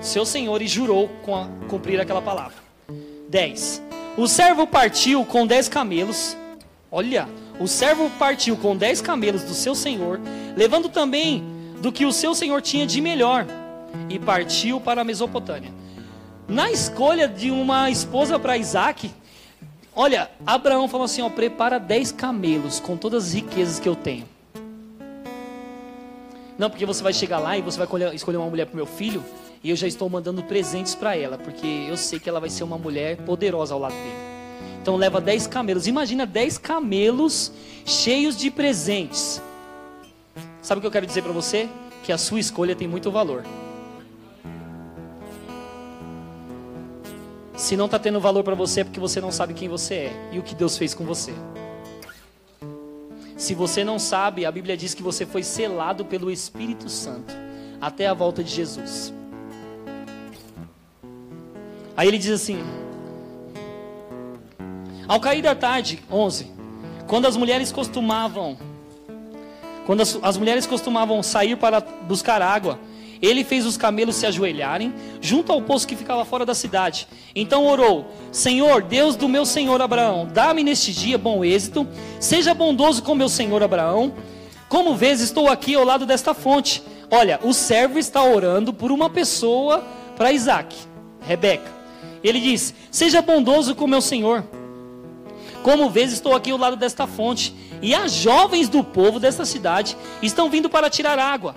[0.01, 1.09] seu senhor, e jurou
[1.69, 2.57] cumprir aquela palavra.
[3.29, 3.83] 10.
[4.17, 6.35] O servo partiu com dez camelos.
[6.91, 7.29] Olha,
[7.61, 10.19] o servo partiu com dez camelos do seu senhor,
[10.57, 11.43] levando também
[11.79, 13.45] do que o seu senhor tinha de melhor,
[14.09, 15.71] e partiu para a Mesopotâmia.
[16.47, 19.11] Na escolha de uma esposa para Isaac,
[19.95, 24.25] olha, Abraão falou assim: ó, prepara dez camelos com todas as riquezas que eu tenho.
[26.57, 29.23] Não, porque você vai chegar lá e você vai escolher uma mulher para meu filho,
[29.63, 32.63] e eu já estou mandando presentes para ela, porque eu sei que ela vai ser
[32.63, 34.30] uma mulher poderosa ao lado dele.
[34.81, 35.87] Então leva 10 camelos.
[35.87, 37.51] Imagina 10 camelos
[37.85, 39.41] cheios de presentes.
[40.61, 41.69] Sabe o que eu quero dizer para você?
[42.03, 43.43] Que a sua escolha tem muito valor.
[47.55, 50.29] Se não está tendo valor para você é porque você não sabe quem você é
[50.31, 51.31] e o que Deus fez com você.
[53.37, 57.33] Se você não sabe, a Bíblia diz que você foi selado pelo Espírito Santo
[57.79, 59.13] até a volta de Jesus.
[61.97, 62.63] Aí ele diz assim:
[65.07, 66.47] Ao cair da tarde, 11,
[67.07, 68.57] quando as mulheres costumavam
[69.85, 72.79] quando as, as mulheres costumavam sair para buscar água,
[73.21, 77.07] ele fez os camelos se ajoelharem junto ao poço que ficava fora da cidade.
[77.35, 81.87] Então orou: Senhor, Deus do meu senhor Abraão, dá-me neste dia bom êxito.
[82.19, 84.13] Seja bondoso com meu senhor Abraão.
[84.67, 86.81] Como vês, estou aqui ao lado desta fonte.
[87.09, 89.83] Olha, o servo está orando por uma pessoa
[90.15, 90.75] para Isaac,
[91.21, 91.69] Rebeca.
[92.23, 94.43] Ele diz: Seja bondoso com meu senhor.
[95.63, 99.97] Como vês, estou aqui ao lado desta fonte, e as jovens do povo desta cidade
[100.21, 101.55] estão vindo para tirar água.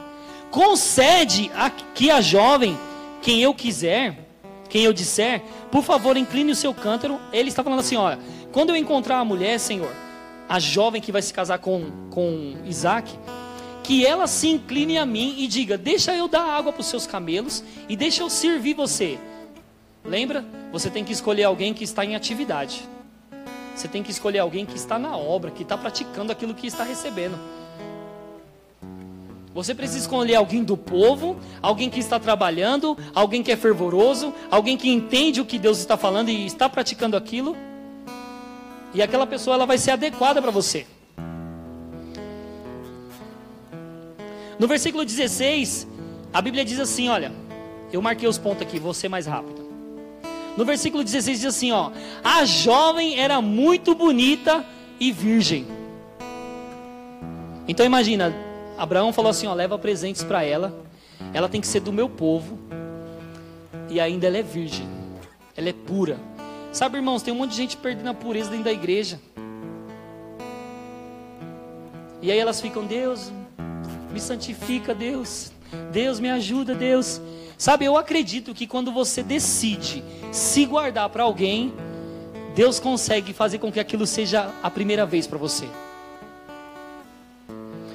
[0.51, 2.79] Concede aqui a jovem
[3.23, 4.29] quem eu quiser,
[4.69, 7.19] quem eu disser, por favor, incline o seu cântaro.
[7.33, 8.19] Ele está falando assim: olha,
[8.53, 9.93] quando eu encontrar a mulher, Senhor,
[10.49, 13.11] a jovem que vai se casar com, com Isaac,
[13.83, 17.07] que ela se incline a mim e diga: Deixa eu dar água para os seus
[17.07, 19.19] camelos e deixa eu servir você.
[20.05, 20.45] Lembra?
[20.71, 22.87] Você tem que escolher alguém que está em atividade.
[23.75, 26.85] Você tem que escolher alguém que está na obra, que está praticando aquilo que está
[26.85, 27.39] recebendo.
[29.55, 34.77] Você precisa escolher alguém do povo, alguém que está trabalhando, alguém que é fervoroso, alguém
[34.77, 37.57] que entende o que Deus está falando e está praticando aquilo.
[38.93, 40.87] E aquela pessoa ela vai ser adequada para você.
[44.59, 45.87] No versículo 16,
[46.33, 47.33] a Bíblia diz assim: olha,
[47.93, 49.64] eu marquei os pontos aqui, vou ser mais rápido.
[50.57, 51.91] No versículo 16 diz assim, ó:
[52.23, 54.65] A jovem era muito bonita
[55.01, 55.67] e virgem.
[57.67, 58.33] Então imagina,
[58.77, 60.85] Abraão falou assim, ó, leva presentes para ela.
[61.33, 62.59] Ela tem que ser do meu povo.
[63.89, 64.87] E ainda ela é virgem.
[65.57, 66.19] Ela é pura.
[66.73, 69.21] Sabe, irmãos, tem um monte de gente perdendo a pureza dentro da igreja.
[72.21, 73.33] E aí elas ficam, Deus,
[74.13, 75.53] me santifica, Deus.
[75.93, 77.21] Deus me ajuda, Deus.
[77.57, 80.03] Sabe, eu acredito que quando você decide
[80.33, 81.73] se guardar para alguém,
[82.55, 85.69] Deus consegue fazer com que aquilo seja a primeira vez para você.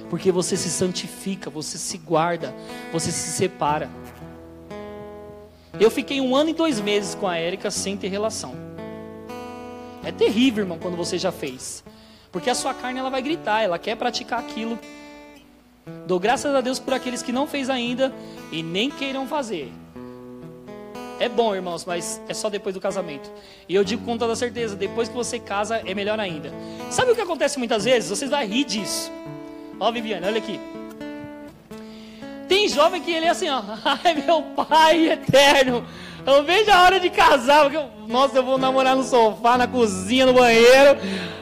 [0.09, 2.53] Porque você se santifica, você se guarda,
[2.91, 3.89] você se separa.
[5.79, 8.53] Eu fiquei um ano e dois meses com a Érica sem ter relação.
[10.03, 11.83] É terrível, irmão, quando você já fez.
[12.31, 14.79] Porque a sua carne ela vai gritar, ela quer praticar aquilo.
[16.05, 18.13] Dou graças a Deus por aqueles que não fez ainda
[18.51, 19.71] e nem queiram fazer.
[21.19, 23.29] É bom, irmãos, mas é só depois do casamento.
[23.67, 26.51] E eu digo com toda certeza, depois que você casa é melhor ainda.
[26.89, 28.09] Sabe o que acontece muitas vezes?
[28.09, 29.11] Vocês vão rir disso.
[29.79, 30.59] Ó, Viviane, olha aqui.
[32.47, 33.61] Tem jovem que ele é assim, ó.
[34.03, 35.85] Ai, meu pai eterno.
[36.25, 37.69] Eu vejo a hora de casar.
[37.69, 40.97] Porque, nossa, eu vou namorar no sofá, na cozinha, no banheiro,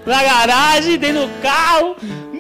[0.06, 1.96] na garagem, dentro do carro.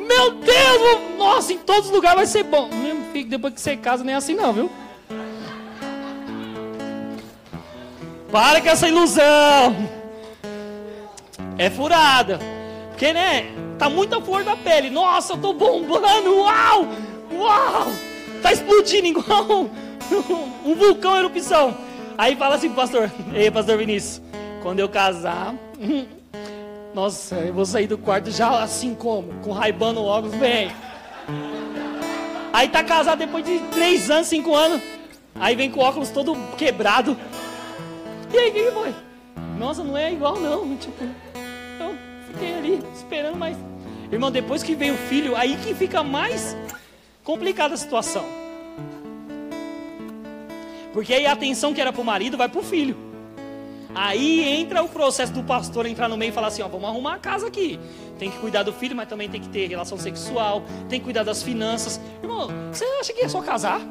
[0.07, 2.69] Meu Deus, nossa, em todos os lugares vai ser bom.
[2.69, 4.71] Meu filho, depois que você casa, nem é assim não, viu?
[8.31, 9.75] Para com essa ilusão.
[11.57, 12.39] É furada.
[12.89, 13.45] Porque, né?
[13.77, 14.89] Tá muita flor da pele.
[14.89, 16.35] Nossa, eu tô bombando.
[16.37, 16.87] Uau!
[17.31, 17.87] Uau!
[18.41, 19.69] Tá explodindo igual
[20.65, 21.77] um vulcão erupção.
[22.17, 24.21] Aí fala assim, pastor, ei, pastor Vinícius,
[24.63, 25.53] quando eu casar,
[26.97, 30.71] nossa, eu vou sair do quarto já assim como, com raibando óculos, bem.
[32.51, 34.81] Aí tá casado depois de três anos, cinco anos,
[35.35, 37.15] aí vem com o óculos todo quebrado.
[38.33, 38.95] E aí, o que foi?
[39.59, 41.95] Nossa, não é igual não, tipo, eu
[42.31, 43.55] fiquei ali esperando, mas...
[44.11, 46.57] Irmão, depois que vem o filho, aí que fica mais
[47.23, 48.25] complicada a situação.
[50.93, 53.06] Porque aí a atenção que era para o marido vai para o filho.
[53.97, 57.15] Aí entra o processo do pastor entrar no meio e falar assim: ó, vamos arrumar
[57.15, 57.79] a casa aqui.
[58.19, 61.23] Tem que cuidar do filho, mas também tem que ter relação sexual, tem que cuidar
[61.23, 61.99] das finanças.
[62.21, 63.81] Irmão, você acha que é só casar?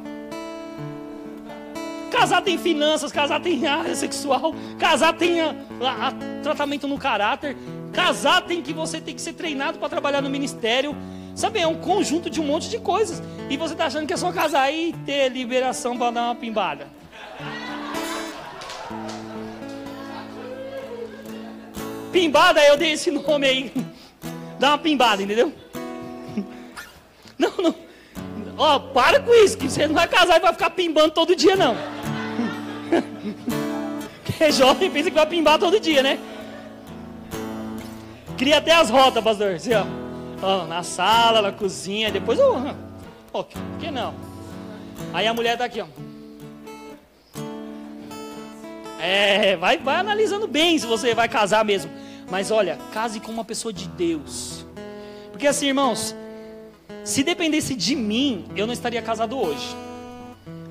[2.08, 7.56] Casar tem finanças, casar tem área sexual, casar tem a, a, a, tratamento no caráter,
[7.92, 10.96] casar tem que você tem que ser treinado para trabalhar no ministério.
[11.34, 13.20] Sabe, é um conjunto de um monte de coisas.
[13.50, 16.95] E você está achando que é só casar e ter liberação para dar uma pimbada.
[22.16, 23.72] Pimbada, eu dei esse nome aí.
[24.58, 25.52] Dá uma pimbada, entendeu?
[27.38, 27.74] Não, não.
[28.56, 31.54] Ó, para com isso, que você não vai casar e vai ficar pimbando todo dia,
[31.54, 31.76] não.
[34.24, 36.18] Quem é jovem pensa que vai pimbar todo dia, né?
[38.38, 39.56] Cria até as rotas, pastor.
[39.56, 39.84] Assim, ó.
[40.40, 42.54] ó na sala, na cozinha, depois eu.
[43.34, 44.14] Ó, por que não?
[45.12, 45.86] Aí a mulher tá aqui, ó.
[48.98, 52.05] É, vai, vai analisando bem se você vai casar mesmo.
[52.30, 54.66] Mas olha, case com uma pessoa de Deus.
[55.30, 56.14] Porque assim, irmãos,
[57.04, 59.76] se dependesse de mim, eu não estaria casado hoje.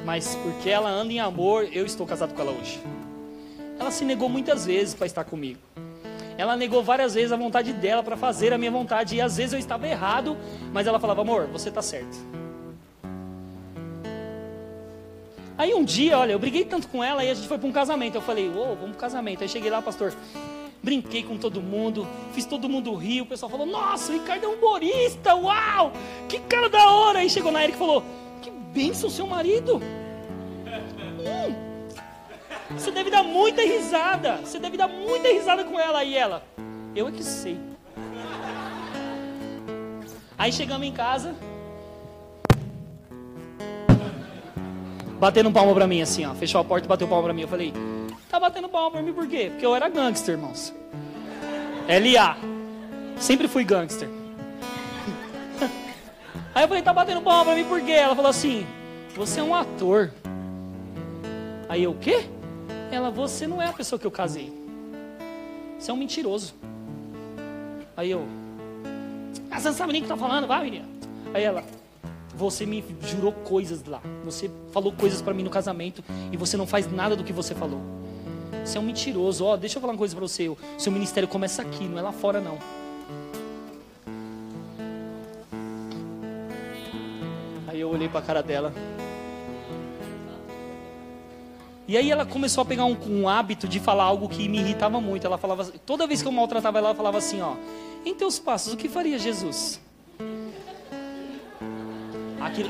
[0.04, 2.80] Mas porque ela anda em amor, eu estou casado com ela hoje.
[3.80, 5.60] Ela se negou muitas vezes para estar comigo.
[6.38, 9.16] Ela negou várias vezes a vontade dela para fazer a minha vontade.
[9.16, 10.38] E às vezes eu estava errado,
[10.74, 12.18] mas ela falava: amor, você está certo.
[15.58, 17.72] Aí um dia, olha, eu briguei tanto com ela e a gente foi para um
[17.72, 18.16] casamento.
[18.16, 19.42] Eu falei: oh, vamos para casamento.
[19.42, 20.14] Aí cheguei lá, pastor
[20.82, 23.22] brinquei com todo mundo, fiz todo mundo rir.
[23.22, 25.92] O pessoal falou: Nossa, o Ricardo é um humorista, uau,
[26.30, 27.20] que cara da hora.
[27.20, 28.04] Aí chegou na Erika e falou:
[28.42, 29.82] Que bênção, seu marido.
[31.20, 31.56] Hum,
[32.72, 36.04] você deve dar muita risada, você deve dar muita risada com ela.
[36.04, 36.44] E ela:
[36.96, 37.58] Eu é que sei.
[40.38, 41.34] Aí chegamos em casa,
[45.20, 46.34] batendo palma pra mim assim, ó.
[46.34, 47.42] Fechou a porta e bateu palma pra mim.
[47.42, 47.74] Eu falei,
[48.30, 49.50] Tá batendo palma pra mim por quê?
[49.52, 50.74] Porque eu era gangster, irmãos.
[51.88, 52.38] LA.
[53.18, 54.10] Sempre fui gangster.
[56.54, 57.92] Aí eu falei, tá batendo palma pra mim por quê?
[57.92, 58.66] Ela falou assim,
[59.16, 60.12] você é um ator.
[61.68, 62.26] Aí eu, o quê?
[62.92, 64.54] Ela, você não é a pessoa que eu casei.
[65.78, 66.54] Você é um mentiroso.
[67.98, 68.26] Aí eu,
[69.52, 70.86] ah, você não sabe nem o que tá falando, vai menina.
[71.34, 71.64] Aí ela,
[72.36, 74.02] você me jurou coisas lá.
[74.24, 77.56] Você falou coisas para mim no casamento e você não faz nada do que você
[77.56, 77.82] falou.
[78.66, 79.46] Você é um mentiroso.
[79.46, 80.50] Ó, oh, deixa eu falar uma coisa para você.
[80.50, 82.58] O seu ministério começa aqui, não é lá fora não.
[87.68, 88.74] Aí eu olhei para a cara dela.
[91.88, 95.00] E aí ela começou a pegar um, um, hábito de falar algo que me irritava
[95.00, 95.28] muito.
[95.28, 97.54] Ela falava, toda vez que eu maltratava ela, ela falava assim, ó:
[98.04, 99.80] "Em teus passos, o que faria Jesus?"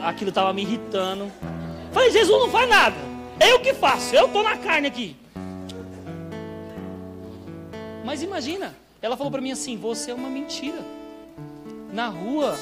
[0.04, 1.32] Aquilo estava me irritando.
[1.94, 2.96] Falei, Jesus não faz nada.
[3.40, 4.16] Eu que faço.
[4.16, 5.16] Eu tô na carne aqui.
[8.06, 10.80] Mas imagina, ela falou para mim assim: você é uma mentira.
[11.92, 12.56] Na rua,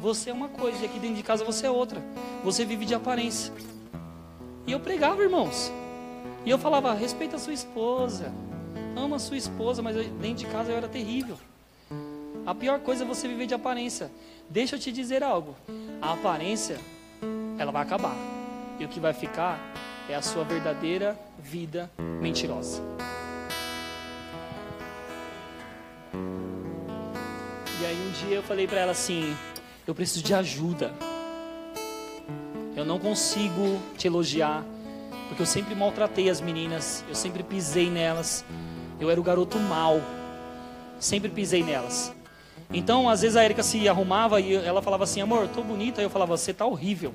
[0.00, 2.02] você é uma coisa, e aqui dentro de casa você é outra.
[2.42, 3.52] Você vive de aparência.
[4.66, 5.70] E eu pregava, irmãos.
[6.46, 8.32] E eu falava: respeita a sua esposa,
[8.96, 11.36] ama a sua esposa, mas dentro de casa eu era terrível.
[12.46, 14.10] A pior coisa é você viver de aparência.
[14.48, 15.54] Deixa eu te dizer algo:
[16.00, 16.80] a aparência,
[17.58, 18.16] ela vai acabar.
[18.80, 19.60] E o que vai ficar
[20.08, 22.82] é a sua verdadeira vida mentirosa.
[26.14, 29.36] E aí um dia eu falei para ela assim:
[29.86, 30.92] eu preciso de ajuda.
[32.76, 34.64] Eu não consigo te elogiar,
[35.28, 38.44] porque eu sempre maltratei as meninas, eu sempre pisei nelas.
[39.00, 40.00] Eu era o garoto mal.
[40.98, 42.14] Sempre pisei nelas.
[42.72, 46.00] Então, às vezes a Erika se arrumava e ela falava assim: "Amor, tô bonita".
[46.00, 47.12] Eu falava: "Você tá horrível".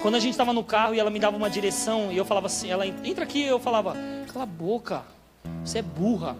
[0.00, 2.46] Quando a gente estava no carro e ela me dava uma direção e eu falava
[2.46, 3.94] assim, ela entra aqui, eu falava:
[4.32, 5.02] "Cala a boca.
[5.64, 6.36] Você é burra".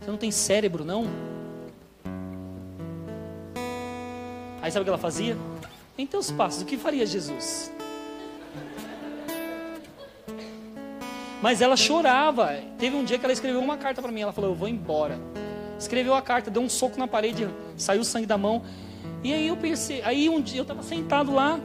[0.00, 1.06] Você não tem cérebro, não?
[4.60, 5.36] Aí sabe o que ela fazia?
[5.96, 7.72] Em teus passos, o que faria Jesus?
[11.42, 12.56] Mas ela chorava.
[12.78, 14.20] Teve um dia que ela escreveu uma carta para mim.
[14.20, 15.18] Ela falou: Eu vou embora.
[15.78, 18.62] Escreveu a carta, deu um soco na parede, saiu sangue da mão.
[19.24, 21.60] E aí eu pensei, aí um dia eu estava sentado lá,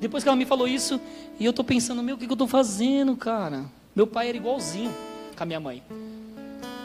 [0.00, 0.98] depois que ela me falou isso,
[1.38, 3.66] e eu tô pensando, meu, o que, que eu tô fazendo, cara?
[3.96, 4.94] Meu pai era igualzinho
[5.34, 5.82] com a minha mãe.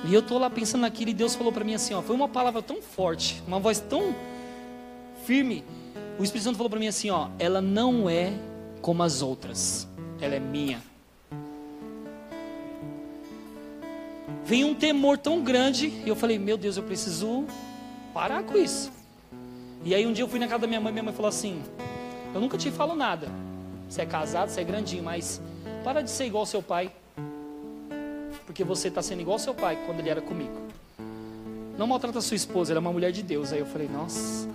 [0.05, 2.29] E eu tô lá pensando naquilo e Deus falou para mim assim, ó, foi uma
[2.29, 4.15] palavra tão forte, uma voz tão
[5.25, 5.65] firme.
[6.17, 8.31] O Espírito Santo falou para mim assim, ó, ela não é
[8.81, 9.87] como as outras,
[10.21, 10.81] ela é minha.
[14.45, 17.45] Veio um temor tão grande e eu falei, meu Deus, eu preciso
[18.13, 18.89] parar com isso.
[19.83, 21.61] E aí um dia eu fui na casa da minha mãe, minha mãe falou assim:
[22.33, 23.27] Eu nunca te falo nada.
[23.89, 25.41] Você é casado, você é grandinho, mas
[25.83, 26.91] para de ser igual ao seu pai.
[28.45, 30.55] Porque você está sendo igual ao seu pai quando ele era comigo.
[31.77, 33.51] Não maltrata sua esposa, ela é uma mulher de Deus.
[33.51, 34.47] Aí eu falei, nossa.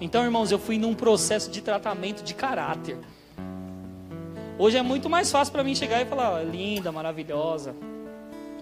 [0.00, 2.98] Então, irmãos, eu fui num processo de tratamento de caráter.
[4.58, 7.74] Hoje é muito mais fácil para mim chegar e falar, linda, maravilhosa.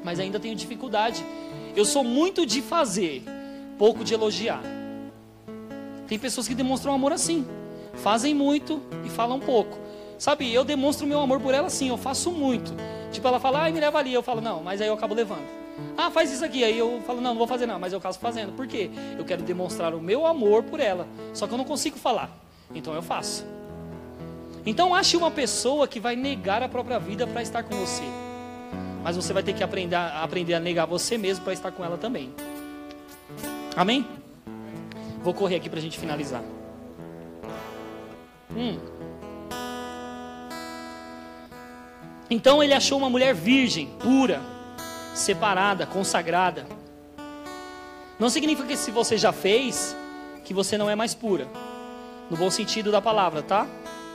[0.04, 1.24] Mas ainda tenho dificuldade.
[1.76, 3.22] Eu sou muito de fazer,
[3.78, 4.62] pouco de elogiar.
[6.06, 7.46] Tem pessoas que demonstram amor assim.
[7.94, 9.78] Fazem muito e falam pouco.
[10.18, 12.72] Sabe, eu demonstro meu amor por ela assim, eu faço muito.
[13.12, 14.12] Tipo, ela fala, ai, me leva ali.
[14.12, 15.46] Eu falo, não, mas aí eu acabo levando.
[15.96, 16.64] Ah, faz isso aqui.
[16.64, 18.52] Aí eu falo, não, não vou fazer não, mas eu acabo fazendo.
[18.52, 18.90] Por quê?
[19.16, 21.06] Eu quero demonstrar o meu amor por ela.
[21.32, 22.30] Só que eu não consigo falar.
[22.74, 23.44] Então eu faço.
[24.64, 28.02] Então ache uma pessoa que vai negar a própria vida para estar com você.
[29.02, 31.84] Mas você vai ter que aprender a, aprender a negar você mesmo para estar com
[31.84, 32.32] ela também.
[33.76, 34.06] Amém?
[35.22, 36.42] Vou correr aqui para a gente finalizar.
[38.56, 38.78] Hum.
[42.32, 44.40] Então ele achou uma mulher virgem, pura,
[45.14, 46.66] separada, consagrada.
[48.18, 49.94] Não significa que se você já fez,
[50.42, 51.46] que você não é mais pura.
[52.30, 53.66] No bom sentido da palavra, tá?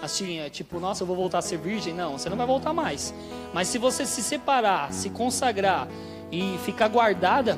[0.02, 1.94] Assim, é tipo, nossa, eu vou voltar a ser virgem.
[1.94, 3.14] Não, você não vai voltar mais.
[3.54, 5.88] Mas se você se separar, se consagrar
[6.32, 7.56] e ficar guardada,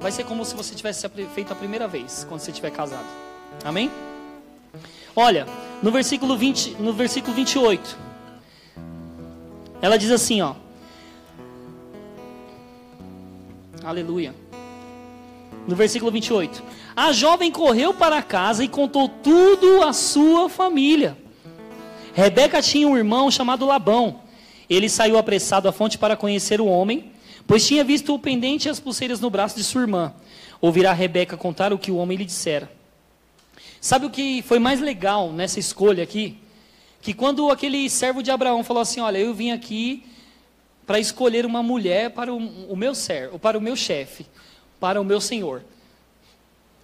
[0.00, 3.04] vai ser como se você tivesse feito a primeira vez, quando você estiver casado.
[3.62, 3.90] Amém?
[5.14, 5.46] Olha,
[5.82, 8.08] no versículo 20, no versículo 28,
[9.82, 10.54] ela diz assim, ó.
[13.82, 14.34] Aleluia.
[15.66, 16.62] No versículo 28.
[16.94, 21.16] A jovem correu para casa e contou tudo à sua família.
[22.12, 24.20] Rebeca tinha um irmão chamado Labão.
[24.68, 27.12] Ele saiu apressado à fonte para conhecer o homem
[27.50, 30.14] pois tinha visto o pendente e as pulseiras no braço de sua irmã.
[30.60, 32.70] Ouvirá Rebeca contar o que o homem lhe dissera.
[33.80, 36.38] Sabe o que foi mais legal nessa escolha aqui?
[37.00, 40.04] Que quando aquele servo de Abraão falou assim: Olha, eu vim aqui
[40.86, 44.26] para escolher uma mulher para o, o meu servo, para o meu chefe,
[44.78, 45.62] para o meu senhor.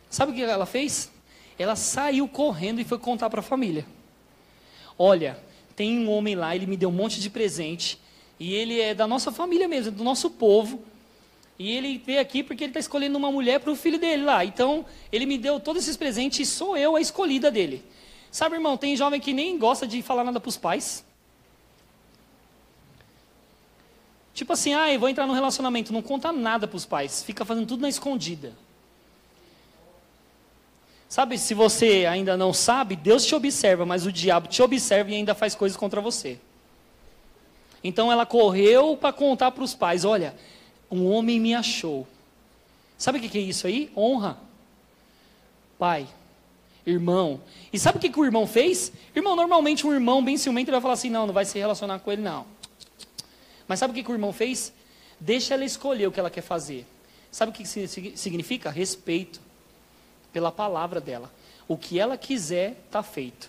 [0.09, 1.11] Sabe o que ela fez?
[1.59, 3.87] Ela saiu correndo e foi contar para a família.
[4.99, 5.39] Olha,
[5.75, 7.99] tem um homem lá, ele me deu um monte de presente.
[8.39, 10.83] E ele é da nossa família mesmo, do nosso povo.
[11.59, 14.45] E ele veio aqui porque ele está escolhendo uma mulher para o filho dele lá.
[14.45, 17.83] Então, ele me deu todos esses presentes e sou eu a escolhida dele.
[18.37, 21.03] Sabe, irmão, tem jovem que nem gosta de falar nada para os pais.
[24.35, 27.47] Tipo assim, ah, eu vou entrar num relacionamento, não conta nada para os pais, fica
[27.47, 28.53] fazendo tudo na escondida.
[31.09, 35.15] Sabe, se você ainda não sabe, Deus te observa, mas o diabo te observa e
[35.15, 36.39] ainda faz coisas contra você.
[37.83, 40.35] Então ela correu para contar para os pais: Olha,
[40.91, 42.07] um homem me achou.
[42.99, 43.91] Sabe o que é isso aí?
[43.97, 44.37] Honra.
[45.79, 46.07] Pai,
[46.87, 47.41] irmão.
[47.73, 48.93] E sabe o que, que o irmão fez?
[49.15, 52.13] Irmão, normalmente um irmão bem ciumento vai falar assim: Não, não vai se relacionar com
[52.13, 52.47] ele, não.
[53.69, 54.73] Mas sabe o que, que o irmão fez?
[55.19, 56.87] Deixa ela escolher o que ela quer fazer.
[57.31, 58.71] Sabe o que significa?
[58.71, 59.41] Respeito
[60.33, 61.31] pela palavra dela.
[61.67, 63.49] O que ela quiser, está feito.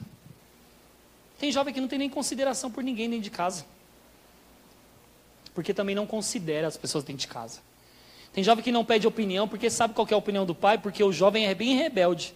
[1.38, 3.64] Tem jovem que não tem nem consideração por ninguém dentro de casa
[5.58, 7.62] porque também não considera as pessoas dentro de casa.
[8.32, 11.04] Tem jovem que não pede opinião porque sabe qual é a opinião do pai, porque
[11.04, 12.32] o jovem é bem rebelde.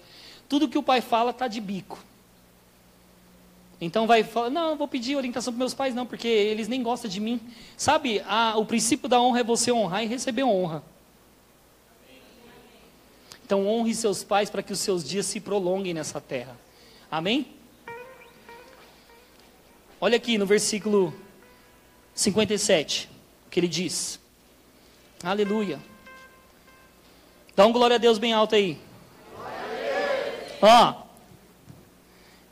[0.52, 1.98] Tudo que o pai fala está de bico.
[3.80, 7.10] Então vai falar, não, vou pedir orientação para meus pais, não, porque eles nem gostam
[7.10, 7.40] de mim.
[7.78, 10.84] Sabe, a, o princípio da honra é você honrar e receber honra.
[13.46, 16.60] Então honre seus pais para que os seus dias se prolonguem nessa terra.
[17.10, 17.48] Amém?
[20.02, 21.14] Olha aqui no versículo
[22.14, 23.10] 57
[23.50, 24.20] que ele diz.
[25.24, 25.80] Aleluia.
[27.56, 28.91] Dá um glória a Deus bem alto aí.
[30.62, 30.94] Ó.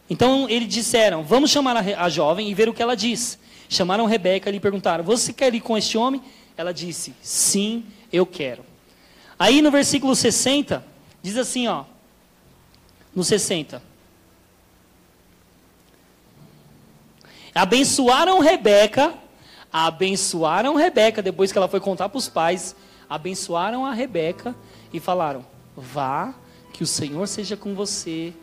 [0.09, 3.37] Então eles disseram: Vamos chamar a, a, jovem e ver o que ela diz.
[3.67, 6.21] Chamaram Rebeca e lhe perguntaram: Você quer ir com este homem?
[6.57, 8.65] Ela disse: Sim, eu quero.
[9.37, 10.83] Aí no versículo 60,
[11.21, 11.85] diz assim: ó.
[13.15, 13.81] No 60.
[17.53, 19.13] Abençoaram Rebeca
[19.71, 22.75] abençoaram Rebeca depois que ela foi contar para os pais,
[23.09, 24.55] abençoaram a Rebeca
[24.91, 25.45] e falaram:
[25.75, 26.33] "Vá,
[26.79, 28.33] Que o Senhor seja com você,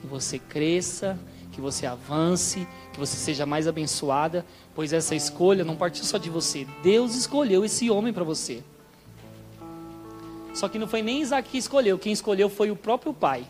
[0.00, 1.16] que você cresça,
[1.52, 6.28] que você avance, que você seja mais abençoada, pois essa escolha não partiu só de
[6.28, 6.66] você.
[6.82, 8.60] Deus escolheu esse homem para você.
[10.52, 13.46] Só que não foi nem Isaac que escolheu, quem escolheu foi o próprio pai.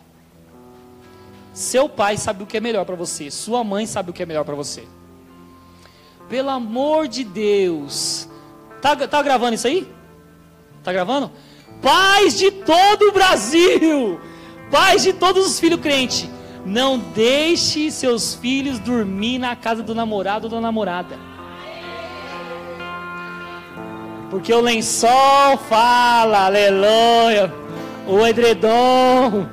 [1.54, 4.26] Seu pai sabe o que é melhor para você, sua mãe sabe o que é
[4.26, 4.86] melhor para você.
[6.28, 8.28] Pelo amor de Deus.
[8.82, 9.90] Tá, tá gravando isso aí?
[10.84, 11.32] Tá gravando?
[11.82, 14.20] Pais de todo o Brasil,
[14.70, 16.28] pais de todos os filhos crentes,
[16.64, 21.16] não deixe seus filhos dormir na casa do namorado ou da namorada.
[24.30, 27.52] Porque o lençol fala, aleluia.
[28.06, 29.46] O edredom.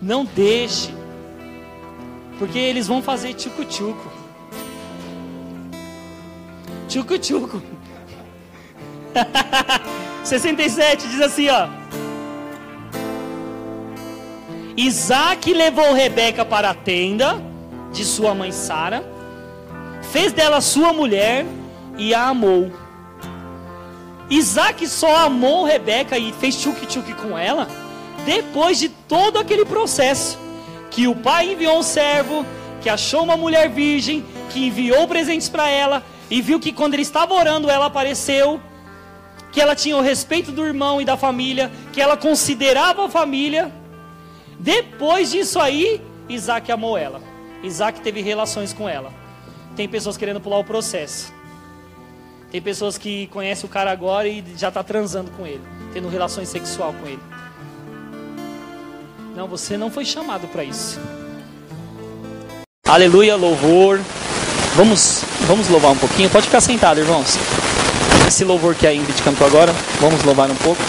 [0.00, 0.94] Não deixe.
[2.38, 4.10] Porque eles vão fazer tchucu-tchucu.
[6.88, 7.75] Tchucu-tchucu.
[10.24, 11.68] 67 diz assim, ó.
[14.76, 17.42] Isaac levou Rebeca para a tenda
[17.92, 19.02] de sua mãe Sara,
[20.12, 21.46] fez dela sua mulher
[21.96, 22.70] e a amou.
[24.28, 27.68] Isaac só amou Rebeca e fez tchuk-tchuk com ela
[28.26, 30.38] depois de todo aquele processo.
[30.90, 32.44] Que o pai enviou um servo,
[32.80, 37.02] que achou uma mulher virgem, que enviou presentes para ela e viu que quando ele
[37.02, 38.60] estava orando ela apareceu,
[39.56, 43.72] que ela tinha o respeito do irmão e da família, que ela considerava a família.
[44.60, 45.98] Depois disso aí,
[46.28, 47.22] Isaac amou ela.
[47.62, 49.10] Isaac teve relações com ela.
[49.74, 51.32] Tem pessoas querendo pular o processo.
[52.50, 56.50] Tem pessoas que conhecem o cara agora e já está transando com ele, tendo relações
[56.50, 57.22] sexual com ele.
[59.34, 61.00] Não, você não foi chamado para isso.
[62.86, 64.02] Aleluia, louvor.
[64.74, 66.28] Vamos, vamos louvar um pouquinho.
[66.28, 67.38] Pode ficar sentado, irmãos.
[68.26, 70.82] Esse louvor que a Ingrid cantou agora, vamos louvar um pouco.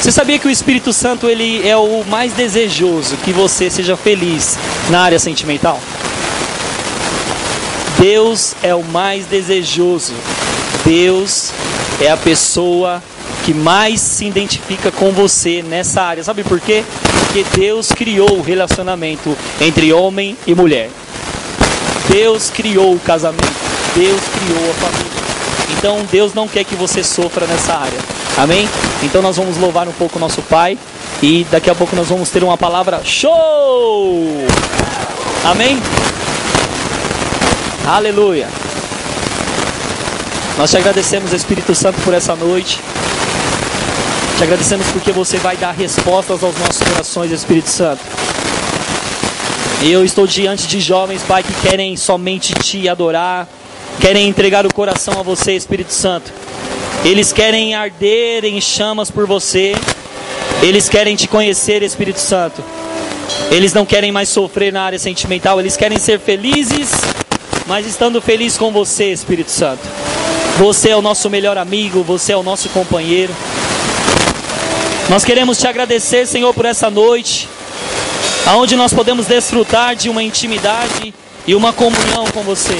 [0.00, 4.58] Você sabia que o Espírito Santo ele é o mais desejoso que você seja feliz
[4.90, 5.80] na área sentimental?
[7.98, 10.12] Deus é o mais desejoso.
[10.84, 11.52] Deus
[12.00, 13.00] é a pessoa
[13.44, 16.24] que mais se identifica com você nessa área.
[16.24, 16.82] Sabe por quê?
[17.20, 20.90] Porque Deus criou o relacionamento entre homem e mulher.
[22.08, 23.52] Deus criou o casamento.
[23.94, 24.91] Deus criou a família.
[25.82, 27.98] Então Deus não quer que você sofra nessa área.
[28.38, 28.68] Amém?
[29.02, 30.78] Então nós vamos louvar um pouco o nosso Pai
[31.20, 34.24] e daqui a pouco nós vamos ter uma palavra show.
[35.44, 35.82] Amém?
[37.84, 38.48] Aleluia.
[40.56, 42.78] Nós te agradecemos, Espírito Santo, por essa noite.
[44.38, 48.02] Te agradecemos porque você vai dar respostas aos nossos corações, Espírito Santo.
[49.82, 53.48] Eu estou diante de jovens, Pai, que querem somente te adorar,
[54.02, 56.32] querem entregar o coração a você, Espírito Santo.
[57.04, 59.76] Eles querem arder em chamas por você.
[60.60, 62.64] Eles querem te conhecer, Espírito Santo.
[63.48, 66.90] Eles não querem mais sofrer na área sentimental, eles querem ser felizes,
[67.68, 69.82] mas estando feliz com você, Espírito Santo.
[70.58, 73.32] Você é o nosso melhor amigo, você é o nosso companheiro.
[75.08, 77.48] Nós queremos te agradecer, Senhor, por essa noite,
[78.46, 81.14] aonde nós podemos desfrutar de uma intimidade
[81.46, 82.76] e uma comunhão com você.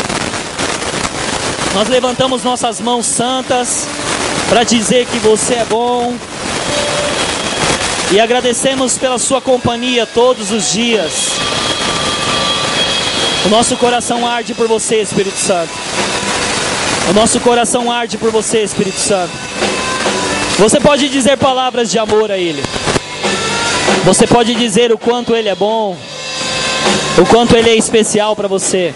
[1.74, 3.86] Nós levantamos nossas mãos santas
[4.48, 6.14] para dizer que você é bom
[8.10, 11.30] e agradecemos pela sua companhia todos os dias.
[13.46, 15.72] O nosso coração arde por você, Espírito Santo.
[17.08, 19.32] O nosso coração arde por você, Espírito Santo.
[20.58, 22.62] Você pode dizer palavras de amor a Ele.
[24.04, 25.96] Você pode dizer o quanto Ele é bom,
[27.18, 28.94] o quanto Ele é especial para você,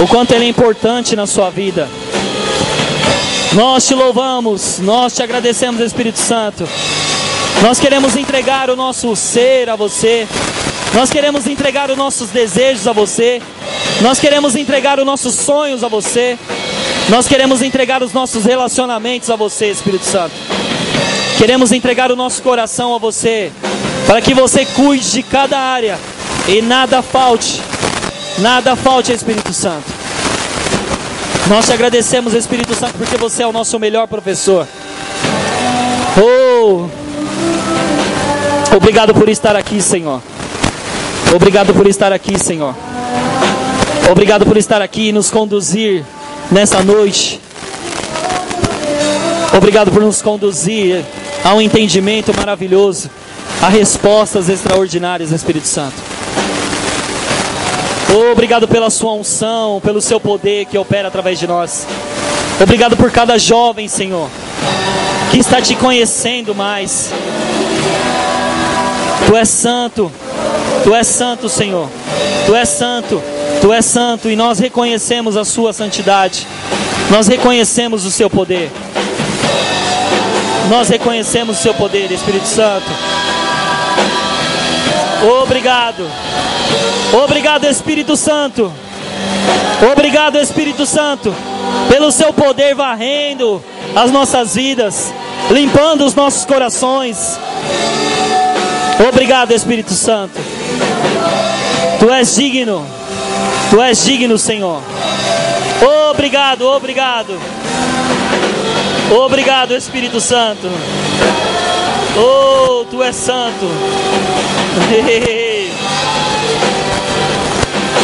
[0.00, 1.88] o quanto Ele é importante na sua vida.
[3.52, 6.66] Nós te louvamos, nós te agradecemos, Espírito Santo.
[7.62, 10.26] Nós queremos entregar o nosso ser a você.
[10.94, 13.40] Nós queremos entregar os nossos desejos a você.
[14.00, 16.38] Nós queremos entregar os nossos sonhos a você.
[17.08, 20.34] Nós queremos entregar os nossos relacionamentos a você, Espírito Santo.
[21.36, 23.50] Queremos entregar o nosso coração a você,
[24.06, 25.98] para que você cuide de cada área
[26.46, 27.60] e nada falte,
[28.38, 29.84] nada falte, Espírito Santo.
[31.48, 34.66] Nós te agradecemos, Espírito Santo, porque você é o nosso melhor professor.
[36.16, 36.88] Oh,
[38.76, 40.22] obrigado por estar aqui, Senhor.
[41.34, 42.74] Obrigado por estar aqui, Senhor.
[44.10, 46.04] Obrigado por estar aqui e nos conduzir
[46.50, 47.40] nessa noite.
[49.56, 51.04] Obrigado por nos conduzir
[51.44, 53.10] a um entendimento maravilhoso,
[53.60, 56.11] a respostas extraordinárias Espírito Santo.
[58.32, 61.86] Obrigado pela sua unção, pelo seu poder que opera através de nós.
[62.60, 64.28] Obrigado por cada jovem, Senhor,
[65.30, 67.10] que está te conhecendo mais.
[69.26, 70.12] Tu és santo.
[70.84, 71.88] Tu és santo, Senhor.
[72.44, 73.22] Tu és santo.
[73.60, 76.46] Tu és santo e nós reconhecemos a sua santidade.
[77.10, 78.70] Nós reconhecemos o seu poder.
[80.68, 82.86] Nós reconhecemos o seu poder, Espírito Santo.
[85.42, 86.08] Obrigado.
[87.24, 88.72] Obrigado, Espírito Santo.
[89.92, 91.34] Obrigado, Espírito Santo,
[91.88, 93.62] pelo seu poder varrendo
[93.94, 95.12] as nossas vidas,
[95.50, 97.38] limpando os nossos corações.
[99.08, 100.38] Obrigado, Espírito Santo.
[101.98, 102.86] Tu és digno.
[103.70, 104.80] Tu és digno, Senhor.
[106.10, 107.38] Obrigado, obrigado.
[109.10, 110.68] Obrigado, Espírito Santo.
[112.16, 113.66] Oh, tu és santo.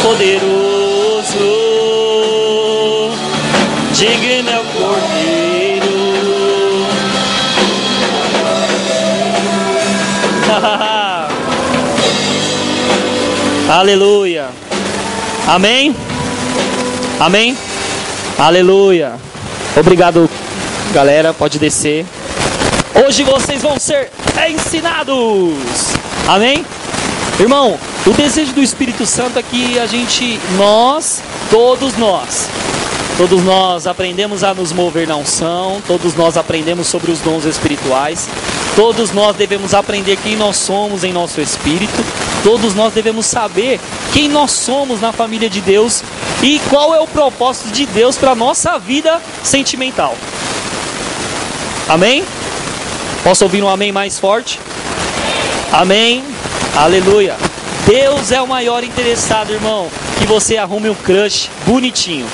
[0.01, 1.37] Poderoso.
[3.93, 5.89] Digno é o Cordeiro.
[13.69, 14.47] Aleluia.
[15.47, 15.95] Amém?
[17.19, 17.57] Amém?
[18.37, 19.13] Aleluia.
[19.75, 20.29] Obrigado,
[20.93, 21.33] galera.
[21.33, 22.05] Pode descer.
[23.05, 24.09] Hoje vocês vão ser
[24.49, 25.99] ensinados.
[26.27, 26.65] Amém?
[27.39, 32.49] Irmão, o desejo do Espírito Santo é que a gente, nós, todos nós,
[33.17, 38.27] todos nós aprendemos a nos mover na unção, todos nós aprendemos sobre os dons espirituais,
[38.75, 42.03] todos nós devemos aprender quem nós somos em nosso espírito,
[42.43, 43.79] todos nós devemos saber
[44.11, 46.03] quem nós somos na família de Deus
[46.43, 50.15] e qual é o propósito de Deus para a nossa vida sentimental.
[51.87, 52.23] Amém?
[53.23, 54.59] Posso ouvir um amém mais forte?
[55.71, 56.23] Amém.
[56.75, 57.35] Aleluia.
[57.85, 59.87] Deus é o maior interessado, irmão,
[60.17, 62.27] que você arrume um crush bonitinho.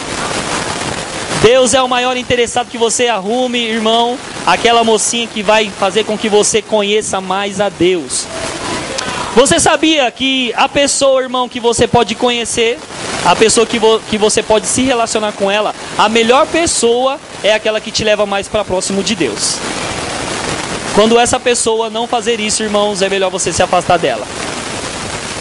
[1.41, 6.18] Deus é o maior interessado que você arrume, irmão, aquela mocinha que vai fazer com
[6.18, 8.26] que você conheça mais a Deus.
[9.36, 12.80] Você sabia que a pessoa, irmão, que você pode conhecer,
[13.26, 17.53] a pessoa que, vo que você pode se relacionar com ela, a melhor pessoa é
[17.53, 19.57] aquela que te leva mais para próximo de Deus.
[20.96, 24.26] Quando essa pessoa não fazer isso, irmãos, é melhor você se afastar dela.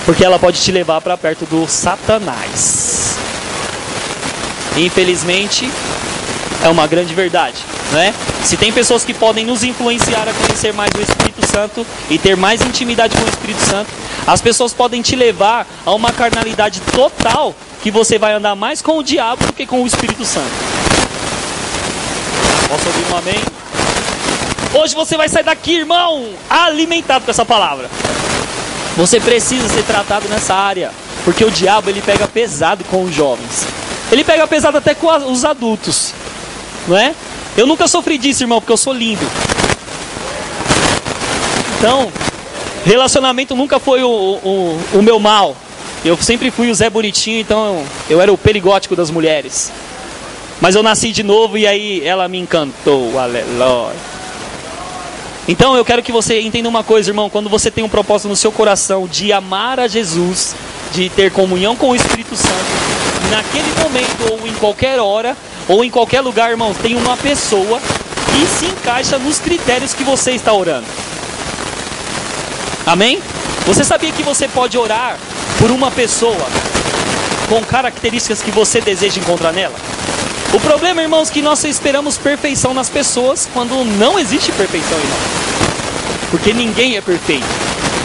[0.05, 3.17] Porque ela pode te levar para perto do Satanás.
[4.77, 5.71] Infelizmente,
[6.65, 7.59] é uma grande verdade,
[7.93, 8.13] né?
[8.43, 12.37] Se tem pessoas que podem nos influenciar a conhecer mais o Espírito Santo e ter
[12.37, 13.89] mais intimidade com o Espírito Santo,
[14.27, 18.99] as pessoas podem te levar a uma carnalidade total que você vai andar mais com
[18.99, 20.51] o diabo do que com o Espírito Santo.
[22.69, 23.64] Posso ouvir um amém?
[24.75, 27.89] Hoje você vai sair daqui, irmão, alimentado com essa palavra.
[28.97, 30.91] Você precisa ser tratado nessa área,
[31.25, 33.67] porque o diabo ele pega pesado com os jovens.
[34.11, 36.13] Ele pega pesado até com os adultos,
[36.89, 37.15] não é?
[37.57, 39.25] Eu nunca sofri disso, irmão, porque eu sou lindo.
[41.79, 42.13] Então,
[42.85, 45.57] relacionamento nunca foi o, o, o meu mal.
[46.05, 49.73] Eu sempre fui o Zé Bonitinho, então eu era o perigótico das mulheres.
[50.61, 53.95] Mas eu nasci de novo e aí ela me encantou, aleluia.
[55.47, 57.29] Então eu quero que você entenda uma coisa, irmão.
[57.29, 60.55] Quando você tem um propósito no seu coração de amar a Jesus,
[60.93, 62.55] de ter comunhão com o Espírito Santo,
[63.31, 65.37] naquele momento ou em qualquer hora
[65.69, 70.33] ou em qualquer lugar, irmãos, tem uma pessoa que se encaixa nos critérios que você
[70.33, 70.87] está orando.
[72.87, 73.21] Amém?
[73.67, 75.19] Você sabia que você pode orar
[75.59, 76.47] por uma pessoa
[77.49, 79.75] com características que você deseja encontrar nela?
[80.55, 85.09] O problema, irmãos, é que nós esperamos perfeição nas pessoas quando não existe perfeição em
[85.09, 86.31] nós.
[86.31, 87.45] Porque ninguém é perfeito.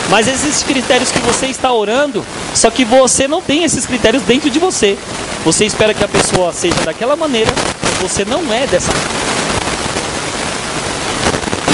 [0.09, 4.49] Mas existem critérios que você está orando, só que você não tem esses critérios dentro
[4.49, 4.97] de você.
[5.45, 7.51] Você espera que a pessoa seja daquela maneira,
[8.01, 9.28] você não é dessa maneira.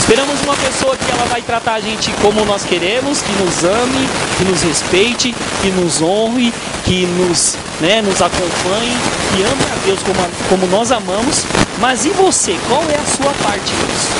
[0.06, 4.08] Esperamos uma pessoa que ela vai tratar a gente como nós queremos, que nos ame,
[4.38, 5.34] que nos respeite,
[5.64, 6.54] que nos honre,
[6.84, 8.96] que nos, né, nos acompanhe,
[9.34, 11.44] que ame a Deus como, como nós amamos.
[11.80, 12.56] Mas e você?
[12.68, 14.14] Qual é a sua parte nisso?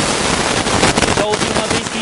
[1.06, 2.02] Eu já ouvi uma vez que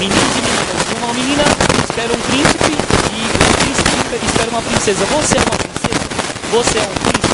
[0.00, 1.44] meninos e meninas, uma menina
[1.88, 2.72] espera um príncipe
[3.14, 5.04] e um príncipe espera uma princesa.
[5.06, 6.02] Você é uma princesa?
[6.50, 7.30] Você é um príncipe?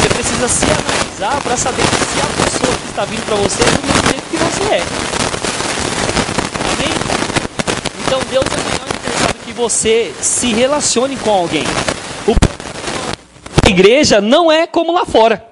[0.00, 3.86] Você precisa se analisar para saber se a pessoa que está vindo para você é
[3.86, 4.82] mesmo jeito que você é.
[6.72, 6.92] Amém?
[8.06, 11.64] Então Deus é melhor interessado que você se relacione com alguém.
[13.64, 15.44] A igreja não é como lá fora.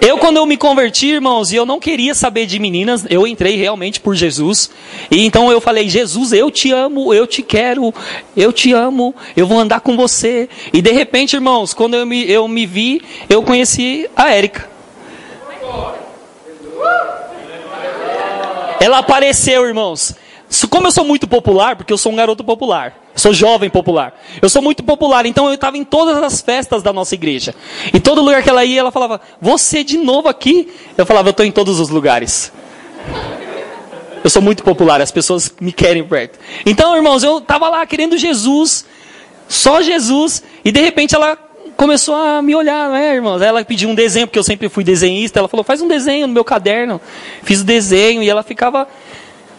[0.00, 3.56] Eu, quando eu me converti, irmãos, e eu não queria saber de meninas, eu entrei
[3.56, 4.70] realmente por Jesus.
[5.10, 7.92] E então eu falei: Jesus, eu te amo, eu te quero,
[8.34, 10.48] eu te amo, eu vou andar com você.
[10.72, 14.70] E de repente, irmãos, quando eu me, eu me vi, eu conheci a Érica.
[18.80, 20.14] Ela apareceu, irmãos.
[20.68, 24.48] Como eu sou muito popular, porque eu sou um garoto popular, sou jovem popular, eu
[24.48, 27.54] sou muito popular, então eu estava em todas as festas da nossa igreja.
[27.94, 30.72] E todo lugar que ela ia, ela falava: Você de novo aqui?
[30.96, 32.52] Eu falava: Eu estou em todos os lugares.
[34.24, 36.38] Eu sou muito popular, as pessoas me querem perto.
[36.66, 38.84] Então, irmãos, eu estava lá querendo Jesus,
[39.48, 41.38] só Jesus, e de repente ela
[41.80, 43.40] começou a me olhar, né, irmãos?
[43.40, 45.38] Ela pediu um desenho, porque eu sempre fui desenhista.
[45.38, 47.00] Ela falou: Faz um desenho no meu caderno.
[47.42, 48.86] Fiz o desenho, e ela ficava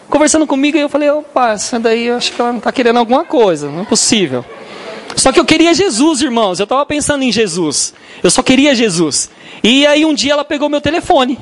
[0.08, 2.98] conversando comigo e eu falei, opa, essa daí eu acho que ela não está querendo
[2.98, 4.44] alguma coisa, não é possível.
[5.16, 7.94] Só que eu queria Jesus, irmãos, eu estava pensando em Jesus.
[8.22, 9.30] Eu só queria Jesus.
[9.64, 11.38] E aí um dia ela pegou meu telefone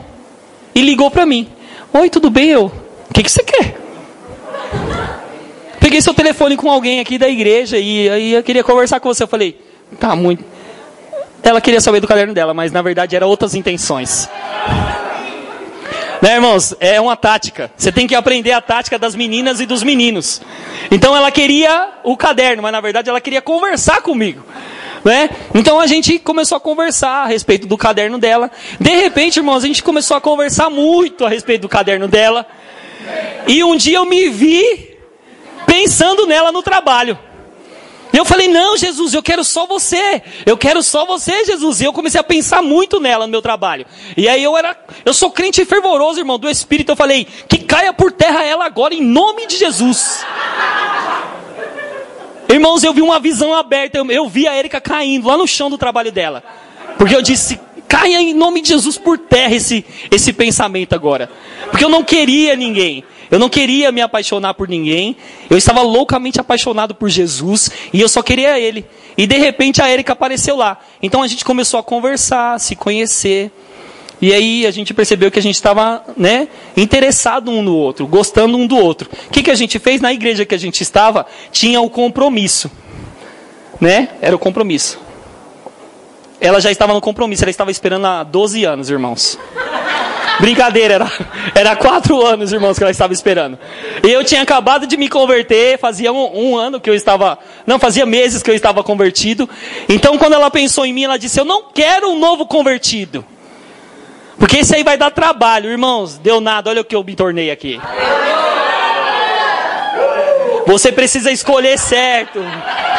[0.72, 1.48] e ligou para mim.
[1.92, 2.50] Oi, tudo bem?
[2.50, 3.76] Eu, o que, que você quer?
[5.80, 9.24] Peguei seu telefone com alguém aqui da igreja e aí eu queria conversar com você.
[9.24, 9.60] Eu falei,
[9.98, 10.44] tá muito.
[11.42, 14.28] Ela queria saber do caderno dela, mas na verdade eram outras intenções.
[16.20, 16.74] Né, irmãos?
[16.80, 17.70] É uma tática.
[17.76, 20.42] Você tem que aprender a tática das meninas e dos meninos.
[20.90, 24.44] Então ela queria o caderno, mas na verdade ela queria conversar comigo.
[25.02, 25.30] Né?
[25.54, 28.50] Então a gente começou a conversar a respeito do caderno dela.
[28.78, 32.46] De repente, irmãos, a gente começou a conversar muito a respeito do caderno dela.
[33.46, 34.98] E um dia eu me vi
[35.64, 37.18] pensando nela no trabalho.
[38.12, 40.22] Eu falei: Não, Jesus, eu quero só você.
[40.44, 41.80] Eu quero só você, Jesus.
[41.80, 43.86] E eu comecei a pensar muito nela no meu trabalho.
[44.16, 46.92] E aí eu era, eu sou crente fervoroso, irmão, do Espírito.
[46.92, 50.24] Eu falei: Que caia por terra ela agora, em nome de Jesus.
[52.48, 53.98] Irmãos, eu vi uma visão aberta.
[53.98, 56.42] Eu, eu vi a Erika caindo lá no chão do trabalho dela.
[56.98, 61.30] Porque eu disse: Caia em nome de Jesus por terra esse, esse pensamento agora.
[61.70, 63.04] Porque eu não queria ninguém.
[63.30, 65.16] Eu não queria me apaixonar por ninguém.
[65.48, 68.84] Eu estava loucamente apaixonado por Jesus e eu só queria ele.
[69.16, 70.78] E de repente a Erika apareceu lá.
[71.02, 73.52] Então a gente começou a conversar, se conhecer.
[74.20, 78.56] E aí a gente percebeu que a gente estava né, interessado um no outro, gostando
[78.58, 79.08] um do outro.
[79.28, 80.00] O que, que a gente fez?
[80.00, 82.70] Na igreja que a gente estava, tinha o compromisso.
[83.80, 84.10] Né?
[84.20, 84.98] Era o compromisso.
[86.38, 89.38] Ela já estava no compromisso, ela estava esperando há 12 anos, irmãos.
[90.40, 91.12] Brincadeira, era,
[91.54, 93.58] era quatro anos, irmãos, que ela estava esperando.
[94.02, 97.38] Eu tinha acabado de me converter, fazia um, um, ano que eu estava.
[97.66, 99.48] Não, fazia meses que eu estava convertido.
[99.88, 103.24] Então, quando ela pensou em mim, ela disse: Eu não quero um novo convertido.
[104.38, 106.16] Porque esse aí vai dar trabalho, irmãos.
[106.16, 107.78] Deu nada, olha o que eu me tornei aqui.
[110.66, 112.40] Você precisa escolher certo.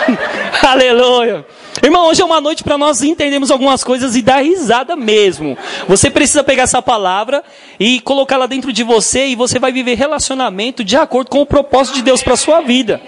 [0.61, 1.45] Aleluia.
[1.83, 5.57] Irmão, hoje é uma noite para nós entendermos algumas coisas e dar risada mesmo.
[5.87, 7.43] Você precisa pegar essa palavra
[7.79, 11.95] e colocá-la dentro de você e você vai viver relacionamento de acordo com o propósito
[11.95, 13.01] de Deus para sua vida.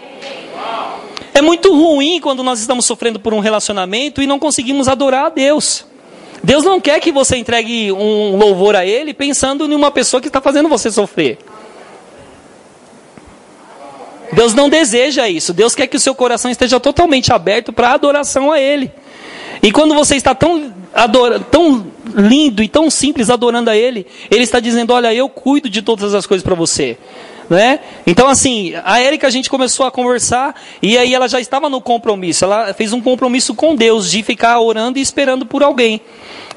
[1.35, 5.29] É muito ruim quando nós estamos sofrendo por um relacionamento e não conseguimos adorar a
[5.29, 5.85] Deus.
[6.43, 10.27] Deus não quer que você entregue um louvor a Ele pensando em uma pessoa que
[10.27, 11.37] está fazendo você sofrer.
[14.31, 15.53] Deus não deseja isso.
[15.53, 18.91] Deus quer que o seu coração esteja totalmente aberto para adoração a Ele.
[19.61, 21.85] E quando você está tão, adora, tão
[22.15, 26.13] lindo e tão simples adorando a Ele, Ele está dizendo: Olha, eu cuido de todas
[26.13, 26.97] as coisas para você.
[27.49, 27.79] Né?
[28.07, 31.81] Então, assim, a Érica a gente começou a conversar e aí ela já estava no
[31.81, 32.45] compromisso.
[32.45, 36.01] Ela fez um compromisso com Deus de ficar orando e esperando por alguém.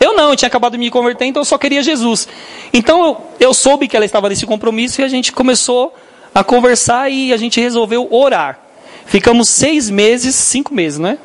[0.01, 2.28] Eu não, eu tinha acabado de me converter, então eu só queria Jesus.
[2.72, 6.06] Então eu, eu soube que ela estava nesse compromisso e a gente começou a
[6.45, 8.61] conversar e a gente resolveu orar.
[9.07, 11.19] Ficamos seis meses, cinco meses, não é?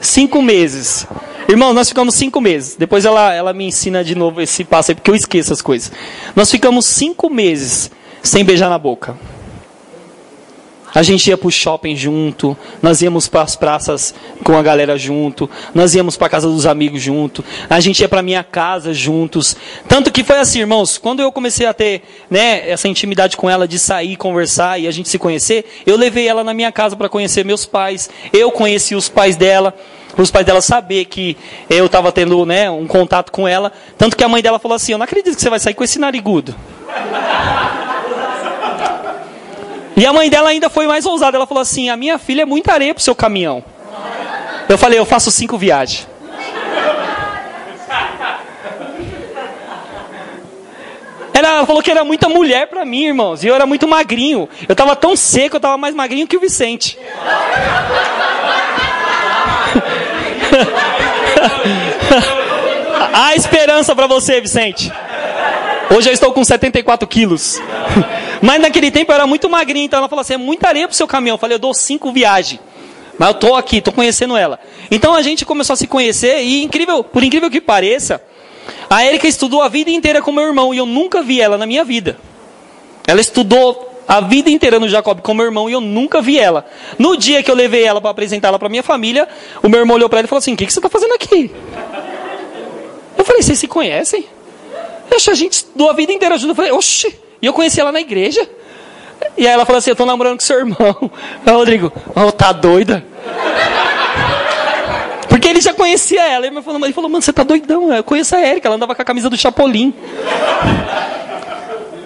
[0.00, 1.06] Cinco meses.
[1.48, 2.76] Irmão, nós ficamos cinco meses.
[2.76, 5.90] Depois ela, ela me ensina de novo esse passo aí, porque eu esqueço as coisas.
[6.36, 7.90] Nós ficamos cinco meses
[8.22, 9.16] sem beijar na boca.
[10.94, 14.96] A gente ia para o shopping junto, nós íamos para as praças com a galera
[14.96, 19.56] junto, nós íamos para casa dos amigos junto, a gente ia para minha casa juntos.
[19.86, 23.68] Tanto que foi assim, irmãos, quando eu comecei a ter né, essa intimidade com ela
[23.68, 27.08] de sair, conversar e a gente se conhecer, eu levei ela na minha casa para
[27.08, 28.08] conhecer meus pais.
[28.32, 29.74] Eu conheci os pais dela,
[30.16, 31.36] os pais dela saber que
[31.68, 33.72] eu estava tendo né, um contato com ela.
[33.96, 35.84] Tanto que a mãe dela falou assim: Eu não acredito que você vai sair com
[35.84, 36.54] esse narigudo.
[39.98, 41.36] E a mãe dela ainda foi mais ousada.
[41.36, 43.64] Ela falou assim: A minha filha é muita areia pro seu caminhão.
[44.68, 46.06] Eu falei: Eu faço cinco viagens.
[51.34, 53.42] Ela falou que era muita mulher para mim, irmãos.
[53.42, 54.48] E eu era muito magrinho.
[54.68, 56.96] Eu estava tão seco, eu estava mais magrinho que o Vicente.
[63.12, 64.92] Há esperança para você, Vicente.
[65.90, 67.60] Hoje eu estou com 74 quilos.
[68.40, 70.96] Mas naquele tempo eu era muito magrinho, então ela falou assim: é muita areia pro
[70.96, 71.34] seu caminhão.
[71.34, 72.60] Eu falei: eu dou cinco viagens.
[73.18, 74.60] Mas eu tô aqui, tô conhecendo ela.
[74.90, 78.22] Então a gente começou a se conhecer e incrível, por incrível que pareça,
[78.88, 81.66] A Érica estudou a vida inteira com meu irmão e eu nunca vi ela na
[81.66, 82.16] minha vida.
[83.06, 86.64] Ela estudou a vida inteira no Jacob com meu irmão e eu nunca vi ela.
[86.98, 89.28] No dia que eu levei ela para apresentar ela para minha família,
[89.62, 91.14] o meu irmão olhou para ela e falou assim: O que, que você está fazendo
[91.14, 91.50] aqui?
[93.16, 94.24] Eu falei: Vocês se conhecem?
[95.10, 96.52] Deixa a gente estudou a vida inteira junto.
[96.52, 97.27] Eu falei: Oxi.
[97.40, 98.48] E eu conheci ela na igreja.
[99.36, 100.76] E aí ela falou assim: Eu estou namorando com seu irmão.
[101.44, 103.04] Aí, Rodrigo, oh, tá doida?
[105.28, 106.46] Porque ele já conhecia ela.
[106.46, 107.92] Ele falou, ele falou, mano, você tá doidão.
[107.92, 109.94] Eu conheço a Érica, ela andava com a camisa do Chapolin.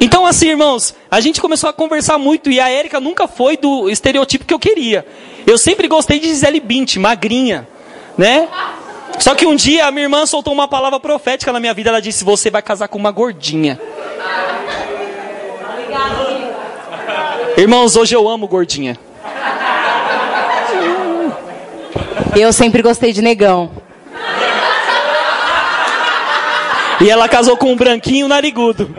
[0.00, 3.88] Então, assim, irmãos, a gente começou a conversar muito e a Érica nunca foi do
[3.88, 5.06] estereotipo que eu queria.
[5.46, 7.68] Eu sempre gostei de Gisele Bint, magrinha,
[8.18, 8.48] né?
[9.18, 11.90] Só que um dia a minha irmã soltou uma palavra profética na minha vida.
[11.90, 13.80] Ela disse: Você vai casar com uma gordinha.
[17.56, 18.98] Irmãos, hoje eu amo gordinha.
[22.34, 23.70] Eu sempre gostei de negão.
[27.00, 28.94] E ela casou com um branquinho narigudo.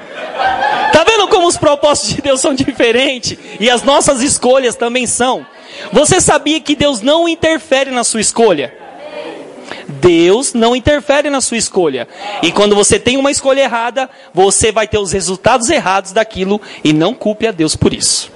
[0.92, 3.38] Tá vendo como os propósitos de Deus são diferentes?
[3.60, 5.46] E as nossas escolhas também são.
[5.92, 8.78] Você sabia que Deus não interfere na sua escolha?
[9.88, 12.08] Deus não interfere na sua escolha.
[12.42, 16.94] E quando você tem uma escolha errada, você vai ter os resultados errados daquilo e
[16.94, 18.33] não culpe a Deus por isso.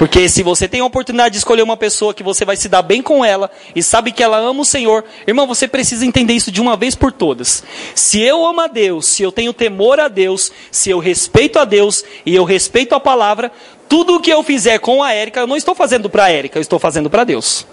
[0.00, 2.80] Porque se você tem a oportunidade de escolher uma pessoa que você vai se dar
[2.80, 6.50] bem com ela e sabe que ela ama o Senhor, irmão, você precisa entender isso
[6.50, 7.62] de uma vez por todas.
[7.94, 11.66] Se eu amo a Deus, se eu tenho temor a Deus, se eu respeito a
[11.66, 13.52] Deus e eu respeito a palavra,
[13.90, 16.56] tudo o que eu fizer com a Érica, eu não estou fazendo para a Érica,
[16.56, 17.66] eu estou fazendo para Deus.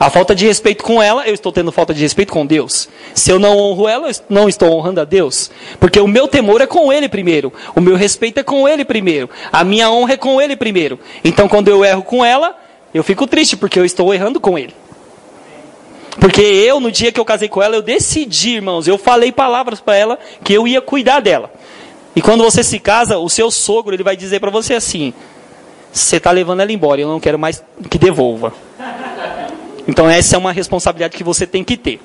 [0.00, 2.88] A falta de respeito com ela, eu estou tendo falta de respeito com Deus.
[3.14, 5.50] Se eu não honro ela, eu não estou honrando a Deus.
[5.80, 7.52] Porque o meu temor é com Ele primeiro.
[7.74, 9.28] O meu respeito é com Ele primeiro.
[9.52, 11.00] A minha honra é com Ele primeiro.
[11.24, 12.56] Então, quando eu erro com ela,
[12.94, 14.72] eu fico triste, porque eu estou errando com Ele.
[16.20, 19.80] Porque eu, no dia que eu casei com ela, eu decidi, irmãos, eu falei palavras
[19.80, 21.50] para ela que eu ia cuidar dela.
[22.14, 25.12] E quando você se casa, o seu sogro ele vai dizer para você assim:
[25.92, 28.52] você está levando ela embora, eu não quero mais que devolva.
[29.88, 31.98] Então essa é uma responsabilidade que você tem que ter.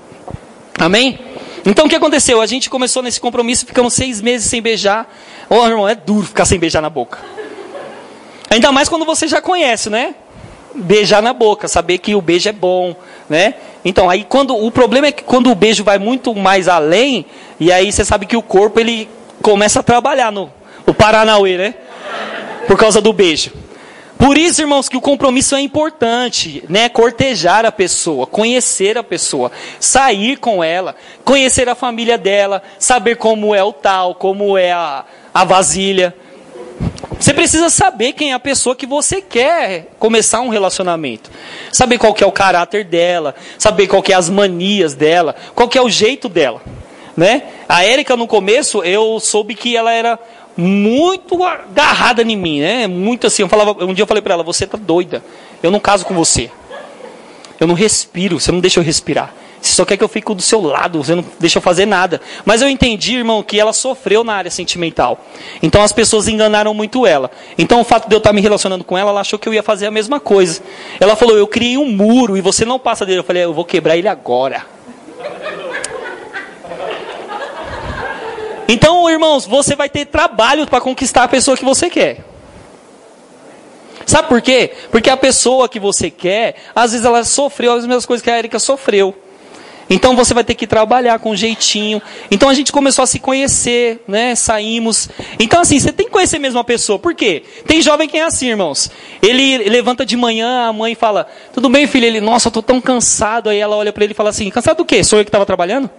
[0.79, 1.19] Amém?
[1.65, 2.39] Então o que aconteceu?
[2.39, 5.05] A gente começou nesse compromisso, ficamos seis meses sem beijar.
[5.49, 7.19] Ô oh, irmão, é duro ficar sem beijar na boca.
[8.49, 10.15] Ainda mais quando você já conhece, né?
[10.73, 12.95] Beijar na boca, saber que o beijo é bom,
[13.29, 13.55] né?
[13.85, 17.25] Então, aí quando o problema é que quando o beijo vai muito mais além,
[17.59, 19.09] e aí você sabe que o corpo ele
[19.41, 20.49] começa a trabalhar no,
[20.87, 21.75] no Paranauê, né?
[22.65, 23.51] Por causa do beijo.
[24.17, 26.87] Por isso, irmãos, que o compromisso é importante, né?
[26.87, 30.95] Cortejar a pessoa, conhecer a pessoa, sair com ela,
[31.25, 35.03] conhecer a família dela, saber como é o tal, como é a,
[35.33, 36.15] a vasilha.
[37.19, 41.31] Você precisa saber quem é a pessoa que você quer começar um relacionamento.
[41.71, 45.67] Saber qual que é o caráter dela, saber qual que é as manias dela, qual
[45.67, 46.61] que é o jeito dela,
[47.15, 47.43] né?
[47.67, 50.19] A Érica no começo, eu soube que ela era
[50.55, 52.87] muito agarrada em mim, né?
[52.87, 53.41] Muito assim.
[53.41, 55.23] Eu falava, um dia eu falei para ela: Você tá doida?
[55.61, 56.51] Eu não caso com você.
[57.59, 58.39] Eu não respiro.
[58.39, 59.33] Você não deixa eu respirar.
[59.63, 61.01] Você só quer que eu fique do seu lado.
[61.01, 62.19] Você não deixa eu fazer nada.
[62.43, 65.25] Mas eu entendi, irmão, que ela sofreu na área sentimental.
[65.61, 67.31] Então as pessoas enganaram muito ela.
[67.57, 69.63] Então o fato de eu estar me relacionando com ela, ela achou que eu ia
[69.63, 70.61] fazer a mesma coisa.
[70.99, 73.19] Ela falou: Eu criei um muro e você não passa dele.
[73.19, 74.65] Eu falei: Eu vou quebrar ele agora.
[78.67, 82.23] Então, irmãos, você vai ter trabalho para conquistar a pessoa que você quer.
[84.05, 84.71] Sabe por quê?
[84.91, 88.37] Porque a pessoa que você quer, às vezes ela sofreu as mesmas coisas que a
[88.37, 89.15] Erika sofreu.
[89.89, 92.01] Então você vai ter que trabalhar com jeitinho.
[92.31, 94.33] Então a gente começou a se conhecer, né?
[94.33, 95.09] Saímos.
[95.39, 96.97] Então assim, você tem que conhecer mesmo a pessoa.
[96.97, 97.43] Por quê?
[97.67, 98.89] Tem jovem que é assim, irmãos.
[99.21, 102.79] Ele levanta de manhã, a mãe fala: "Tudo bem, filho?" Ele: "Nossa, eu tô tão
[102.79, 103.49] cansado".
[103.49, 105.03] Aí ela olha para ele e fala assim: "Cansado do quê?
[105.03, 105.89] Sou eu que estava trabalhando?"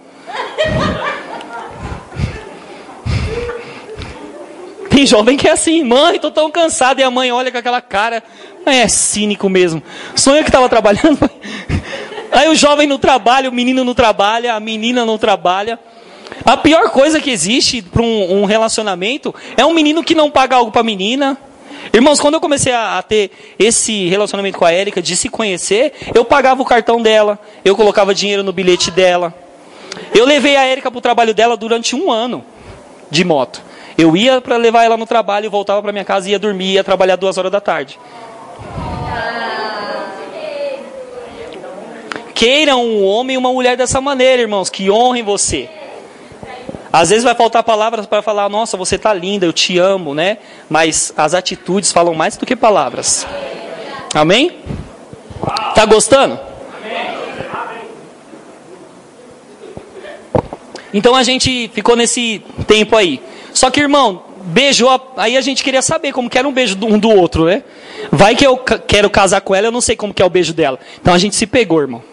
[4.95, 7.81] Tem jovem que é assim, mãe, tô tão cansado, e a mãe olha com aquela
[7.81, 8.23] cara,
[8.65, 9.83] é cínico mesmo.
[10.15, 11.19] Sonho que estava trabalhando.
[12.31, 15.77] Aí o jovem no trabalho, o menino não trabalha, a menina não trabalha.
[16.45, 20.55] A pior coisa que existe para um, um, relacionamento é um menino que não paga
[20.55, 21.37] algo para a menina.
[21.93, 25.91] Irmãos, quando eu comecei a, a, ter esse relacionamento com a Érica, de se conhecer,
[26.13, 29.33] eu pagava o cartão dela, eu colocava dinheiro no bilhete dela.
[30.13, 32.45] Eu levei a Érica para o trabalho dela durante um ano
[33.11, 33.61] de moto.
[33.97, 37.15] Eu ia para levar ela no trabalho, voltava para minha casa, ia dormir, ia trabalhar
[37.15, 37.97] duas horas da tarde.
[42.33, 45.69] Queiram um homem e uma mulher dessa maneira, irmãos, que honrem você.
[46.91, 50.37] Às vezes vai faltar palavras para falar, nossa, você tá linda, eu te amo, né?
[50.69, 53.25] Mas as atitudes falam mais do que palavras.
[54.13, 54.59] Amém?
[55.73, 56.39] Tá gostando?
[60.93, 63.21] Então a gente ficou nesse tempo aí.
[63.55, 66.99] Só que, irmão, beijou, aí a gente queria saber como que era um beijo um
[66.99, 67.63] do outro, né?
[68.11, 70.53] Vai que eu quero casar com ela, eu não sei como que é o beijo
[70.53, 70.77] dela.
[71.01, 72.03] Então a gente se pegou, irmão.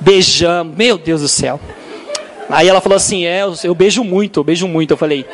[0.00, 1.60] Beijamos, meu Deus do céu.
[2.48, 4.92] Aí ela falou assim: É, eu, beijo muito, eu beijo muito.
[4.92, 5.26] Eu falei: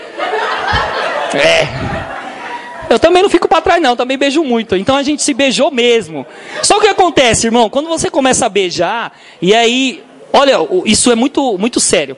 [1.34, 1.68] É.
[2.92, 4.74] Eu também não fico para trás, não, também beijo muito.
[4.74, 6.26] Então a gente se beijou mesmo.
[6.64, 7.70] Só que o que acontece, irmão?
[7.70, 10.02] Quando você começa a beijar, e aí,
[10.32, 12.16] olha, isso é muito, muito sério.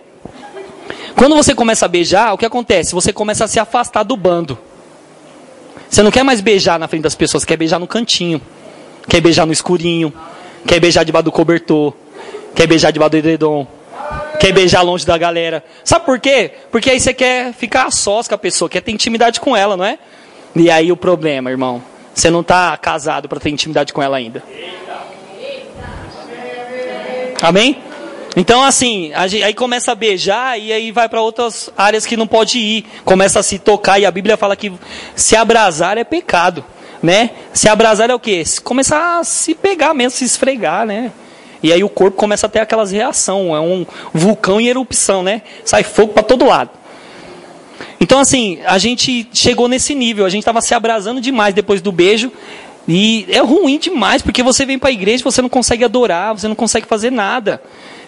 [1.17, 2.95] Quando você começa a beijar, o que acontece?
[2.95, 4.59] Você começa a se afastar do bando.
[5.89, 8.41] Você não quer mais beijar na frente das pessoas, quer beijar no cantinho,
[9.09, 10.13] quer beijar no escurinho,
[10.67, 11.93] quer beijar debaixo do cobertor,
[12.55, 13.67] quer beijar debaixo do edredom,
[14.41, 15.63] quer beijar longe da galera.
[15.85, 16.53] Sabe por quê?
[16.71, 19.77] Porque aí você quer ficar a sós com a pessoa, quer ter intimidade com ela,
[19.77, 19.99] não é?
[20.57, 21.83] E aí o problema, irmão,
[22.15, 24.43] você não está casado para ter intimidade com ela ainda.
[27.43, 27.83] Amém?
[28.35, 32.59] Então, assim, aí começa a beijar e aí vai para outras áreas que não pode
[32.59, 32.87] ir.
[33.05, 34.73] Começa a se tocar e a Bíblia fala que
[35.15, 36.65] se abrasar é pecado,
[37.03, 37.31] né?
[37.53, 38.43] Se abrasar é o quê?
[38.65, 41.13] Começar a se pegar mesmo, se esfregar, né?
[41.63, 45.43] E aí o corpo começa a ter aquelas reações, é um vulcão em erupção, né?
[45.65, 46.71] Sai fogo para todo lado.
[48.01, 51.93] Então, assim, a gente chegou nesse nível, a gente estava se abrasando demais depois do
[51.93, 52.33] beijo.
[52.89, 56.49] E é ruim demais, porque você vem para a igreja, você não consegue adorar, você
[56.49, 57.63] não consegue fazer nada.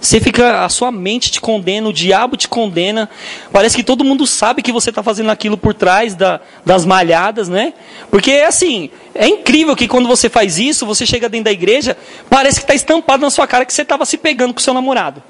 [0.05, 3.09] Você fica, a sua mente te condena, o diabo te condena.
[3.51, 7.49] Parece que todo mundo sabe que você está fazendo aquilo por trás da, das malhadas,
[7.49, 7.73] né?
[8.11, 11.97] Porque assim, é incrível que quando você faz isso, você chega dentro da igreja,
[12.29, 15.23] parece que está estampado na sua cara que você estava se pegando com seu namorado.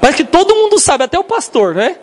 [0.00, 1.98] Parece que todo mundo sabe, até o pastor, né?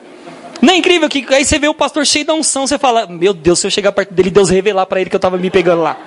[0.61, 3.33] Não é incrível que aí você vê o pastor cheio da unção, você fala, meu
[3.33, 5.81] Deus, se eu chegar perto dele, Deus revelar para ele que eu estava me pegando
[5.81, 5.97] lá.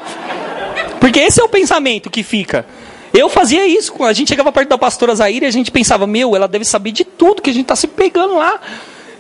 [0.99, 2.65] Porque esse é o pensamento que fica.
[3.13, 6.37] Eu fazia isso, a gente chegava perto da pastora Zaire e a gente pensava, meu,
[6.37, 8.61] ela deve saber de tudo que a gente está se pegando lá.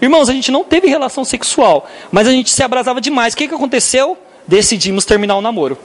[0.00, 3.34] Irmãos, a gente não teve relação sexual, mas a gente se abrasava demais.
[3.34, 4.16] O que, que aconteceu?
[4.46, 5.76] Decidimos terminar o namoro.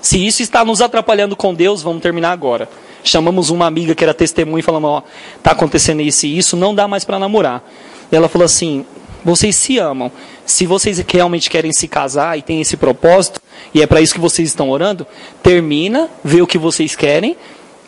[0.00, 2.68] Se isso está nos atrapalhando com Deus, vamos terminar agora.
[3.02, 5.02] Chamamos uma amiga que era testemunha e falamos, ó,
[5.36, 7.62] está acontecendo isso e isso, não dá mais para namorar.
[8.10, 8.86] E ela falou assim,
[9.24, 10.10] vocês se amam.
[10.46, 13.40] Se vocês realmente querem se casar e têm esse propósito,
[13.72, 15.06] e é para isso que vocês estão orando,
[15.42, 17.36] termina, vê o que vocês querem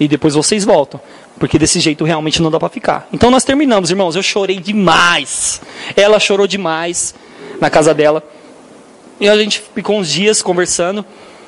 [0.01, 1.01] e depois vocês voltam.
[1.39, 3.07] Porque desse jeito realmente não dá para ficar.
[3.13, 4.17] Então nós terminamos, irmãos.
[4.17, 5.61] Eu chorei demais.
[5.95, 7.15] Ela chorou demais
[7.61, 8.23] na casa dela.
[9.21, 11.05] E a gente ficou uns dias conversando.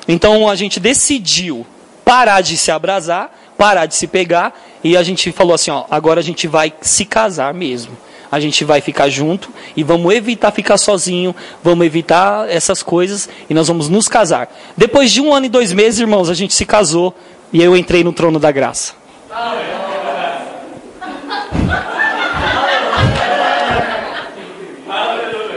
[0.07, 1.65] Então a gente decidiu
[2.05, 4.53] parar de se abrasar, parar de se pegar.
[4.83, 7.97] E a gente falou assim: ó, agora a gente vai se casar mesmo
[8.31, 13.53] a gente vai ficar junto e vamos evitar ficar sozinho, vamos evitar essas coisas e
[13.53, 14.49] nós vamos nos casar.
[14.77, 17.15] Depois de um ano e dois meses, irmãos, a gente se casou
[17.51, 18.93] e eu entrei no trono da graça.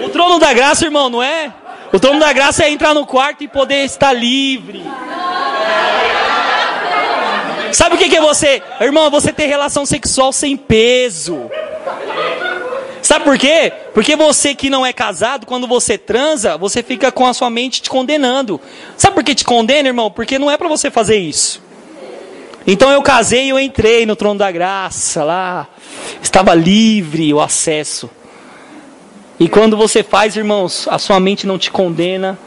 [0.03, 1.53] O trono da graça, irmão, não é?
[1.93, 4.82] O trono da graça é entrar no quarto e poder estar livre.
[7.73, 8.62] Sabe o que é você?
[8.81, 11.51] Irmão, você ter relação sexual sem peso.
[13.12, 13.70] Sabe por quê?
[13.93, 17.82] Porque você que não é casado, quando você transa, você fica com a sua mente
[17.82, 18.59] te condenando.
[18.97, 20.10] Sabe por que te condena, irmão?
[20.10, 21.62] Porque não é para você fazer isso.
[22.66, 25.68] Então eu casei e eu entrei no trono da graça lá.
[26.22, 28.09] Estava livre o acesso.
[29.39, 32.39] E quando você faz, irmãos, a sua mente não te condena,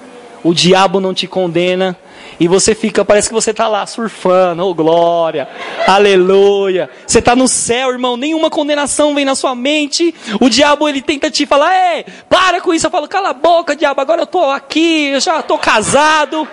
[0.46, 1.98] o diabo não te condena,
[2.40, 5.50] e você fica, parece que você está lá surfando, oh glória,
[5.88, 6.88] aleluia.
[7.08, 10.14] Você está no céu, irmão, nenhuma condenação vem na sua mente.
[10.40, 12.86] O diabo ele tenta te falar, ei, para com isso.
[12.86, 16.48] Eu falo, cala a boca, diabo, agora eu estou aqui, eu já estou casado.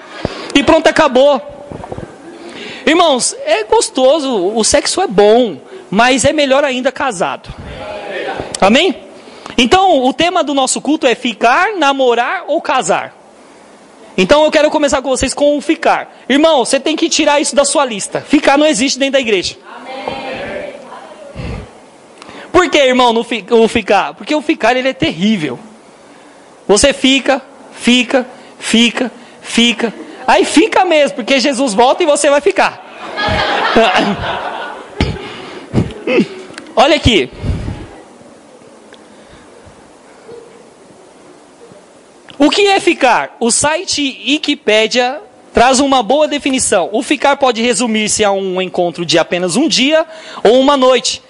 [0.55, 1.43] E pronto, acabou.
[2.87, 5.59] Irmãos, é gostoso, o sexo é bom,
[5.91, 7.51] mas é melhor ainda casado.
[8.59, 9.03] Amém?
[9.59, 13.22] Então, o tema do nosso culto é ficar, namorar ou casar.
[14.17, 16.15] Então eu quero começar com vocês com o ficar.
[16.29, 18.21] Irmão, você tem que tirar isso da sua lista.
[18.21, 19.57] Ficar não existe dentro da igreja.
[19.65, 20.73] Amém.
[22.53, 24.15] Por que, irmão, no fi, o ficar?
[24.15, 25.59] Porque o ficar ele é terrível.
[26.69, 27.41] Você fica,
[27.73, 28.27] fica,
[28.59, 29.11] fica,
[29.41, 29.93] fica.
[30.27, 32.87] Aí fica mesmo, porque Jesus volta e você vai ficar.
[36.77, 37.31] Olha aqui.
[42.45, 43.37] O que é ficar?
[43.39, 45.21] O site Wikipedia
[45.55, 46.89] traz uma boa definição.
[46.91, 50.05] O ficar pode resumir-se a um encontro de apenas um dia
[50.43, 51.23] ou uma noite.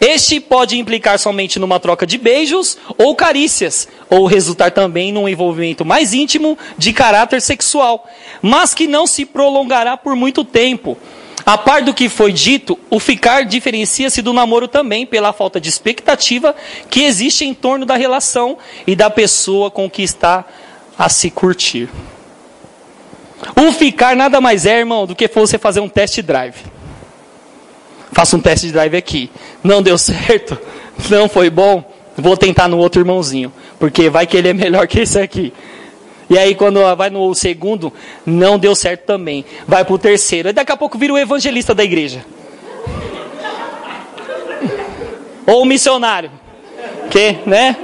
[0.00, 5.84] Este pode implicar somente numa troca de beijos ou carícias, ou resultar também num envolvimento
[5.84, 8.08] mais íntimo de caráter sexual,
[8.40, 10.96] mas que não se prolongará por muito tempo.
[11.44, 15.68] A par do que foi dito, o ficar diferencia-se do namoro também pela falta de
[15.68, 16.54] expectativa
[16.88, 20.44] que existe em torno da relação e da pessoa com que está
[21.00, 21.88] a se curtir.
[23.56, 26.56] O ficar nada mais é, irmão, do que você fazer um test drive.
[28.12, 29.30] Faça um test drive aqui.
[29.64, 30.58] Não deu certo,
[31.08, 31.82] não foi bom,
[32.14, 35.54] vou tentar no outro irmãozinho, porque vai que ele é melhor que esse aqui.
[36.28, 37.90] E aí, quando vai no segundo,
[38.26, 39.44] não deu certo também.
[39.66, 40.50] Vai para o terceiro.
[40.50, 42.24] E daqui a pouco vira o evangelista da igreja.
[45.44, 46.30] Ou o missionário.
[47.10, 47.74] Que, né?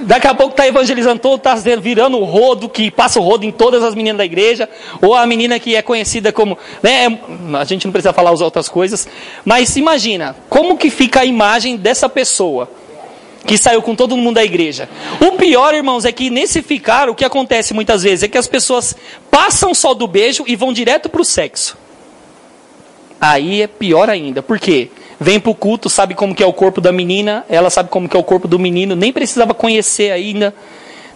[0.00, 3.50] Daqui a pouco está evangelizando todo, está virando o rodo, que passa o rodo em
[3.50, 4.68] todas as meninas da igreja.
[5.02, 6.56] Ou a menina que é conhecida como.
[6.82, 7.06] Né?
[7.06, 9.08] É, a gente não precisa falar as outras coisas.
[9.44, 12.70] Mas imagina, como que fica a imagem dessa pessoa?
[13.46, 14.90] que saiu com todo mundo da igreja.
[15.20, 18.48] O pior, irmãos, é que nesse ficar, o que acontece muitas vezes é que as
[18.48, 18.94] pessoas
[19.30, 21.78] passam só do beijo e vão direto para o sexo.
[23.18, 24.42] Aí é pior ainda.
[24.42, 24.90] Por quê?
[25.20, 28.08] Vem para o culto, sabe como que é o corpo da menina, ela sabe como
[28.08, 30.54] que é o corpo do menino, nem precisava conhecer ainda,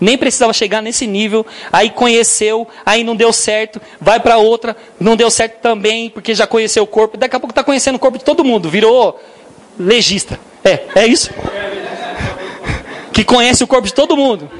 [0.01, 5.15] nem precisava chegar nesse nível, aí conheceu, aí não deu certo, vai para outra, não
[5.15, 8.19] deu certo também, porque já conheceu o corpo, daqui a pouco está conhecendo o corpo
[8.19, 9.21] de todo mundo, virou
[9.79, 10.39] legista.
[10.65, 11.31] É, é isso?
[13.15, 14.51] que conhece o corpo de todo mundo.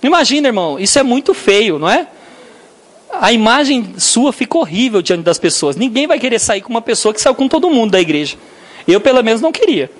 [0.00, 2.06] Imagina, irmão, isso é muito feio, não é?
[3.12, 5.76] A imagem sua fica horrível diante das pessoas.
[5.76, 8.36] Ninguém vai querer sair com uma pessoa que saiu com todo mundo da igreja.
[8.88, 9.90] Eu, pelo menos, não queria.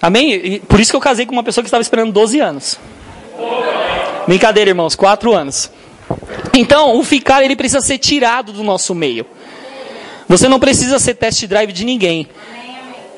[0.00, 0.60] Amém?
[0.60, 2.78] Por isso que eu casei com uma pessoa que estava esperando 12 anos.
[4.26, 5.70] Brincadeira, irmãos, 4 anos.
[6.52, 9.26] Então, o ficar, ele precisa ser tirado do nosso meio.
[10.28, 12.28] Você não precisa ser test drive de ninguém.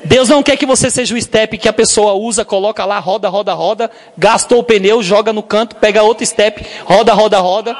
[0.03, 3.27] Deus não quer que você seja o step que a pessoa usa, coloca lá, roda,
[3.27, 7.75] roda, roda, gastou o pneu, joga no canto, pega outro step, roda, roda, roda.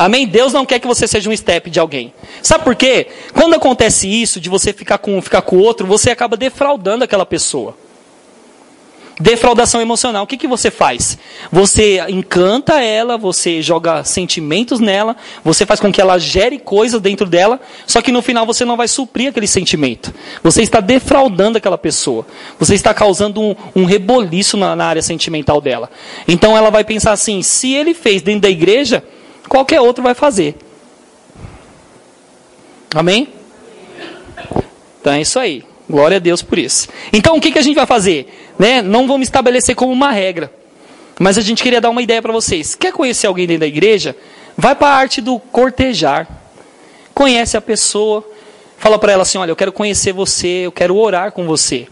[0.00, 0.26] Amém?
[0.26, 2.14] Deus não quer que você seja um step de alguém.
[2.42, 3.08] Sabe por quê?
[3.34, 7.04] Quando acontece isso, de você ficar com um, ficar com o outro, você acaba defraudando
[7.04, 7.76] aquela pessoa.
[9.20, 10.24] Defraudação emocional.
[10.24, 11.18] O que, que você faz?
[11.52, 17.26] Você encanta ela, você joga sentimentos nela, você faz com que ela gere coisas dentro
[17.26, 20.14] dela, só que no final você não vai suprir aquele sentimento.
[20.42, 22.26] Você está defraudando aquela pessoa.
[22.58, 25.90] Você está causando um, um reboliço na, na área sentimental dela.
[26.26, 29.04] Então ela vai pensar assim: se ele fez dentro da igreja,
[29.50, 30.54] qualquer outro vai fazer.
[32.94, 33.28] Amém?
[35.00, 35.64] Então é isso aí.
[35.88, 36.88] Glória a Deus por isso.
[37.12, 38.32] Então o que, que a gente vai fazer?
[38.56, 38.80] Né?
[38.80, 40.52] Não vamos estabelecer como uma regra.
[41.18, 42.76] Mas a gente queria dar uma ideia para vocês.
[42.76, 44.16] Quer conhecer alguém dentro da igreja?
[44.56, 46.28] Vai para a arte do cortejar.
[47.12, 48.24] Conhece a pessoa.
[48.78, 51.88] Fala para ela assim: olha, eu quero conhecer você, eu quero orar com você.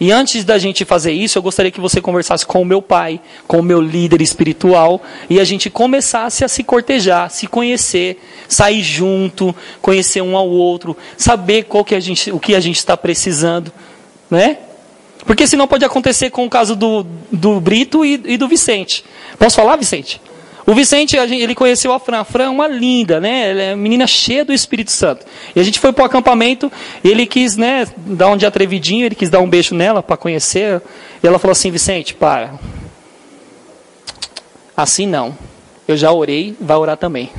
[0.00, 3.20] E antes da gente fazer isso, eu gostaria que você conversasse com o meu pai,
[3.46, 8.18] com o meu líder espiritual, e a gente começasse a se cortejar, se conhecer,
[8.48, 12.78] sair junto, conhecer um ao outro, saber qual que a gente, o que a gente
[12.78, 13.70] está precisando,
[14.30, 14.56] né?
[15.26, 19.04] Porque senão pode acontecer com o caso do, do Brito e, e do Vicente.
[19.38, 20.18] Posso falar, Vicente?
[20.66, 22.20] O Vicente, ele conheceu a Fran.
[22.20, 23.50] A Fran é uma linda, né?
[23.50, 25.24] Ela é uma menina cheia do Espírito Santo.
[25.54, 26.70] E a gente foi para o acampamento,
[27.02, 30.82] ele quis, né, dar um de atrevidinho, ele quis dar um beijo nela para conhecer.
[31.22, 32.54] E ela falou assim: Vicente, para.
[34.76, 35.36] Assim não.
[35.88, 37.30] Eu já orei, vai orar também.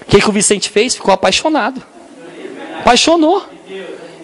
[0.00, 0.94] O que, que o Vicente fez?
[0.94, 1.82] Ficou apaixonado.
[2.80, 3.44] Apaixonou.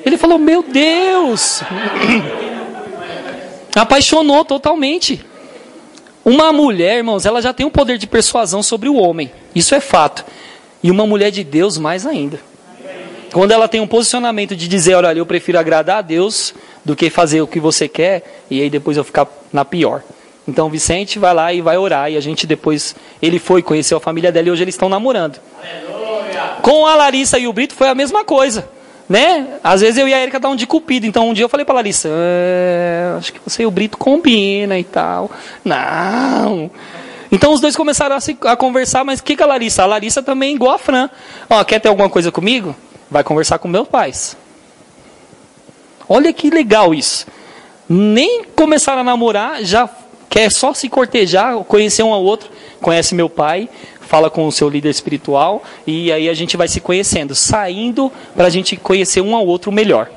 [0.04, 1.62] Ele falou: Meu Deus!
[3.74, 5.24] Apaixonou totalmente.
[6.28, 9.32] Uma mulher, irmãos, ela já tem um poder de persuasão sobre o homem.
[9.54, 10.26] Isso é fato.
[10.82, 12.38] E uma mulher de Deus, mais ainda.
[13.32, 16.52] Quando ela tem um posicionamento de dizer, olha, eu prefiro agradar a Deus
[16.84, 20.02] do que fazer o que você quer, e aí depois eu ficar na pior.
[20.46, 24.00] Então Vicente vai lá e vai orar, e a gente depois, ele foi, conheceu a
[24.00, 25.40] família dela e hoje eles estão namorando.
[25.62, 26.56] Aleluia.
[26.60, 28.68] Com a Larissa e o Brito foi a mesma coisa
[29.08, 29.58] né?
[29.64, 31.06] Às vezes eu e a Erika dá um de cupido.
[31.06, 34.78] Então um dia eu falei para Larissa, é, acho que você e o Brito combina
[34.78, 35.30] e tal.
[35.64, 36.70] Não.
[37.30, 39.82] Então os dois começaram a, se, a conversar, mas o que, que a Larissa?
[39.82, 41.08] A Larissa também igual a Fran.
[41.48, 42.74] Ó, quer ter alguma coisa comigo?
[43.10, 44.36] Vai conversar com meus pais.
[46.08, 47.26] Olha que legal isso.
[47.88, 49.88] Nem começaram a namorar, já
[50.28, 52.50] quer só se cortejar, conhecer um ao outro.
[52.80, 53.68] Conhece meu pai,
[54.08, 58.46] fala com o seu líder espiritual e aí a gente vai se conhecendo, saindo para
[58.46, 60.10] a gente conhecer um ao outro melhor.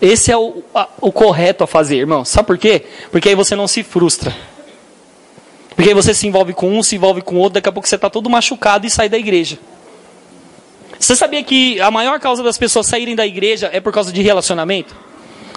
[0.00, 2.24] Esse é o, a, o correto a fazer, irmão.
[2.24, 2.84] Sabe por quê?
[3.10, 4.34] Porque aí você não se frustra.
[5.74, 7.96] Porque aí você se envolve com um, se envolve com outro, daqui a pouco você
[7.96, 9.58] está todo machucado e sai da igreja.
[10.98, 14.22] Você sabia que a maior causa das pessoas saírem da igreja é por causa de
[14.22, 14.94] relacionamento?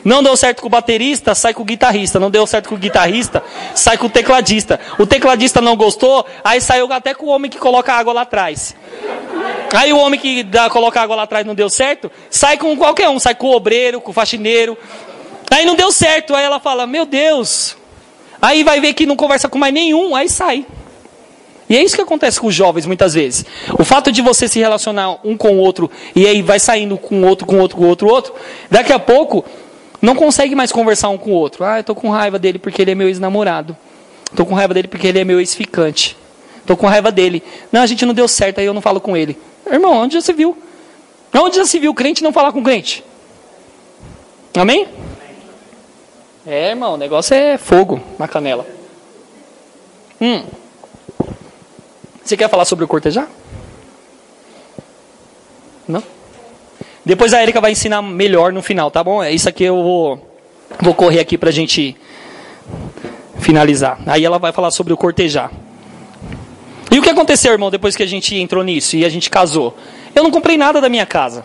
[0.03, 2.19] Não deu certo com o baterista, sai com o guitarrista.
[2.19, 3.43] Não deu certo com o guitarrista,
[3.75, 4.79] sai com o tecladista.
[4.97, 8.75] O tecladista não gostou, aí saiu até com o homem que coloca água lá atrás.
[9.73, 13.09] Aí o homem que dá, coloca água lá atrás não deu certo, sai com qualquer
[13.09, 14.77] um, sai com o obreiro, com o faxineiro.
[15.51, 17.75] Aí não deu certo, aí ela fala: Meu Deus.
[18.41, 20.65] Aí vai ver que não conversa com mais nenhum, aí sai.
[21.69, 23.45] E é isso que acontece com os jovens muitas vezes.
[23.77, 27.21] O fato de você se relacionar um com o outro e aí vai saindo com
[27.23, 28.33] outro, com outro, com outro, outro,
[28.71, 29.45] daqui a pouco
[30.01, 31.63] não consegue mais conversar um com o outro.
[31.63, 33.75] Ah, eu tô com raiva dele porque ele é meu ex-namorado.
[34.35, 36.15] Tô com raiva dele porque ele é meu ex-ficante.
[36.65, 37.43] Tô com raiva dele.
[37.71, 39.37] Não, a gente não deu certo, aí eu não falo com ele.
[39.69, 40.57] Irmão, onde já se viu?
[41.33, 43.03] Onde já se viu crente não falar com crente?
[44.55, 44.87] Amém?
[46.45, 48.65] É, irmão, o negócio é fogo na canela.
[50.21, 50.43] Hum.
[52.23, 53.27] Você quer falar sobre o cortejar?
[55.87, 56.03] Não?
[57.09, 59.23] Depois a Erika vai ensinar melhor no final, tá bom?
[59.23, 60.29] É isso aqui eu vou,
[60.79, 61.97] vou correr aqui pra gente
[63.39, 63.99] finalizar.
[64.05, 65.51] Aí ela vai falar sobre o cortejar.
[66.91, 69.75] E o que aconteceu, irmão, depois que a gente entrou nisso e a gente casou?
[70.13, 71.43] Eu não comprei nada da minha casa.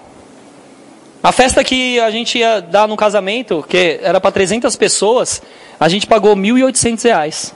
[1.23, 5.41] A festa que a gente ia dar no casamento, que era para 300 pessoas,
[5.81, 7.55] a gente pagou 1.800 reais.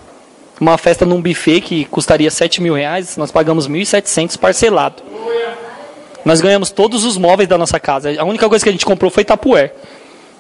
[0.58, 5.02] Uma festa num buffet que custaria 7 mil reais, nós pagamos 1.700 parcelado.
[6.24, 8.14] Nós ganhamos todos os móveis da nossa casa.
[8.20, 9.72] A única coisa que a gente comprou foi tapué.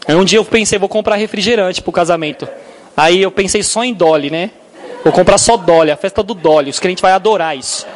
[0.06, 2.48] Aí um dia eu pensei, vou comprar refrigerante pro casamento.
[2.96, 4.50] Aí eu pensei só em Dolly, né?
[5.04, 6.70] Vou comprar só Dolly, a festa do Dolly.
[6.70, 7.86] Os clientes vão adorar isso.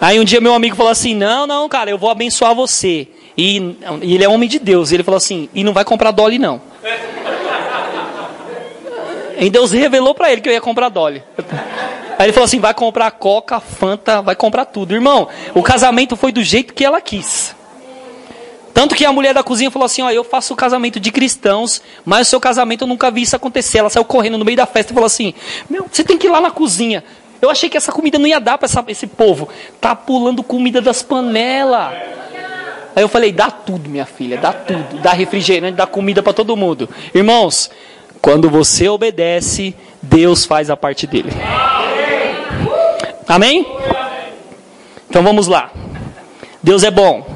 [0.00, 3.06] Aí um dia meu amigo falou assim: Não, não, cara, eu vou abençoar você.
[3.36, 4.90] E, e ele é homem de Deus.
[4.90, 6.60] E ele falou assim: E não vai comprar Dolly, não.
[9.38, 11.20] E Deus revelou para ele que eu ia comprar Dolly.
[12.22, 14.94] Aí ele falou assim: vai comprar Coca, Fanta, vai comprar tudo.
[14.94, 17.52] Irmão, o casamento foi do jeito que ela quis.
[18.72, 22.28] Tanto que a mulher da cozinha falou assim: ó, eu faço casamento de cristãos, mas
[22.28, 23.78] o seu casamento eu nunca vi isso acontecer.
[23.78, 25.34] Ela saiu correndo no meio da festa e falou assim:
[25.68, 27.02] meu, você tem que ir lá na cozinha.
[27.40, 29.48] Eu achei que essa comida não ia dar para esse povo.
[29.80, 31.92] Tá pulando comida das panelas.
[32.94, 35.00] Aí eu falei: dá tudo, minha filha, dá tudo.
[35.02, 36.88] Dá refrigerante, dá comida para todo mundo.
[37.12, 37.68] Irmãos,
[38.20, 41.32] quando você obedece, Deus faz a parte dele.
[43.32, 43.66] Amém?
[45.08, 45.72] Então vamos lá.
[46.62, 47.26] Deus é bom.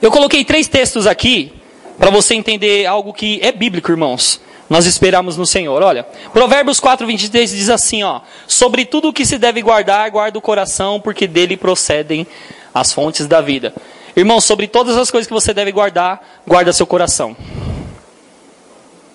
[0.00, 1.52] Eu coloquei três textos aqui
[1.98, 4.40] para você entender algo que é bíblico, irmãos.
[4.70, 5.82] Nós esperamos no Senhor.
[5.82, 10.38] Olha, Provérbios 4, 23 diz assim: ó, Sobre tudo o que se deve guardar, guarda
[10.38, 12.26] o coração, porque dele procedem
[12.72, 13.74] as fontes da vida.
[14.16, 17.36] Irmão, sobre todas as coisas que você deve guardar, guarda seu coração.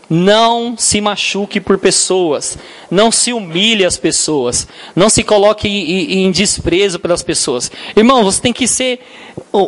[0.09, 2.57] Não se machuque por pessoas.
[2.91, 4.67] Não se humilhe as pessoas.
[4.95, 7.71] Não se coloque em, desprezo pelas pessoas.
[7.95, 8.99] Irmão, você tem que ser.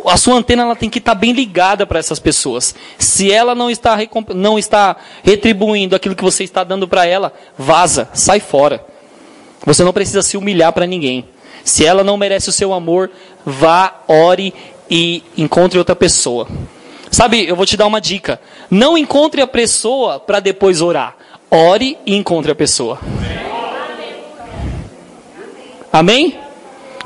[0.06, 2.74] A sua antena ela tem que estar bem ligada para essas pessoas.
[2.98, 3.98] Se ela não está,
[4.34, 8.84] não está retribuindo aquilo que você está dando para ela, vaza, sai fora.
[9.66, 11.24] Você não precisa se humilhar para ninguém.
[11.64, 13.10] Se ela não merece o seu amor,
[13.44, 14.54] vá, ore
[14.90, 16.46] e encontre outra pessoa.
[17.10, 18.40] Sabe, eu vou te dar uma dica.
[18.70, 21.16] Não encontre a pessoa para depois orar.
[21.50, 22.98] Ore e encontre a pessoa.
[25.92, 26.38] Amém?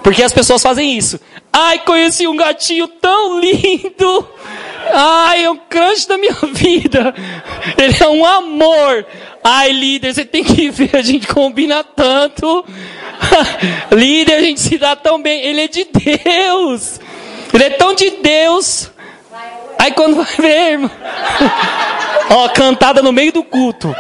[0.03, 1.21] Porque as pessoas fazem isso.
[1.53, 4.29] Ai, conheci um gatinho tão lindo.
[4.93, 7.15] Ai, é um crush da minha vida.
[7.79, 9.07] Ele é um amor.
[9.45, 12.65] Ai, líder, você tem que ver, a gente combina tanto.
[13.93, 15.41] líder, a gente se dá tão bem.
[15.43, 17.01] Ele é de Deus.
[17.53, 18.91] Ele é tão de Deus.
[19.83, 20.91] Aí quando vai ver, irmão.
[22.31, 23.93] Ó, cantada no meio do culto.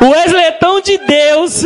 [0.00, 1.62] o Wesley é tão de Deus.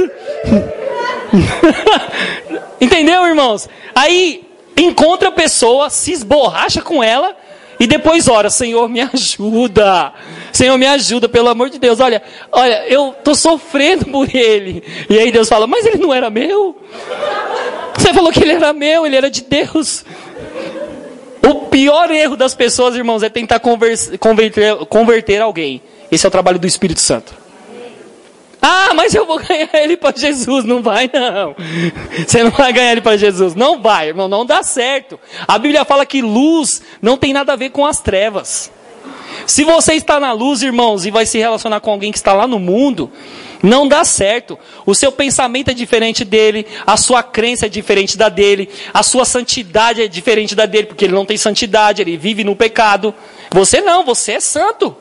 [2.80, 3.68] Entendeu, irmãos?
[3.94, 4.44] Aí
[4.76, 7.36] encontra a pessoa, se esborracha com ela
[7.78, 10.12] e depois ora, Senhor, me ajuda.
[10.52, 12.00] Senhor, me ajuda, pelo amor de Deus.
[12.00, 12.20] Olha,
[12.50, 14.82] olha, eu tô sofrendo por ele.
[15.08, 16.76] E aí Deus fala: "Mas ele não era meu?"
[18.00, 20.06] Você falou que ele era meu, ele era de Deus.
[21.46, 25.82] O pior erro das pessoas, irmãos, é tentar converter, converter alguém.
[26.10, 27.34] Esse é o trabalho do Espírito Santo.
[28.62, 30.64] Ah, mas eu vou ganhar ele para Jesus.
[30.64, 31.54] Não vai, não.
[32.26, 33.54] Você não vai ganhar ele para Jesus.
[33.54, 35.20] Não vai, irmão, não dá certo.
[35.46, 38.72] A Bíblia fala que luz não tem nada a ver com as trevas.
[39.46, 42.46] Se você está na luz, irmãos, e vai se relacionar com alguém que está lá
[42.46, 43.10] no mundo,
[43.62, 44.58] não dá certo.
[44.86, 49.24] O seu pensamento é diferente dele, a sua crença é diferente da dele, a sua
[49.24, 53.14] santidade é diferente da dele, porque ele não tem santidade, ele vive no pecado.
[53.50, 54.96] Você não, você é santo.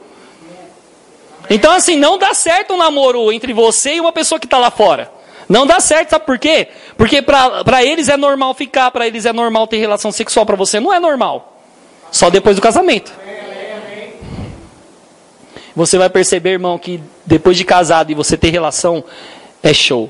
[1.50, 4.70] Então, assim, não dá certo um namoro entre você e uma pessoa que está lá
[4.70, 5.12] fora.
[5.48, 6.68] Não dá certo, sabe por quê?
[6.96, 10.80] Porque para eles é normal ficar, para eles é normal ter relação sexual, para você
[10.80, 11.60] não é normal.
[12.12, 13.12] Só depois do casamento.
[15.76, 19.04] Você vai perceber, irmão, que depois de casado e você ter relação,
[19.62, 20.10] é show.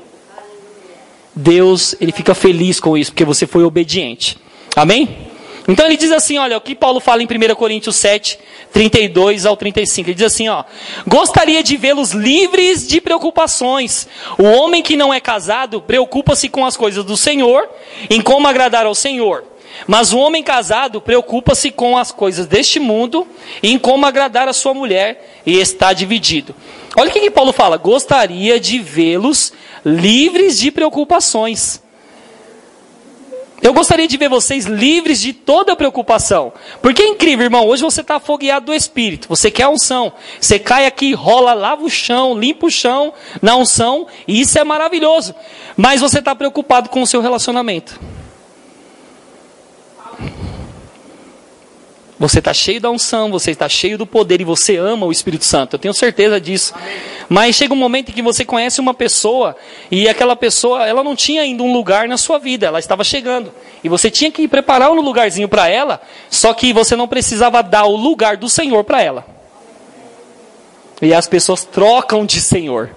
[1.34, 4.38] Deus, ele fica feliz com isso, porque você foi obediente.
[4.74, 5.30] Amém?
[5.68, 8.38] Então ele diz assim, olha, o que Paulo fala em 1 Coríntios 7,
[8.72, 10.08] 32 ao 35.
[10.08, 10.64] Ele diz assim, ó:
[11.06, 14.08] "Gostaria de vê-los livres de preocupações.
[14.38, 17.68] O homem que não é casado preocupa-se com as coisas do Senhor,
[18.08, 19.44] em como agradar ao Senhor.
[19.86, 23.26] Mas o homem casado preocupa-se com as coisas deste mundo
[23.62, 26.54] e em como agradar a sua mulher e está dividido."
[26.96, 29.52] Olha o que, que Paulo fala: "Gostaria de vê-los
[29.84, 31.80] livres de preocupações."
[33.62, 36.52] Eu gostaria de ver vocês livres de toda preocupação.
[36.80, 37.66] Porque é incrível, irmão.
[37.66, 39.28] Hoje você está afogueado do Espírito.
[39.28, 40.12] Você quer unção.
[40.40, 43.12] Você cai aqui, rola, lava o chão, limpa o chão
[43.42, 44.06] na unção.
[44.26, 45.34] E isso é maravilhoso.
[45.76, 48.00] Mas você está preocupado com o seu relacionamento.
[52.20, 55.46] Você está cheio da unção, você está cheio do poder e você ama o Espírito
[55.46, 55.76] Santo.
[55.76, 56.74] Eu tenho certeza disso.
[56.76, 56.98] Amém.
[57.30, 59.56] Mas chega um momento em que você conhece uma pessoa
[59.90, 63.50] e aquela pessoa, ela não tinha ainda um lugar na sua vida, ela estava chegando.
[63.82, 65.98] E você tinha que preparar um lugarzinho para ela,
[66.28, 69.24] só que você não precisava dar o lugar do Senhor para ela.
[71.00, 72.90] E as pessoas trocam de Senhor.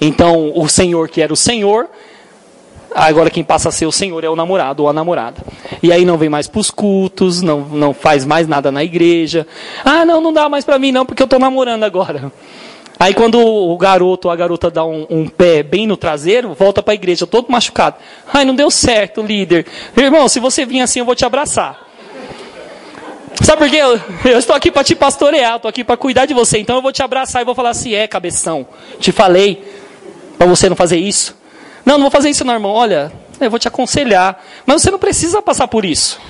[0.00, 1.90] Então, o Senhor que era o Senhor,
[2.94, 5.42] Agora quem passa a ser o Senhor é o namorado ou a namorada.
[5.82, 9.46] E aí não vem mais para os cultos, não, não faz mais nada na igreja.
[9.84, 12.32] Ah, não, não dá mais para mim não, porque eu estou namorando agora.
[12.98, 16.82] Aí quando o garoto ou a garota dá um, um pé bem no traseiro, volta
[16.82, 17.96] para a igreja todo machucado.
[18.30, 19.66] Ai, não deu certo, líder.
[19.96, 21.88] Irmão, se você vir assim, eu vou te abraçar.
[23.42, 23.76] Sabe por quê?
[23.76, 23.98] Eu,
[24.32, 26.58] eu estou aqui para te pastorear, estou aqui para cuidar de você.
[26.58, 28.66] Então eu vou te abraçar e vou falar assim: é, cabeção,
[28.98, 29.64] te falei
[30.36, 31.39] para você não fazer isso.
[31.84, 32.72] Não, não vou fazer isso não, irmão.
[32.72, 34.42] Olha, eu vou te aconselhar.
[34.66, 36.20] Mas você não precisa passar por isso.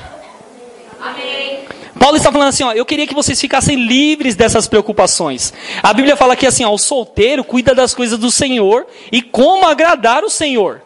[1.01, 1.61] Amém.
[1.99, 5.53] Paulo está falando assim, ó, eu queria que vocês ficassem livres dessas preocupações.
[5.83, 9.67] A Bíblia fala aqui assim, ó, o solteiro cuida das coisas do Senhor e como
[9.67, 10.81] agradar o Senhor.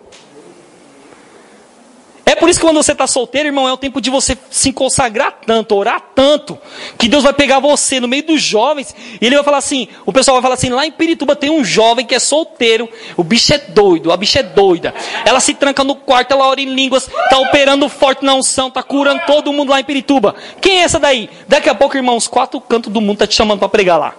[2.26, 4.72] É por isso que quando você está solteiro, irmão, é o tempo de você se
[4.72, 6.58] consagrar tanto, orar tanto,
[6.98, 10.12] que Deus vai pegar você no meio dos jovens e ele vai falar assim: o
[10.12, 13.52] pessoal vai falar assim, lá em Pirituba tem um jovem que é solteiro, o bicho
[13.52, 14.94] é doido, a bicha é doida.
[15.24, 18.82] Ela se tranca no quarto, ela ora em línguas, está operando forte na unção, está
[18.82, 20.34] curando todo mundo lá em Pirituba.
[20.62, 21.28] Quem é essa daí?
[21.46, 24.14] Daqui a pouco, irmão, os quatro cantos do mundo tá te chamando para pregar lá.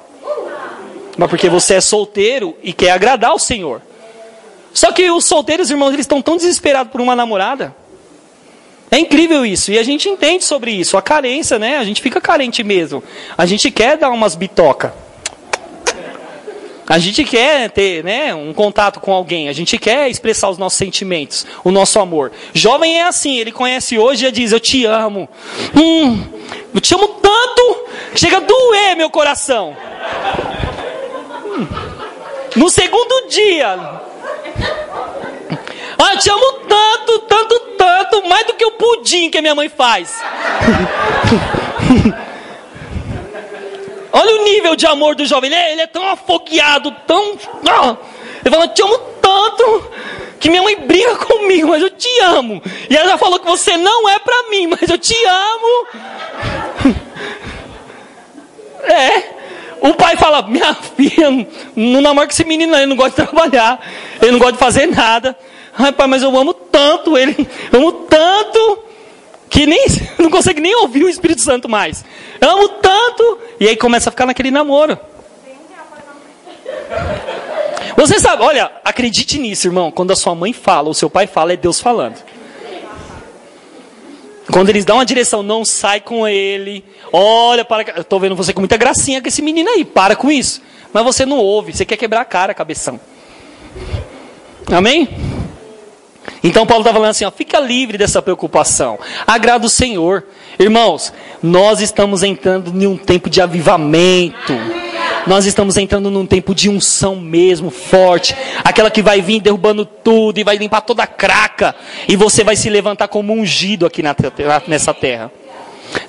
[1.17, 3.81] Mas porque você é solteiro e quer agradar o Senhor.
[4.73, 7.73] Só que os solteiros, irmãos, eles estão tão desesperados por uma namorada
[8.95, 11.77] é incrível isso, e a gente entende sobre isso, a carência, né?
[11.77, 13.03] A gente fica carente mesmo.
[13.37, 14.93] A gente quer dar umas bitoca.
[16.87, 20.77] A gente quer ter né, um contato com alguém, a gente quer expressar os nossos
[20.77, 22.31] sentimentos, o nosso amor.
[22.53, 25.27] Jovem é assim, ele conhece hoje e diz: Eu te amo.
[25.75, 26.23] Hum,
[26.73, 27.85] eu te amo tanto
[28.15, 29.75] chega a doer meu coração.
[31.45, 31.67] Hum.
[32.55, 34.01] No segundo dia,
[35.97, 39.55] ah, eu te amo tanto, tanto, tanto, mais do que o pudim que a minha
[39.55, 40.21] mãe faz.
[44.11, 45.51] Olha o nível de amor do jovem.
[45.51, 47.31] Ele é, ele é tão afogueado, tão.
[47.31, 49.91] Ele fala, eu te amo tanto
[50.39, 52.61] que minha mãe briga comigo, mas eu te amo.
[52.89, 55.87] E ela já falou que você não é pra mim, mas eu te amo.
[58.87, 59.33] É.
[59.81, 61.29] O pai fala, minha filha,
[61.75, 63.79] não namora com esse menino, ele não gosta de trabalhar,
[64.21, 65.35] ele não gosta de fazer nada.
[65.97, 67.35] Pai, mas eu amo tanto ele,
[67.71, 68.79] amo tanto,
[69.49, 69.85] que nem
[70.17, 72.03] não consegue nem ouvir o Espírito Santo mais.
[72.39, 74.97] Eu amo tanto, e aí começa a ficar naquele namoro.
[77.97, 79.89] Você sabe, olha, acredite nisso, irmão.
[79.89, 82.17] Quando a sua mãe fala, ou seu pai fala, é Deus falando.
[84.51, 86.83] Quando eles dão uma direção, não sai com ele.
[87.11, 87.97] Olha, para.
[87.97, 90.61] Eu tô vendo você com muita gracinha com esse menino aí, para com isso.
[90.93, 92.99] Mas você não ouve, você quer quebrar a cara, cabeção.
[94.71, 95.34] Amém?
[96.43, 98.99] Então Paulo está falando assim, ó, fica livre dessa preocupação.
[99.25, 100.23] Agrada o Senhor.
[100.59, 101.11] Irmãos,
[101.41, 104.53] nós estamos entrando em um tempo de avivamento.
[105.27, 108.35] Nós estamos entrando num tempo de unção mesmo, forte.
[108.63, 111.75] Aquela que vai vir derrubando tudo e vai limpar toda a craca.
[112.07, 114.15] E você vai se levantar como ungido aqui na,
[114.67, 115.31] nessa terra.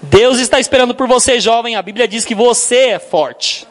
[0.03, 1.77] Deus está esperando por você, jovem.
[1.77, 3.67] A Bíblia diz que você é forte.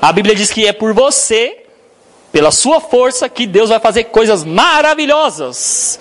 [0.00, 1.63] A Bíblia diz que é por você
[2.34, 6.00] pela sua força, que Deus vai fazer coisas maravilhosas.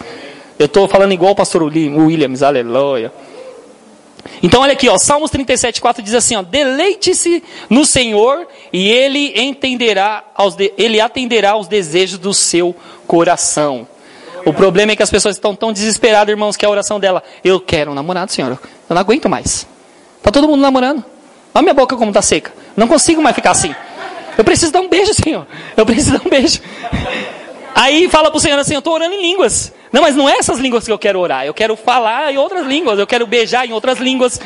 [0.57, 3.13] Eu estou falando igual o pastor Williams, aleluia.
[4.41, 9.39] Então olha aqui, ó, Salmos 37, 4 diz assim, ó, deleite-se no Senhor e ele
[9.39, 13.87] entenderá, aos de, ele atenderá aos desejos do seu coração.
[14.43, 17.59] O problema é que as pessoas estão tão desesperadas, irmãos, que a oração dela, eu
[17.59, 18.57] quero um namorado, Senhor,
[18.89, 19.67] eu não aguento mais.
[20.23, 21.05] Tá todo mundo namorando.
[21.53, 22.51] Olha minha boca como tá seca.
[22.75, 23.75] Não consigo mais ficar assim.
[24.37, 25.45] Eu preciso dar um beijo, Senhor.
[25.75, 26.59] Eu preciso dar um beijo.
[27.75, 29.73] Aí fala para o Senhor assim: Eu estou orando em línguas.
[29.91, 31.45] Não, mas não é essas línguas que eu quero orar.
[31.45, 32.97] Eu quero falar em outras línguas.
[32.97, 34.39] Eu quero beijar em outras línguas.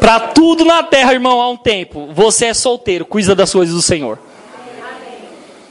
[0.00, 2.10] Para tudo na terra, irmão, há um tempo.
[2.12, 4.18] Você é solteiro, cuida das coisas do Senhor.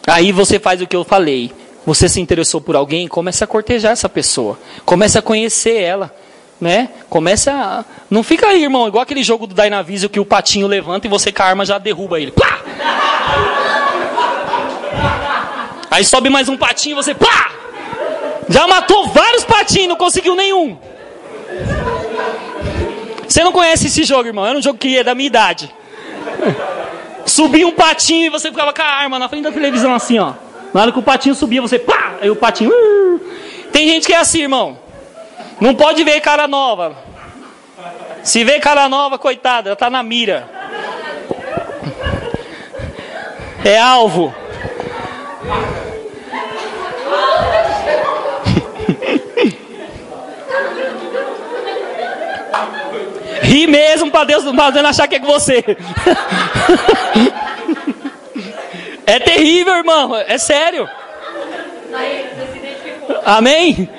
[0.07, 1.51] Aí você faz o que eu falei.
[1.85, 4.57] Você se interessou por alguém, comece a cortejar essa pessoa.
[4.85, 6.13] Comece a conhecer ela.
[6.61, 6.89] Né?
[7.09, 7.83] Comece a.
[8.09, 11.31] Não fica aí, irmão, igual aquele jogo do Dynavision que o patinho levanta e você
[11.31, 12.31] com a arma já derruba ele.
[12.31, 12.61] Plá!
[15.91, 17.51] Aí sobe mais um patinho e você, pá!
[18.49, 20.77] Já matou vários patinhos, não conseguiu nenhum.
[23.27, 24.45] Você não conhece esse jogo, irmão?
[24.45, 25.73] Era um jogo que é da minha idade.
[27.25, 30.33] Subia um patinho e você ficava com a arma na frente da televisão assim, ó.
[30.73, 32.15] Na hora que o patinho subia, você pá!
[32.21, 32.71] Aí o patinho.
[32.71, 33.19] Uh!
[33.71, 34.77] Tem gente que é assim, irmão.
[35.59, 36.95] Não pode ver cara nova.
[38.23, 40.49] Se vê cara nova, coitada, ela tá na mira.
[43.63, 44.33] É alvo.
[53.41, 55.63] Ri mesmo para Deus, para Deus achar que é com você.
[59.05, 60.15] é terrível, irmão.
[60.15, 60.89] É sério.
[63.25, 63.89] Amém?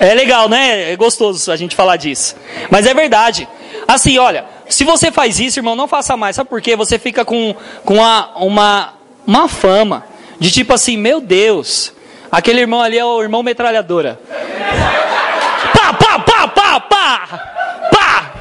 [0.00, 0.92] É legal, né?
[0.92, 2.36] É gostoso a gente falar disso.
[2.70, 3.48] Mas é verdade.
[3.86, 6.36] Assim, olha, se você faz isso, irmão, não faça mais.
[6.36, 6.74] Sabe por quê?
[6.76, 8.94] Você fica com, com uma, uma,
[9.26, 10.04] uma fama
[10.38, 11.92] de tipo assim, meu Deus,
[12.30, 14.18] aquele irmão ali é o irmão metralhadora.
[15.72, 18.32] Pá, pá, pá, pá, pá!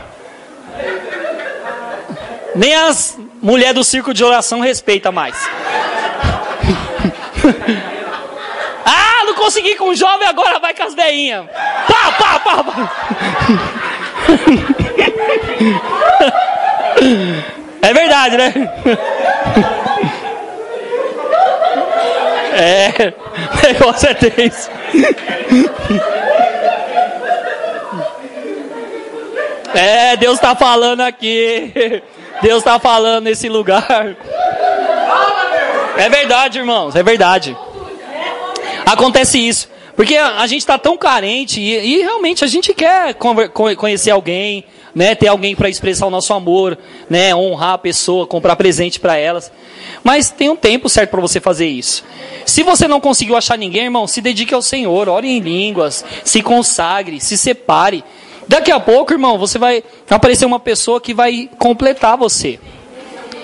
[2.55, 5.35] Nem as mulheres do circo de oração respeita mais.
[9.41, 11.45] consegui com o jovem, agora vai com as veinhas.
[11.87, 12.91] Pá, pá, pá, pá.
[17.81, 18.53] É verdade, né?
[22.53, 23.13] É,
[24.07, 24.69] é tenso.
[29.73, 32.03] É, Deus está falando aqui.
[32.41, 34.17] Deus está falando nesse lugar.
[35.97, 37.55] É verdade, irmãos, é verdade.
[38.85, 39.69] Acontece isso.
[39.95, 43.13] Porque a, gente está tão carente e, e, realmente a gente quer
[43.77, 44.63] conhecer alguém,
[44.95, 46.77] né, ter alguém para expressar o nosso amor,
[47.09, 49.51] né, honrar a pessoa, comprar presente para elas.
[50.03, 52.03] Mas tem um tempo certo para você fazer isso.
[52.45, 56.41] Se você não conseguiu achar ninguém, irmão, se dedique ao Senhor, ore em línguas, se
[56.41, 58.03] consagre, se separe.
[58.47, 62.59] Daqui a pouco, irmão, você vai aparecer uma pessoa que vai completar você.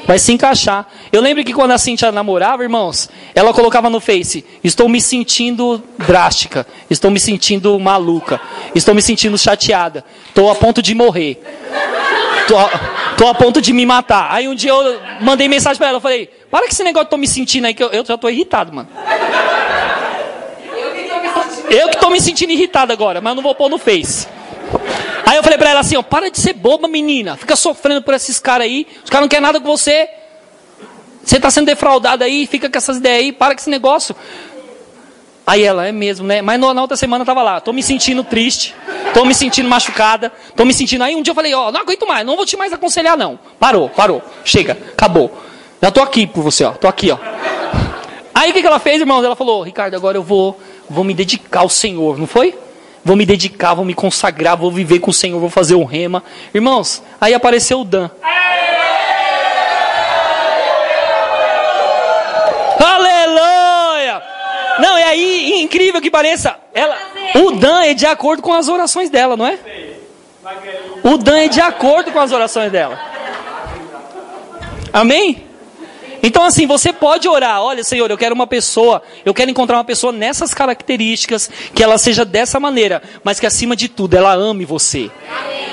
[0.07, 0.87] Vai se encaixar.
[1.11, 5.83] Eu lembro que quando a Cintia namorava, irmãos, ela colocava no Face: Estou me sentindo
[5.97, 6.65] drástica.
[6.89, 8.39] Estou me sentindo maluca.
[8.73, 10.05] Estou me sentindo chateada.
[10.29, 11.43] Estou a ponto de morrer.
[12.39, 12.69] Estou a,
[13.17, 14.29] tô a ponto de me matar.
[14.31, 15.99] Aí um dia eu mandei mensagem para ela.
[15.99, 18.29] Falei: Para com esse negócio que estou me sentindo aí, que eu, eu já estou
[18.29, 18.87] irritado, mano.
[21.69, 24.25] Eu que estou me sentindo irritado agora, mas não vou pôr no Face.
[25.25, 27.35] Aí eu falei pra ela assim, ó, para de ser boba, menina.
[27.35, 28.87] Fica sofrendo por esses caras aí.
[29.03, 30.09] Os caras não querem nada com você.
[31.23, 34.15] Você tá sendo defraudado aí, fica com essas ideias aí, para com esse negócio.
[35.45, 36.41] Aí ela, é mesmo, né?
[36.41, 38.75] Mas na outra semana eu tava lá, tô me sentindo triste,
[39.13, 41.03] tô me sentindo machucada, tô me sentindo.
[41.03, 43.39] Aí um dia eu falei, ó, não aguento mais, não vou te mais aconselhar, não.
[43.59, 45.31] Parou, parou, chega, acabou.
[45.81, 47.17] Já tô aqui por você, ó, tô aqui, ó.
[48.33, 49.23] Aí o que, que ela fez, irmãos?
[49.23, 52.53] Ela falou, Ricardo, agora eu vou, vou me dedicar ao Senhor, não foi?
[53.07, 56.21] Vou me dedicar, vou me consagrar, vou viver com o Senhor, vou fazer o rema.
[56.53, 58.09] Irmãos, aí apareceu o Dan.
[62.79, 64.21] Aleluia!
[64.79, 66.97] Não, é aí, incrível que pareça, ela,
[67.35, 69.57] o Dan é de acordo com as orações dela, não é?
[71.01, 72.99] O Dan é de acordo com as orações dela.
[74.91, 75.46] Amém?
[76.21, 79.83] Então, assim, você pode orar: olha, Senhor, eu quero uma pessoa, eu quero encontrar uma
[79.83, 84.65] pessoa nessas características, que ela seja dessa maneira, mas que acima de tudo ela ame
[84.65, 85.11] você,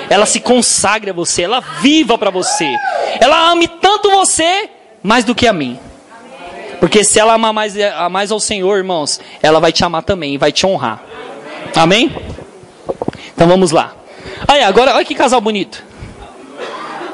[0.09, 2.75] ela se consagre a você, ela viva para você,
[3.19, 4.69] ela ame tanto você
[5.01, 5.79] mais do que a mim.
[6.79, 7.73] Porque se ela amar mais,
[8.11, 11.03] mais ao Senhor, irmãos, ela vai te amar também, vai te honrar.
[11.75, 12.13] Amém?
[13.33, 13.93] Então vamos lá.
[14.47, 15.83] Aí, agora, olha que casal bonito.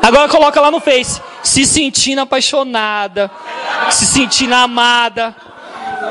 [0.01, 3.29] Agora coloca lá no Face se sentindo apaixonada,
[3.89, 5.35] se sentindo amada,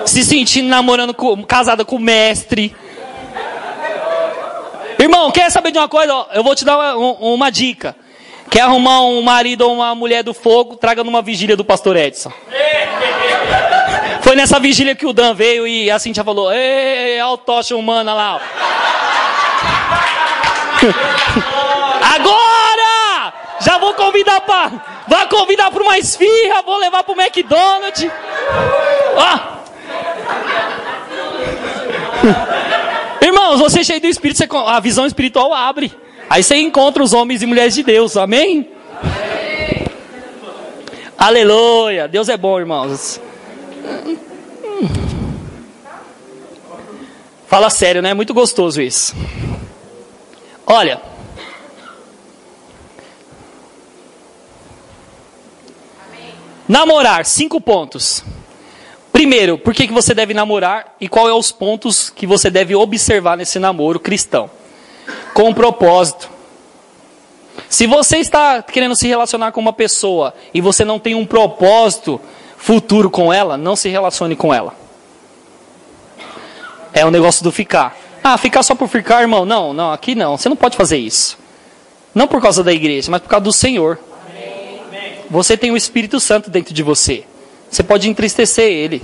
[0.06, 2.74] se sentindo namorando, com, casada com o mestre.
[4.98, 6.26] Irmão, quer saber de uma coisa?
[6.32, 7.96] Eu vou te dar uma, uma dica.
[8.50, 10.76] Quer arrumar um marido ou uma mulher do fogo?
[10.76, 12.32] Traga numa vigília do pastor Edson.
[14.22, 17.74] Foi nessa vigília que o Dan veio e a Cintia falou: Ei, olha o tocha
[17.76, 18.40] humana lá.
[23.60, 25.04] Já vou convidar para.
[25.06, 28.10] Vai convidar para uma esfirra, vou levar para o McDonald's.
[29.16, 29.60] Ó.
[33.22, 35.92] Irmãos, você cheio do Espírito, a visão espiritual abre.
[36.28, 38.70] Aí você encontra os homens e mulheres de Deus, amém?
[39.02, 39.86] amém.
[41.18, 43.20] Aleluia, Deus é bom, irmãos.
[47.46, 48.10] Fala sério, né?
[48.10, 49.14] É muito gostoso isso.
[50.64, 51.09] Olha.
[56.70, 58.22] Namorar, cinco pontos.
[59.10, 62.76] Primeiro, por que, que você deve namorar e qual é os pontos que você deve
[62.76, 64.48] observar nesse namoro cristão?
[65.34, 66.30] Com um propósito.
[67.68, 72.20] Se você está querendo se relacionar com uma pessoa e você não tem um propósito
[72.56, 74.72] futuro com ela, não se relacione com ela.
[76.92, 77.96] É o negócio do ficar.
[78.22, 79.44] Ah, ficar só por ficar, irmão?
[79.44, 80.36] Não, não, aqui não.
[80.38, 81.36] Você não pode fazer isso.
[82.14, 83.98] Não por causa da igreja, mas por causa do Senhor.
[85.30, 87.24] Você tem o Espírito Santo dentro de você.
[87.70, 89.00] Você pode entristecer ele.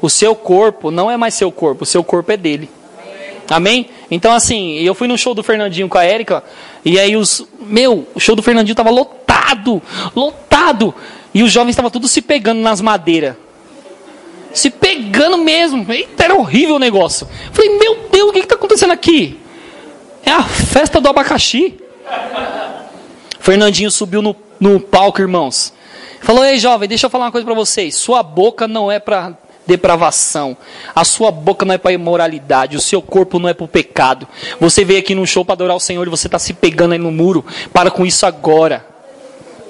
[0.00, 2.70] O seu corpo não é mais seu corpo, o seu corpo é dele.
[3.50, 3.88] Amém?
[4.10, 6.42] Então, assim, eu fui no show do Fernandinho com a Érica,
[6.84, 7.46] e aí os.
[7.60, 9.82] Meu, o show do Fernandinho estava lotado,
[10.14, 10.94] lotado.
[11.34, 13.36] E os jovens estavam tudo se pegando nas madeiras.
[14.52, 15.84] Se pegando mesmo.
[15.92, 17.28] Eita, era horrível o negócio.
[17.52, 19.38] Falei, meu Deus, o que está acontecendo aqui?
[20.24, 21.74] É a festa do abacaxi.
[23.38, 25.72] Fernandinho subiu no, no palco, irmãos.
[26.20, 27.94] Falou: Ei, jovem, deixa eu falar uma coisa para vocês.
[27.96, 30.56] Sua boca não é para depravação.
[30.94, 32.76] A sua boca não é para imoralidade.
[32.76, 34.26] O seu corpo não é para pecado.
[34.60, 36.98] Você veio aqui num show para adorar o Senhor e você está se pegando aí
[36.98, 37.44] no muro.
[37.72, 38.86] Para com isso agora.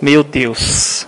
[0.01, 1.07] Meu Deus.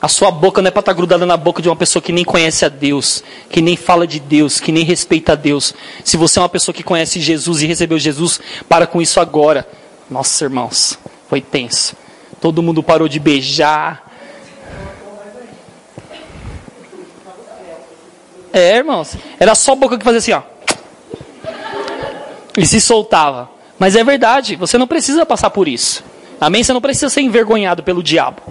[0.00, 2.12] A sua boca não é para estar tá grudada na boca de uma pessoa que
[2.12, 5.72] nem conhece a Deus, que nem fala de Deus, que nem respeita a Deus.
[6.02, 9.66] Se você é uma pessoa que conhece Jesus e recebeu Jesus, para com isso agora.
[10.10, 11.94] Nossa, irmãos, foi tenso.
[12.42, 14.02] Todo mundo parou de beijar.
[18.52, 19.16] É, irmãos.
[19.38, 20.42] Era só a boca que fazia assim, ó.
[22.58, 23.48] E se soltava.
[23.78, 26.02] Mas é verdade, você não precisa passar por isso.
[26.40, 26.64] Amém?
[26.64, 28.42] Você não precisa ser envergonhado pelo diabo.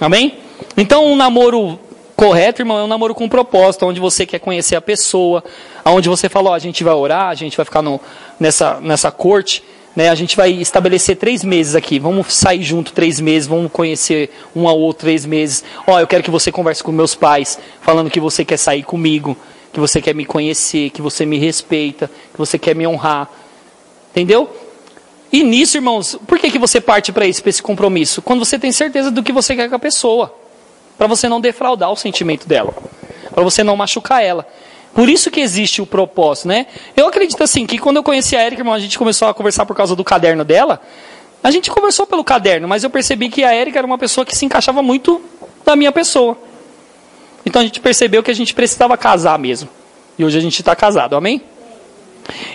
[0.00, 0.38] Amém?
[0.76, 1.76] Então, um namoro
[2.14, 5.42] correto, irmão, é um namoro com propósito, onde você quer conhecer a pessoa,
[5.84, 8.00] onde você fala, ó, a gente vai orar, a gente vai ficar no,
[8.38, 9.64] nessa, nessa corte
[9.98, 11.98] né, a gente vai estabelecer três meses aqui.
[11.98, 15.64] Vamos sair junto três meses, vamos conhecer um ao outro três meses.
[15.88, 18.84] Ó, oh, eu quero que você converse com meus pais, falando que você quer sair
[18.84, 19.36] comigo,
[19.72, 23.28] que você quer me conhecer, que você me respeita, que você quer me honrar.
[24.12, 24.48] Entendeu?
[25.32, 28.22] E nisso, irmãos, por que, que você parte para esse, esse compromisso?
[28.22, 30.32] Quando você tem certeza do que você quer com a pessoa.
[30.96, 32.72] Para você não defraudar o sentimento dela.
[33.34, 34.46] Para você não machucar ela.
[34.98, 36.66] Por isso que existe o propósito, né?
[36.96, 39.64] Eu acredito assim, que quando eu conheci a Erika, irmão, a gente começou a conversar
[39.64, 40.82] por causa do caderno dela.
[41.40, 44.36] A gente conversou pelo caderno, mas eu percebi que a Erika era uma pessoa que
[44.36, 45.22] se encaixava muito
[45.64, 46.36] da minha pessoa.
[47.46, 49.68] Então a gente percebeu que a gente precisava casar mesmo.
[50.18, 51.42] E hoje a gente está casado, amém?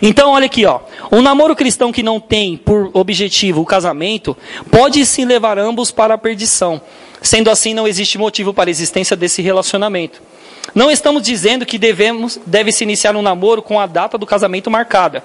[0.01, 0.81] Então, olha aqui, ó.
[1.13, 4.35] Um namoro cristão que não tem por objetivo o casamento
[4.69, 6.81] pode sim levar ambos para a perdição.
[7.21, 10.21] Sendo assim, não existe motivo para a existência desse relacionamento.
[10.73, 15.23] Não estamos dizendo que devemos, deve-se iniciar um namoro com a data do casamento marcada.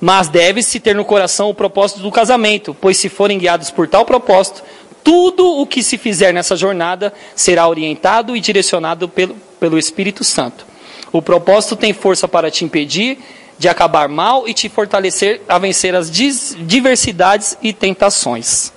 [0.00, 4.04] Mas deve-se ter no coração o propósito do casamento, pois se forem guiados por tal
[4.04, 4.62] propósito,
[5.02, 10.66] tudo o que se fizer nessa jornada será orientado e direcionado pelo, pelo Espírito Santo.
[11.12, 13.18] O propósito tem força para te impedir
[13.58, 18.72] de acabar mal e te fortalecer a vencer as diversidades e tentações.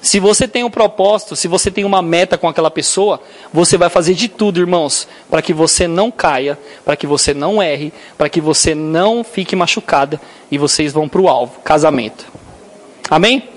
[0.00, 3.20] Se você tem um propósito, se você tem uma meta com aquela pessoa,
[3.52, 7.62] você vai fazer de tudo, irmãos, para que você não caia, para que você não
[7.62, 10.20] erre, para que você não fique machucada
[10.50, 12.26] e vocês vão para o alvo, casamento.
[13.10, 13.48] Amém?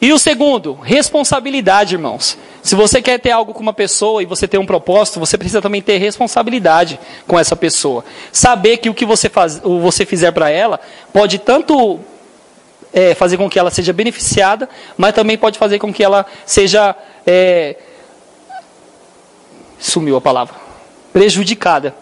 [0.00, 2.36] E o segundo, responsabilidade, irmãos.
[2.62, 5.62] Se você quer ter algo com uma pessoa e você tem um propósito, você precisa
[5.62, 8.04] também ter responsabilidade com essa pessoa.
[8.32, 10.80] Saber que o que você, faz, você fizer para ela
[11.12, 12.00] pode tanto
[12.92, 16.94] é, fazer com que ela seja beneficiada, mas também pode fazer com que ela seja.
[17.26, 17.76] É,
[19.78, 20.54] sumiu a palavra.
[21.12, 21.94] Prejudicada.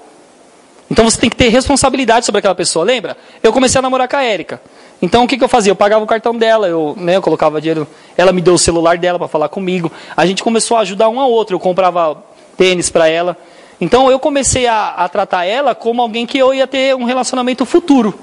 [0.91, 2.85] Então você tem que ter responsabilidade sobre aquela pessoa.
[2.85, 3.17] Lembra?
[3.43, 4.61] Eu comecei a namorar com a Érica.
[5.01, 5.71] Então o que, que eu fazia?
[5.71, 7.87] Eu pagava o cartão dela, eu, né, eu colocava dinheiro.
[8.17, 9.93] Ela me deu o celular dela para falar comigo.
[10.17, 11.55] A gente começou a ajudar um ao outro.
[11.55, 12.23] Eu comprava
[12.57, 13.37] tênis para ela.
[13.81, 17.65] Então eu comecei a, a tratar ela como alguém que eu ia ter um relacionamento
[17.65, 18.19] futuro.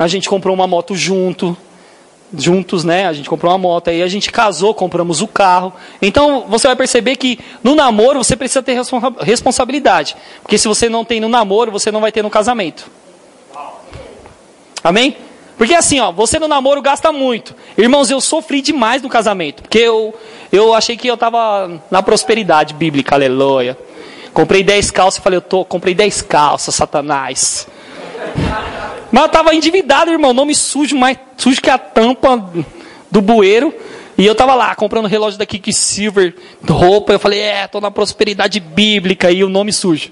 [0.00, 1.54] A gente comprou uma moto junto,
[2.34, 3.06] juntos, né?
[3.06, 5.74] A gente comprou uma moto, aí a gente casou, compramos o carro.
[6.00, 8.80] Então você vai perceber que no namoro você precisa ter
[9.20, 12.90] responsabilidade, porque se você não tem no namoro, você não vai ter no casamento.
[14.82, 15.18] Amém?
[15.58, 17.54] Porque assim, ó, você no namoro gasta muito.
[17.76, 20.14] Irmãos, eu sofri demais no casamento, porque eu
[20.50, 23.76] eu achei que eu estava na prosperidade bíblica, aleluia.
[24.32, 27.68] Comprei 10 calças e falei, eu tô, comprei 10 calças, Satanás.
[29.10, 32.50] Mas eu estava endividado, irmão, nome sujo, mais sujo que a tampa
[33.10, 33.74] do bueiro.
[34.16, 36.34] E eu estava lá comprando relógio da Silver,
[36.68, 37.12] roupa.
[37.12, 40.10] Eu falei, é, tô na prosperidade bíblica e o nome sujo.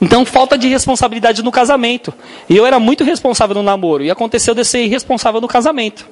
[0.00, 2.12] Então, falta de responsabilidade no casamento.
[2.48, 4.04] E eu era muito responsável no namoro.
[4.04, 6.06] E aconteceu de ser irresponsável no casamento.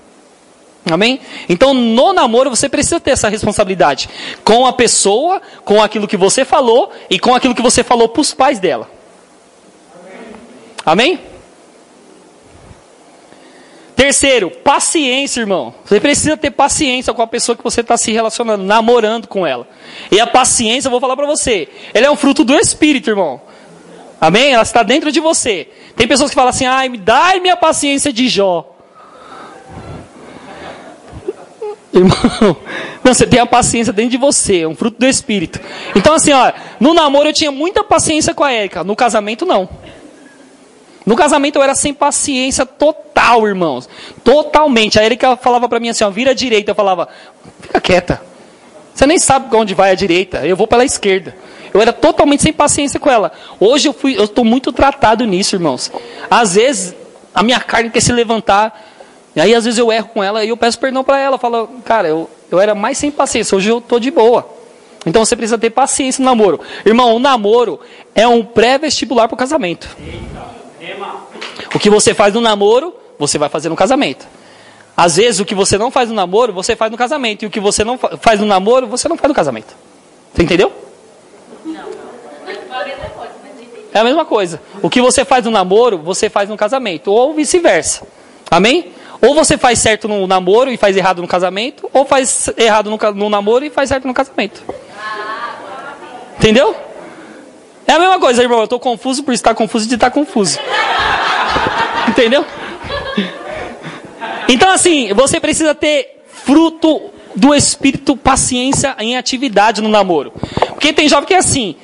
[0.90, 1.20] Amém?
[1.48, 4.08] Então, no namoro, você precisa ter essa responsabilidade.
[4.42, 8.20] Com a pessoa, com aquilo que você falou e com aquilo que você falou para
[8.20, 8.90] os pais dela.
[10.84, 11.20] Amém?
[14.02, 15.72] Terceiro, paciência, irmão.
[15.84, 19.64] Você precisa ter paciência com a pessoa que você está se relacionando, namorando com ela.
[20.10, 23.40] E a paciência, eu vou falar para você, ela é um fruto do Espírito, irmão.
[24.20, 24.54] Amém?
[24.54, 25.68] Ela está dentro de você.
[25.94, 28.74] Tem pessoas que falam assim, ai, me dá minha paciência de Jó.
[31.94, 32.18] Irmão,
[33.04, 35.60] não, você tem a paciência dentro de você, é um fruto do Espírito.
[35.94, 39.68] Então, assim, ó, no namoro eu tinha muita paciência com a Érica, no casamento não.
[41.04, 43.88] No casamento eu era sem paciência total, irmãos.
[44.22, 44.98] Totalmente.
[44.98, 46.70] A Erika falava para mim assim, ó, vira à direita.
[46.70, 47.08] Eu falava,
[47.60, 48.22] fica quieta.
[48.94, 50.46] Você nem sabe onde vai a direita.
[50.46, 51.34] Eu vou pela esquerda.
[51.72, 53.32] Eu era totalmente sem paciência com ela.
[53.58, 55.90] Hoje eu fui, eu estou muito tratado nisso, irmãos.
[56.30, 56.94] Às vezes
[57.34, 58.90] a minha carne quer se levantar.
[59.34, 61.36] E aí às vezes eu erro com ela e eu peço perdão para ela.
[61.36, 63.56] Eu falo, cara, eu, eu era mais sem paciência.
[63.56, 64.46] Hoje eu estou de boa.
[65.06, 66.60] Então você precisa ter paciência no namoro.
[66.84, 67.80] Irmão, o namoro
[68.14, 69.88] é um pré-vestibular para o casamento.
[71.74, 74.26] O que você faz no namoro, você vai fazer no casamento.
[74.96, 77.44] Às vezes, o que você não faz no namoro, você faz no casamento.
[77.44, 79.74] E o que você não faz no namoro, você não faz no casamento.
[80.34, 80.72] Você entendeu?
[83.94, 84.60] É a mesma coisa.
[84.82, 87.10] O que você faz no namoro, você faz no casamento.
[87.10, 88.06] Ou vice-versa.
[88.50, 88.92] Amém?
[89.20, 92.98] Ou você faz certo no namoro e faz errado no casamento, ou faz errado no,
[93.14, 94.62] no namoro e faz certo no casamento.
[96.36, 96.74] Entendeu?
[97.86, 98.58] É a mesma coisa, irmão.
[98.58, 100.58] Eu estou confuso por estar confuso de estar confuso.
[102.08, 102.44] Entendeu?
[104.48, 110.32] Então, assim, você precisa ter fruto do espírito, paciência em atividade no namoro.
[110.68, 111.76] Porque tem jovem que é assim.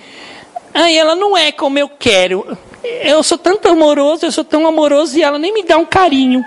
[0.75, 2.57] Ai, ela não é como eu quero.
[2.85, 6.45] Eu sou tanto amoroso, eu sou tão amoroso e ela nem me dá um carinho.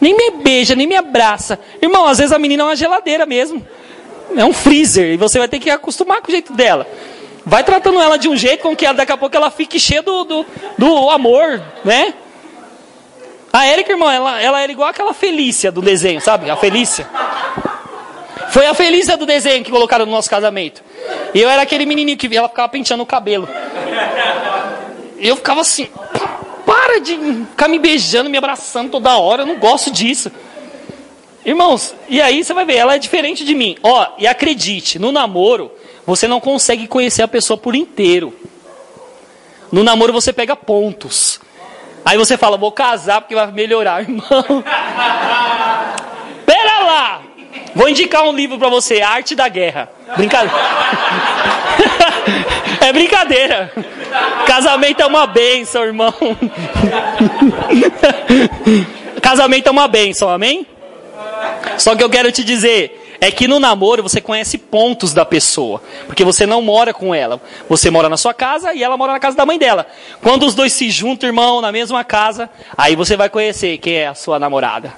[0.00, 1.58] Nem me beija, nem me abraça.
[1.80, 3.64] Irmão, às vezes a menina é uma geladeira mesmo.
[4.36, 5.14] É um freezer.
[5.14, 6.86] E você vai ter que acostumar com o jeito dela.
[7.50, 10.22] Vai tratando ela de um jeito com que daqui a pouco ela fique cheia do,
[10.22, 10.46] do,
[10.78, 12.14] do amor, né?
[13.52, 16.48] A Erika, irmão, ela, ela era igual aquela Felícia do desenho, sabe?
[16.48, 17.08] A Felícia.
[18.50, 20.80] Foi a Felícia do desenho que colocaram no nosso casamento.
[21.34, 23.48] E eu era aquele menininho que ela ficava penteando o cabelo.
[25.18, 25.88] E eu ficava assim,
[26.64, 27.16] para de
[27.50, 30.30] ficar me beijando, me abraçando toda hora, eu não gosto disso.
[31.44, 33.76] Irmãos, e aí você vai ver, ela é diferente de mim.
[33.82, 35.72] Ó, e acredite, no namoro,
[36.10, 38.34] você não consegue conhecer a pessoa por inteiro.
[39.70, 41.40] No namoro você pega pontos.
[42.04, 44.24] Aí você fala, vou casar porque vai melhorar, irmão.
[46.44, 47.22] Pera lá!
[47.76, 49.88] Vou indicar um livro para você, Arte da Guerra.
[50.16, 50.58] Brincadeira.
[52.82, 53.72] é brincadeira.
[54.46, 56.12] Casamento é uma benção, irmão.
[59.22, 60.66] Casamento é uma benção, amém?
[61.78, 65.82] Só que eu quero te dizer, é que no namoro você conhece pontos da pessoa,
[66.06, 67.40] porque você não mora com ela.
[67.68, 69.86] Você mora na sua casa e ela mora na casa da mãe dela.
[70.22, 74.06] Quando os dois se juntam, irmão, na mesma casa, aí você vai conhecer quem é
[74.06, 74.94] a sua namorada.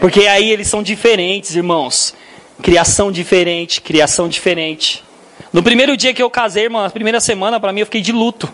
[0.00, 2.12] Porque aí eles são diferentes, irmãos.
[2.60, 5.04] Criação diferente, criação diferente.
[5.52, 8.10] No primeiro dia que eu casei, irmão, na primeira semana, para mim, eu fiquei de
[8.10, 8.52] luto.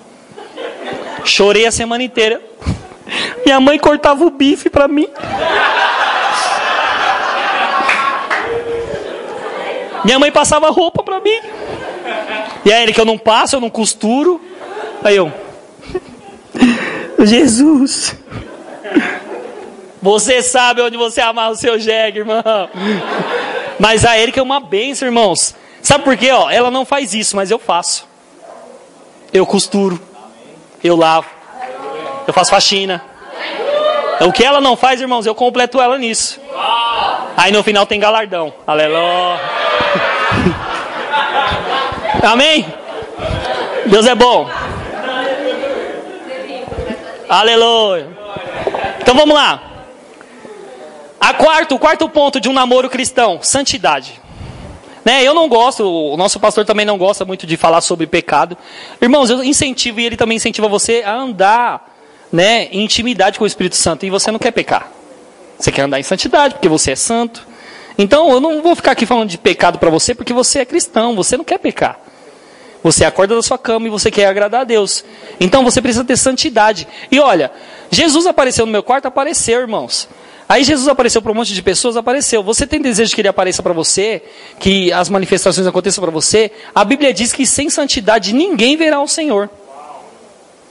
[1.25, 2.41] Chorei a semana inteira.
[3.47, 5.09] Minha mãe cortava o bife para mim.
[10.09, 11.39] Minha mãe passava roupa para mim.
[12.65, 14.41] E aí ele que eu não passo, eu não costuro.
[15.05, 15.31] Aí eu.
[17.21, 18.17] Jesus.
[20.01, 22.43] Você sabe onde você amarra o seu jegue, irmão.
[23.79, 25.55] Mas a Erika é uma benção, irmãos.
[25.83, 26.31] Sabe por quê?
[26.31, 28.09] Ó, ela não faz isso, mas eu faço.
[29.31, 30.01] Eu costuro.
[30.83, 31.29] Eu lavo.
[32.27, 33.05] Eu faço faxina.
[34.23, 36.41] O que ela não faz, irmãos, eu completo ela nisso.
[37.37, 38.55] Aí no final tem galardão.
[38.67, 39.59] Aleluia.
[42.23, 42.67] Amém?
[43.87, 44.49] Deus é bom.
[47.29, 48.09] Aleluia.
[49.01, 49.63] Então vamos lá.
[51.21, 54.21] A quarto, o quarto ponto de um namoro cristão, santidade.
[55.05, 58.57] Né, eu não gosto, o nosso pastor também não gosta muito de falar sobre pecado.
[59.01, 61.97] Irmãos, eu incentivo e ele também incentiva você a andar
[62.31, 64.91] né, em intimidade com o Espírito Santo e você não quer pecar.
[65.59, 67.47] Você quer andar em santidade porque você é santo.
[67.99, 71.17] Então eu não vou ficar aqui falando de pecado para você porque você é cristão,
[71.17, 71.99] você não quer pecar.
[72.83, 75.05] Você acorda da sua cama e você quer agradar a Deus.
[75.41, 76.87] Então você precisa ter santidade.
[77.11, 77.51] E olha,
[77.91, 80.09] Jesus apareceu no meu quarto, apareceu, irmãos.
[80.49, 82.43] Aí Jesus apareceu para um monte de pessoas, apareceu.
[82.43, 84.23] Você tem desejo que ele apareça para você,
[84.59, 86.53] que as manifestações aconteçam para você?
[86.75, 89.51] A Bíblia diz que sem santidade ninguém verá o Senhor.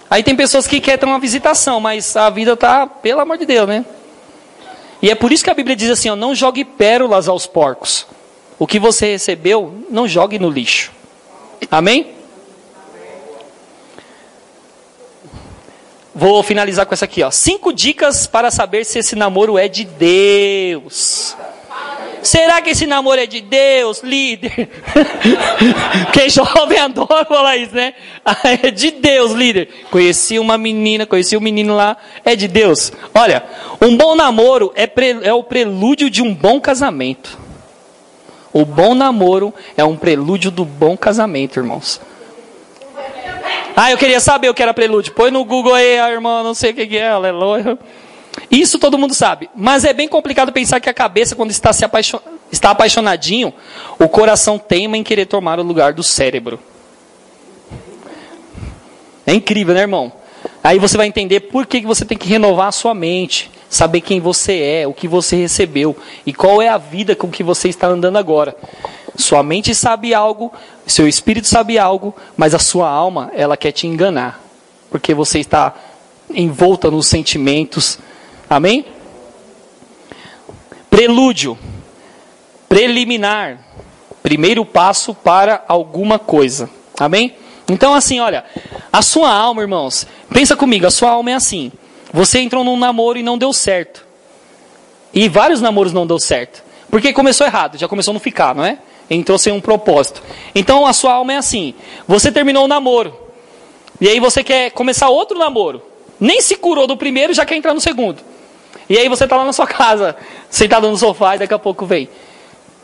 [0.09, 3.45] Aí tem pessoas que querem ter uma visitação, mas a vida tá, pelo amor de
[3.45, 3.85] Deus, né?
[5.01, 8.07] E é por isso que a Bíblia diz assim: ó, não jogue pérolas aos porcos.
[8.59, 10.91] O que você recebeu, não jogue no lixo.
[11.69, 12.13] Amém?
[16.13, 17.29] Vou finalizar com essa aqui, ó.
[17.29, 21.37] Cinco dicas para saber se esse namoro é de Deus.
[22.21, 24.69] Será que esse namoro é de Deus, líder?
[26.11, 27.93] Quem jovem adora falar isso, né?
[28.63, 29.69] É de Deus, líder.
[29.89, 31.95] Conheci uma menina, conheci um menino lá,
[32.25, 32.91] é de Deus.
[33.13, 33.43] Olha,
[33.81, 37.37] um bom namoro é, pre, é o prelúdio de um bom casamento.
[38.51, 42.01] O bom namoro é um prelúdio do bom casamento, irmãos.
[43.75, 45.13] Ah, eu queria saber o que era prelúdio.
[45.13, 47.77] Põe no Google aí, a irmã, não sei o que é, aleluia.
[48.49, 49.49] Isso todo mundo sabe.
[49.55, 52.19] Mas é bem complicado pensar que a cabeça, quando está, se apaixon...
[52.51, 53.53] está apaixonadinho,
[53.99, 56.59] o coração teima em querer tomar o lugar do cérebro.
[59.25, 60.11] É incrível, né, irmão?
[60.63, 64.19] Aí você vai entender por que você tem que renovar a sua mente, saber quem
[64.19, 65.95] você é, o que você recebeu
[66.25, 68.55] e qual é a vida com que você está andando agora.
[69.15, 70.53] Sua mente sabe algo,
[70.85, 74.41] seu espírito sabe algo, mas a sua alma, ela quer te enganar,
[74.89, 75.73] porque você está
[76.33, 77.99] envolta nos sentimentos,
[78.49, 78.85] Amém?
[80.89, 81.57] Prelúdio,
[82.67, 83.59] preliminar,
[84.23, 86.69] primeiro passo para alguma coisa.
[86.99, 87.35] Amém?
[87.69, 88.45] Então, assim, olha,
[88.91, 91.71] a sua alma, irmãos, pensa comigo, a sua alma é assim.
[92.13, 94.05] Você entrou num namoro e não deu certo.
[95.13, 96.63] E vários namoros não deu certo.
[96.89, 98.77] Porque começou errado, já começou a não ficar, não é?
[99.09, 100.23] Entrou sem um propósito.
[100.55, 101.73] Então a sua alma é assim.
[102.07, 103.13] Você terminou o namoro.
[103.99, 105.81] E aí você quer começar outro namoro.
[106.19, 108.21] Nem se curou do primeiro, já quer entrar no segundo.
[108.89, 110.15] E aí você está lá na sua casa,
[110.49, 112.09] sentado no sofá, e daqui a pouco vem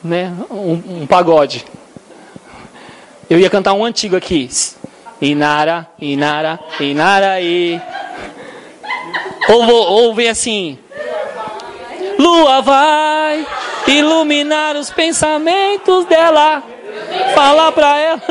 [0.04, 1.66] né, um, um pagode.
[3.30, 4.50] Eu ia cantar um antigo aqui.
[5.22, 7.80] Inara, Inara, Inara e.
[9.48, 10.78] Ou, ou vem assim.
[12.20, 13.48] Lua vai
[13.88, 16.62] iluminar os pensamentos dela.
[17.34, 18.22] Falar pra ela.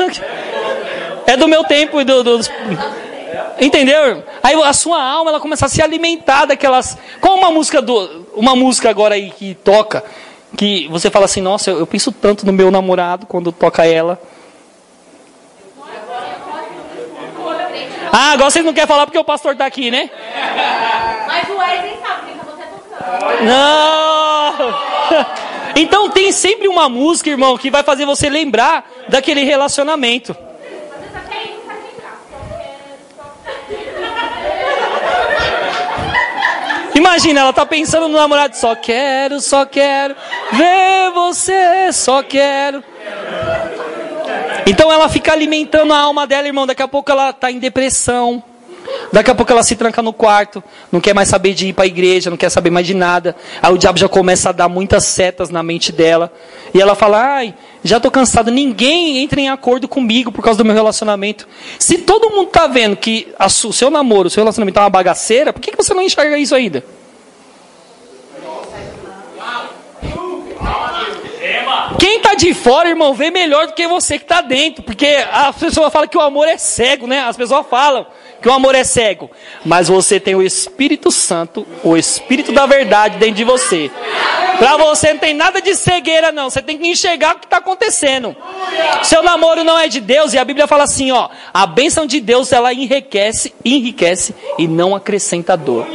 [1.25, 2.49] É do meu tempo e do, dos.
[3.63, 4.23] Entendeu?
[4.41, 6.97] Aí a sua alma ela começa a se alimentar daquelas.
[7.21, 10.03] Qual uma música do, uma música agora aí que toca
[10.57, 14.21] que você fala assim, nossa, eu, eu penso tanto no meu namorado quando toca ela.
[18.11, 20.09] Ah, agora vocês não querem falar porque o pastor está aqui, né?
[21.25, 22.63] Mas o Wesley sabe que você
[22.99, 23.43] tocando.
[23.45, 25.33] Não!
[25.75, 30.37] Então tem sempre uma música, irmão, que vai fazer você lembrar daquele relacionamento.
[37.03, 40.15] Imagina, ela tá pensando no namorado, só quero, só quero
[40.53, 42.81] ver você, só quero.
[44.65, 46.65] Então ela fica alimentando a alma dela, irmão.
[46.65, 48.41] Daqui a pouco ela tá em depressão.
[49.11, 51.83] Daqui a pouco ela se tranca no quarto, não quer mais saber de ir para
[51.83, 53.35] a igreja, não quer saber mais de nada.
[53.61, 56.31] Aí o diabo já começa a dar muitas setas na mente dela.
[56.73, 57.53] E ela fala: "Ai,
[57.83, 61.47] já estou cansada, ninguém entra em acordo comigo por causa do meu relacionamento".
[61.77, 65.53] Se todo mundo tá vendo que o seu namoro, o seu relacionamento é uma bagaceira,
[65.53, 66.83] por que, que você não enxerga isso ainda?
[71.99, 75.55] Quem está de fora, irmão, vê melhor do que você que está dentro, porque as
[75.55, 77.21] pessoas falam que o amor é cego, né?
[77.21, 78.05] As pessoas falam
[78.43, 79.31] que o amor é cego,
[79.63, 83.89] mas você tem o Espírito Santo, o Espírito da verdade dentro de você.
[84.59, 86.49] Para você não tem nada de cegueira, não.
[86.49, 88.35] Você tem que enxergar o que está acontecendo.
[89.01, 92.19] Seu namoro não é de Deus, e a Bíblia fala assim: ó, a bênção de
[92.19, 95.87] Deus ela enriquece, enriquece e não acrescenta dor.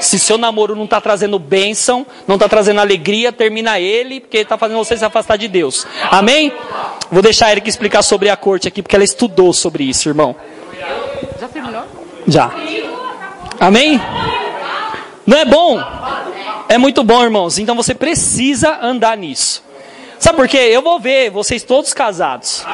[0.00, 4.56] Se seu namoro não está trazendo bênção, não está trazendo alegria, termina ele, porque está
[4.56, 5.86] fazendo você se afastar de Deus.
[6.10, 6.50] Amém?
[7.12, 10.34] Vou deixar a Erika explicar sobre a corte aqui, porque ela estudou sobre isso, irmão.
[12.30, 12.48] Já.
[13.58, 14.00] Amém?
[15.26, 15.82] Não é bom?
[16.68, 17.58] É muito bom, irmãos.
[17.58, 19.64] Então você precisa andar nisso.
[20.16, 20.58] Sabe por quê?
[20.58, 22.64] Eu vou ver vocês todos casados.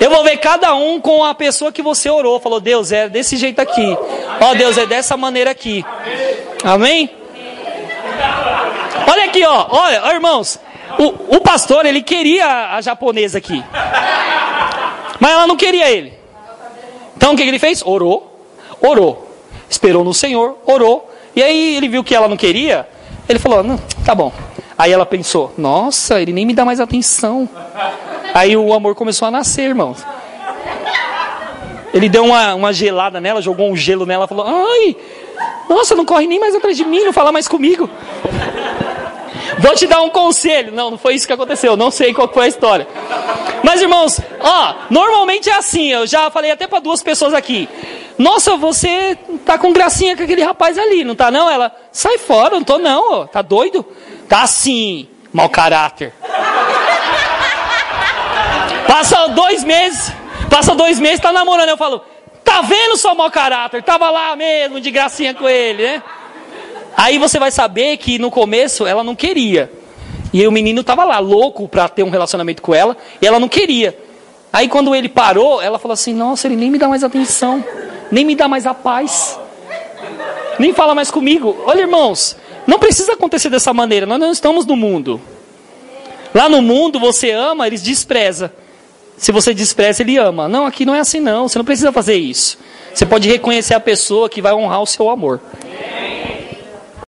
[0.00, 2.40] Eu vou ver cada um com a pessoa que você orou.
[2.40, 3.96] Falou, Deus, é desse jeito aqui.
[4.40, 5.84] Ó, oh, Deus, é dessa maneira aqui.
[6.64, 7.08] Amém?
[9.08, 9.66] Olha aqui, ó.
[9.70, 10.58] Olha, irmãos.
[10.98, 13.62] O, o pastor, ele queria a japonesa aqui.
[15.24, 16.12] Mas ela não queria ele.
[17.16, 17.80] Então o que ele fez?
[17.82, 18.46] Orou.
[18.78, 19.26] Orou.
[19.70, 21.10] Esperou no Senhor, orou.
[21.34, 22.86] E aí ele viu que ela não queria.
[23.26, 24.30] Ele falou: não, tá bom.
[24.76, 27.48] Aí ela pensou: nossa, ele nem me dá mais atenção.
[28.34, 30.04] Aí o amor começou a nascer, irmãos.
[31.94, 34.94] Ele deu uma, uma gelada nela, jogou um gelo nela, falou: ai,
[35.70, 37.88] nossa, não corre nem mais atrás de mim, não fala mais comigo.
[39.58, 40.72] Vou te dar um conselho.
[40.72, 41.76] Não, não foi isso que aconteceu.
[41.76, 42.86] Não sei qual foi a história.
[43.62, 45.90] Mas irmãos, ó, normalmente é assim.
[45.90, 47.68] Eu já falei até para duas pessoas aqui.
[48.16, 51.50] Nossa, você tá com gracinha com aquele rapaz ali, não tá não?
[51.50, 53.84] Ela, sai fora, não tô não, tá doido?
[54.28, 56.12] Tá assim, mau caráter.
[58.86, 60.12] Passa dois meses,
[60.48, 61.70] passa dois meses, tá namorando.
[61.70, 62.02] Eu falo,
[62.44, 63.82] tá vendo só mau caráter?
[63.82, 66.02] Tava lá mesmo, de gracinha com ele, né?
[66.96, 69.70] Aí você vai saber que no começo ela não queria.
[70.32, 73.48] E o menino estava lá, louco para ter um relacionamento com ela, e ela não
[73.48, 73.96] queria.
[74.52, 77.64] Aí quando ele parou, ela falou assim: Nossa, ele nem me dá mais atenção,
[78.10, 79.38] nem me dá mais a paz,
[80.58, 81.56] nem fala mais comigo.
[81.66, 85.20] Olha, irmãos, não precisa acontecer dessa maneira, nós não estamos no mundo.
[86.34, 88.52] Lá no mundo você ama, eles despreza.
[89.16, 90.48] Se você despreza, ele ama.
[90.48, 92.58] Não, aqui não é assim não, você não precisa fazer isso.
[92.92, 95.40] Você pode reconhecer a pessoa que vai honrar o seu amor.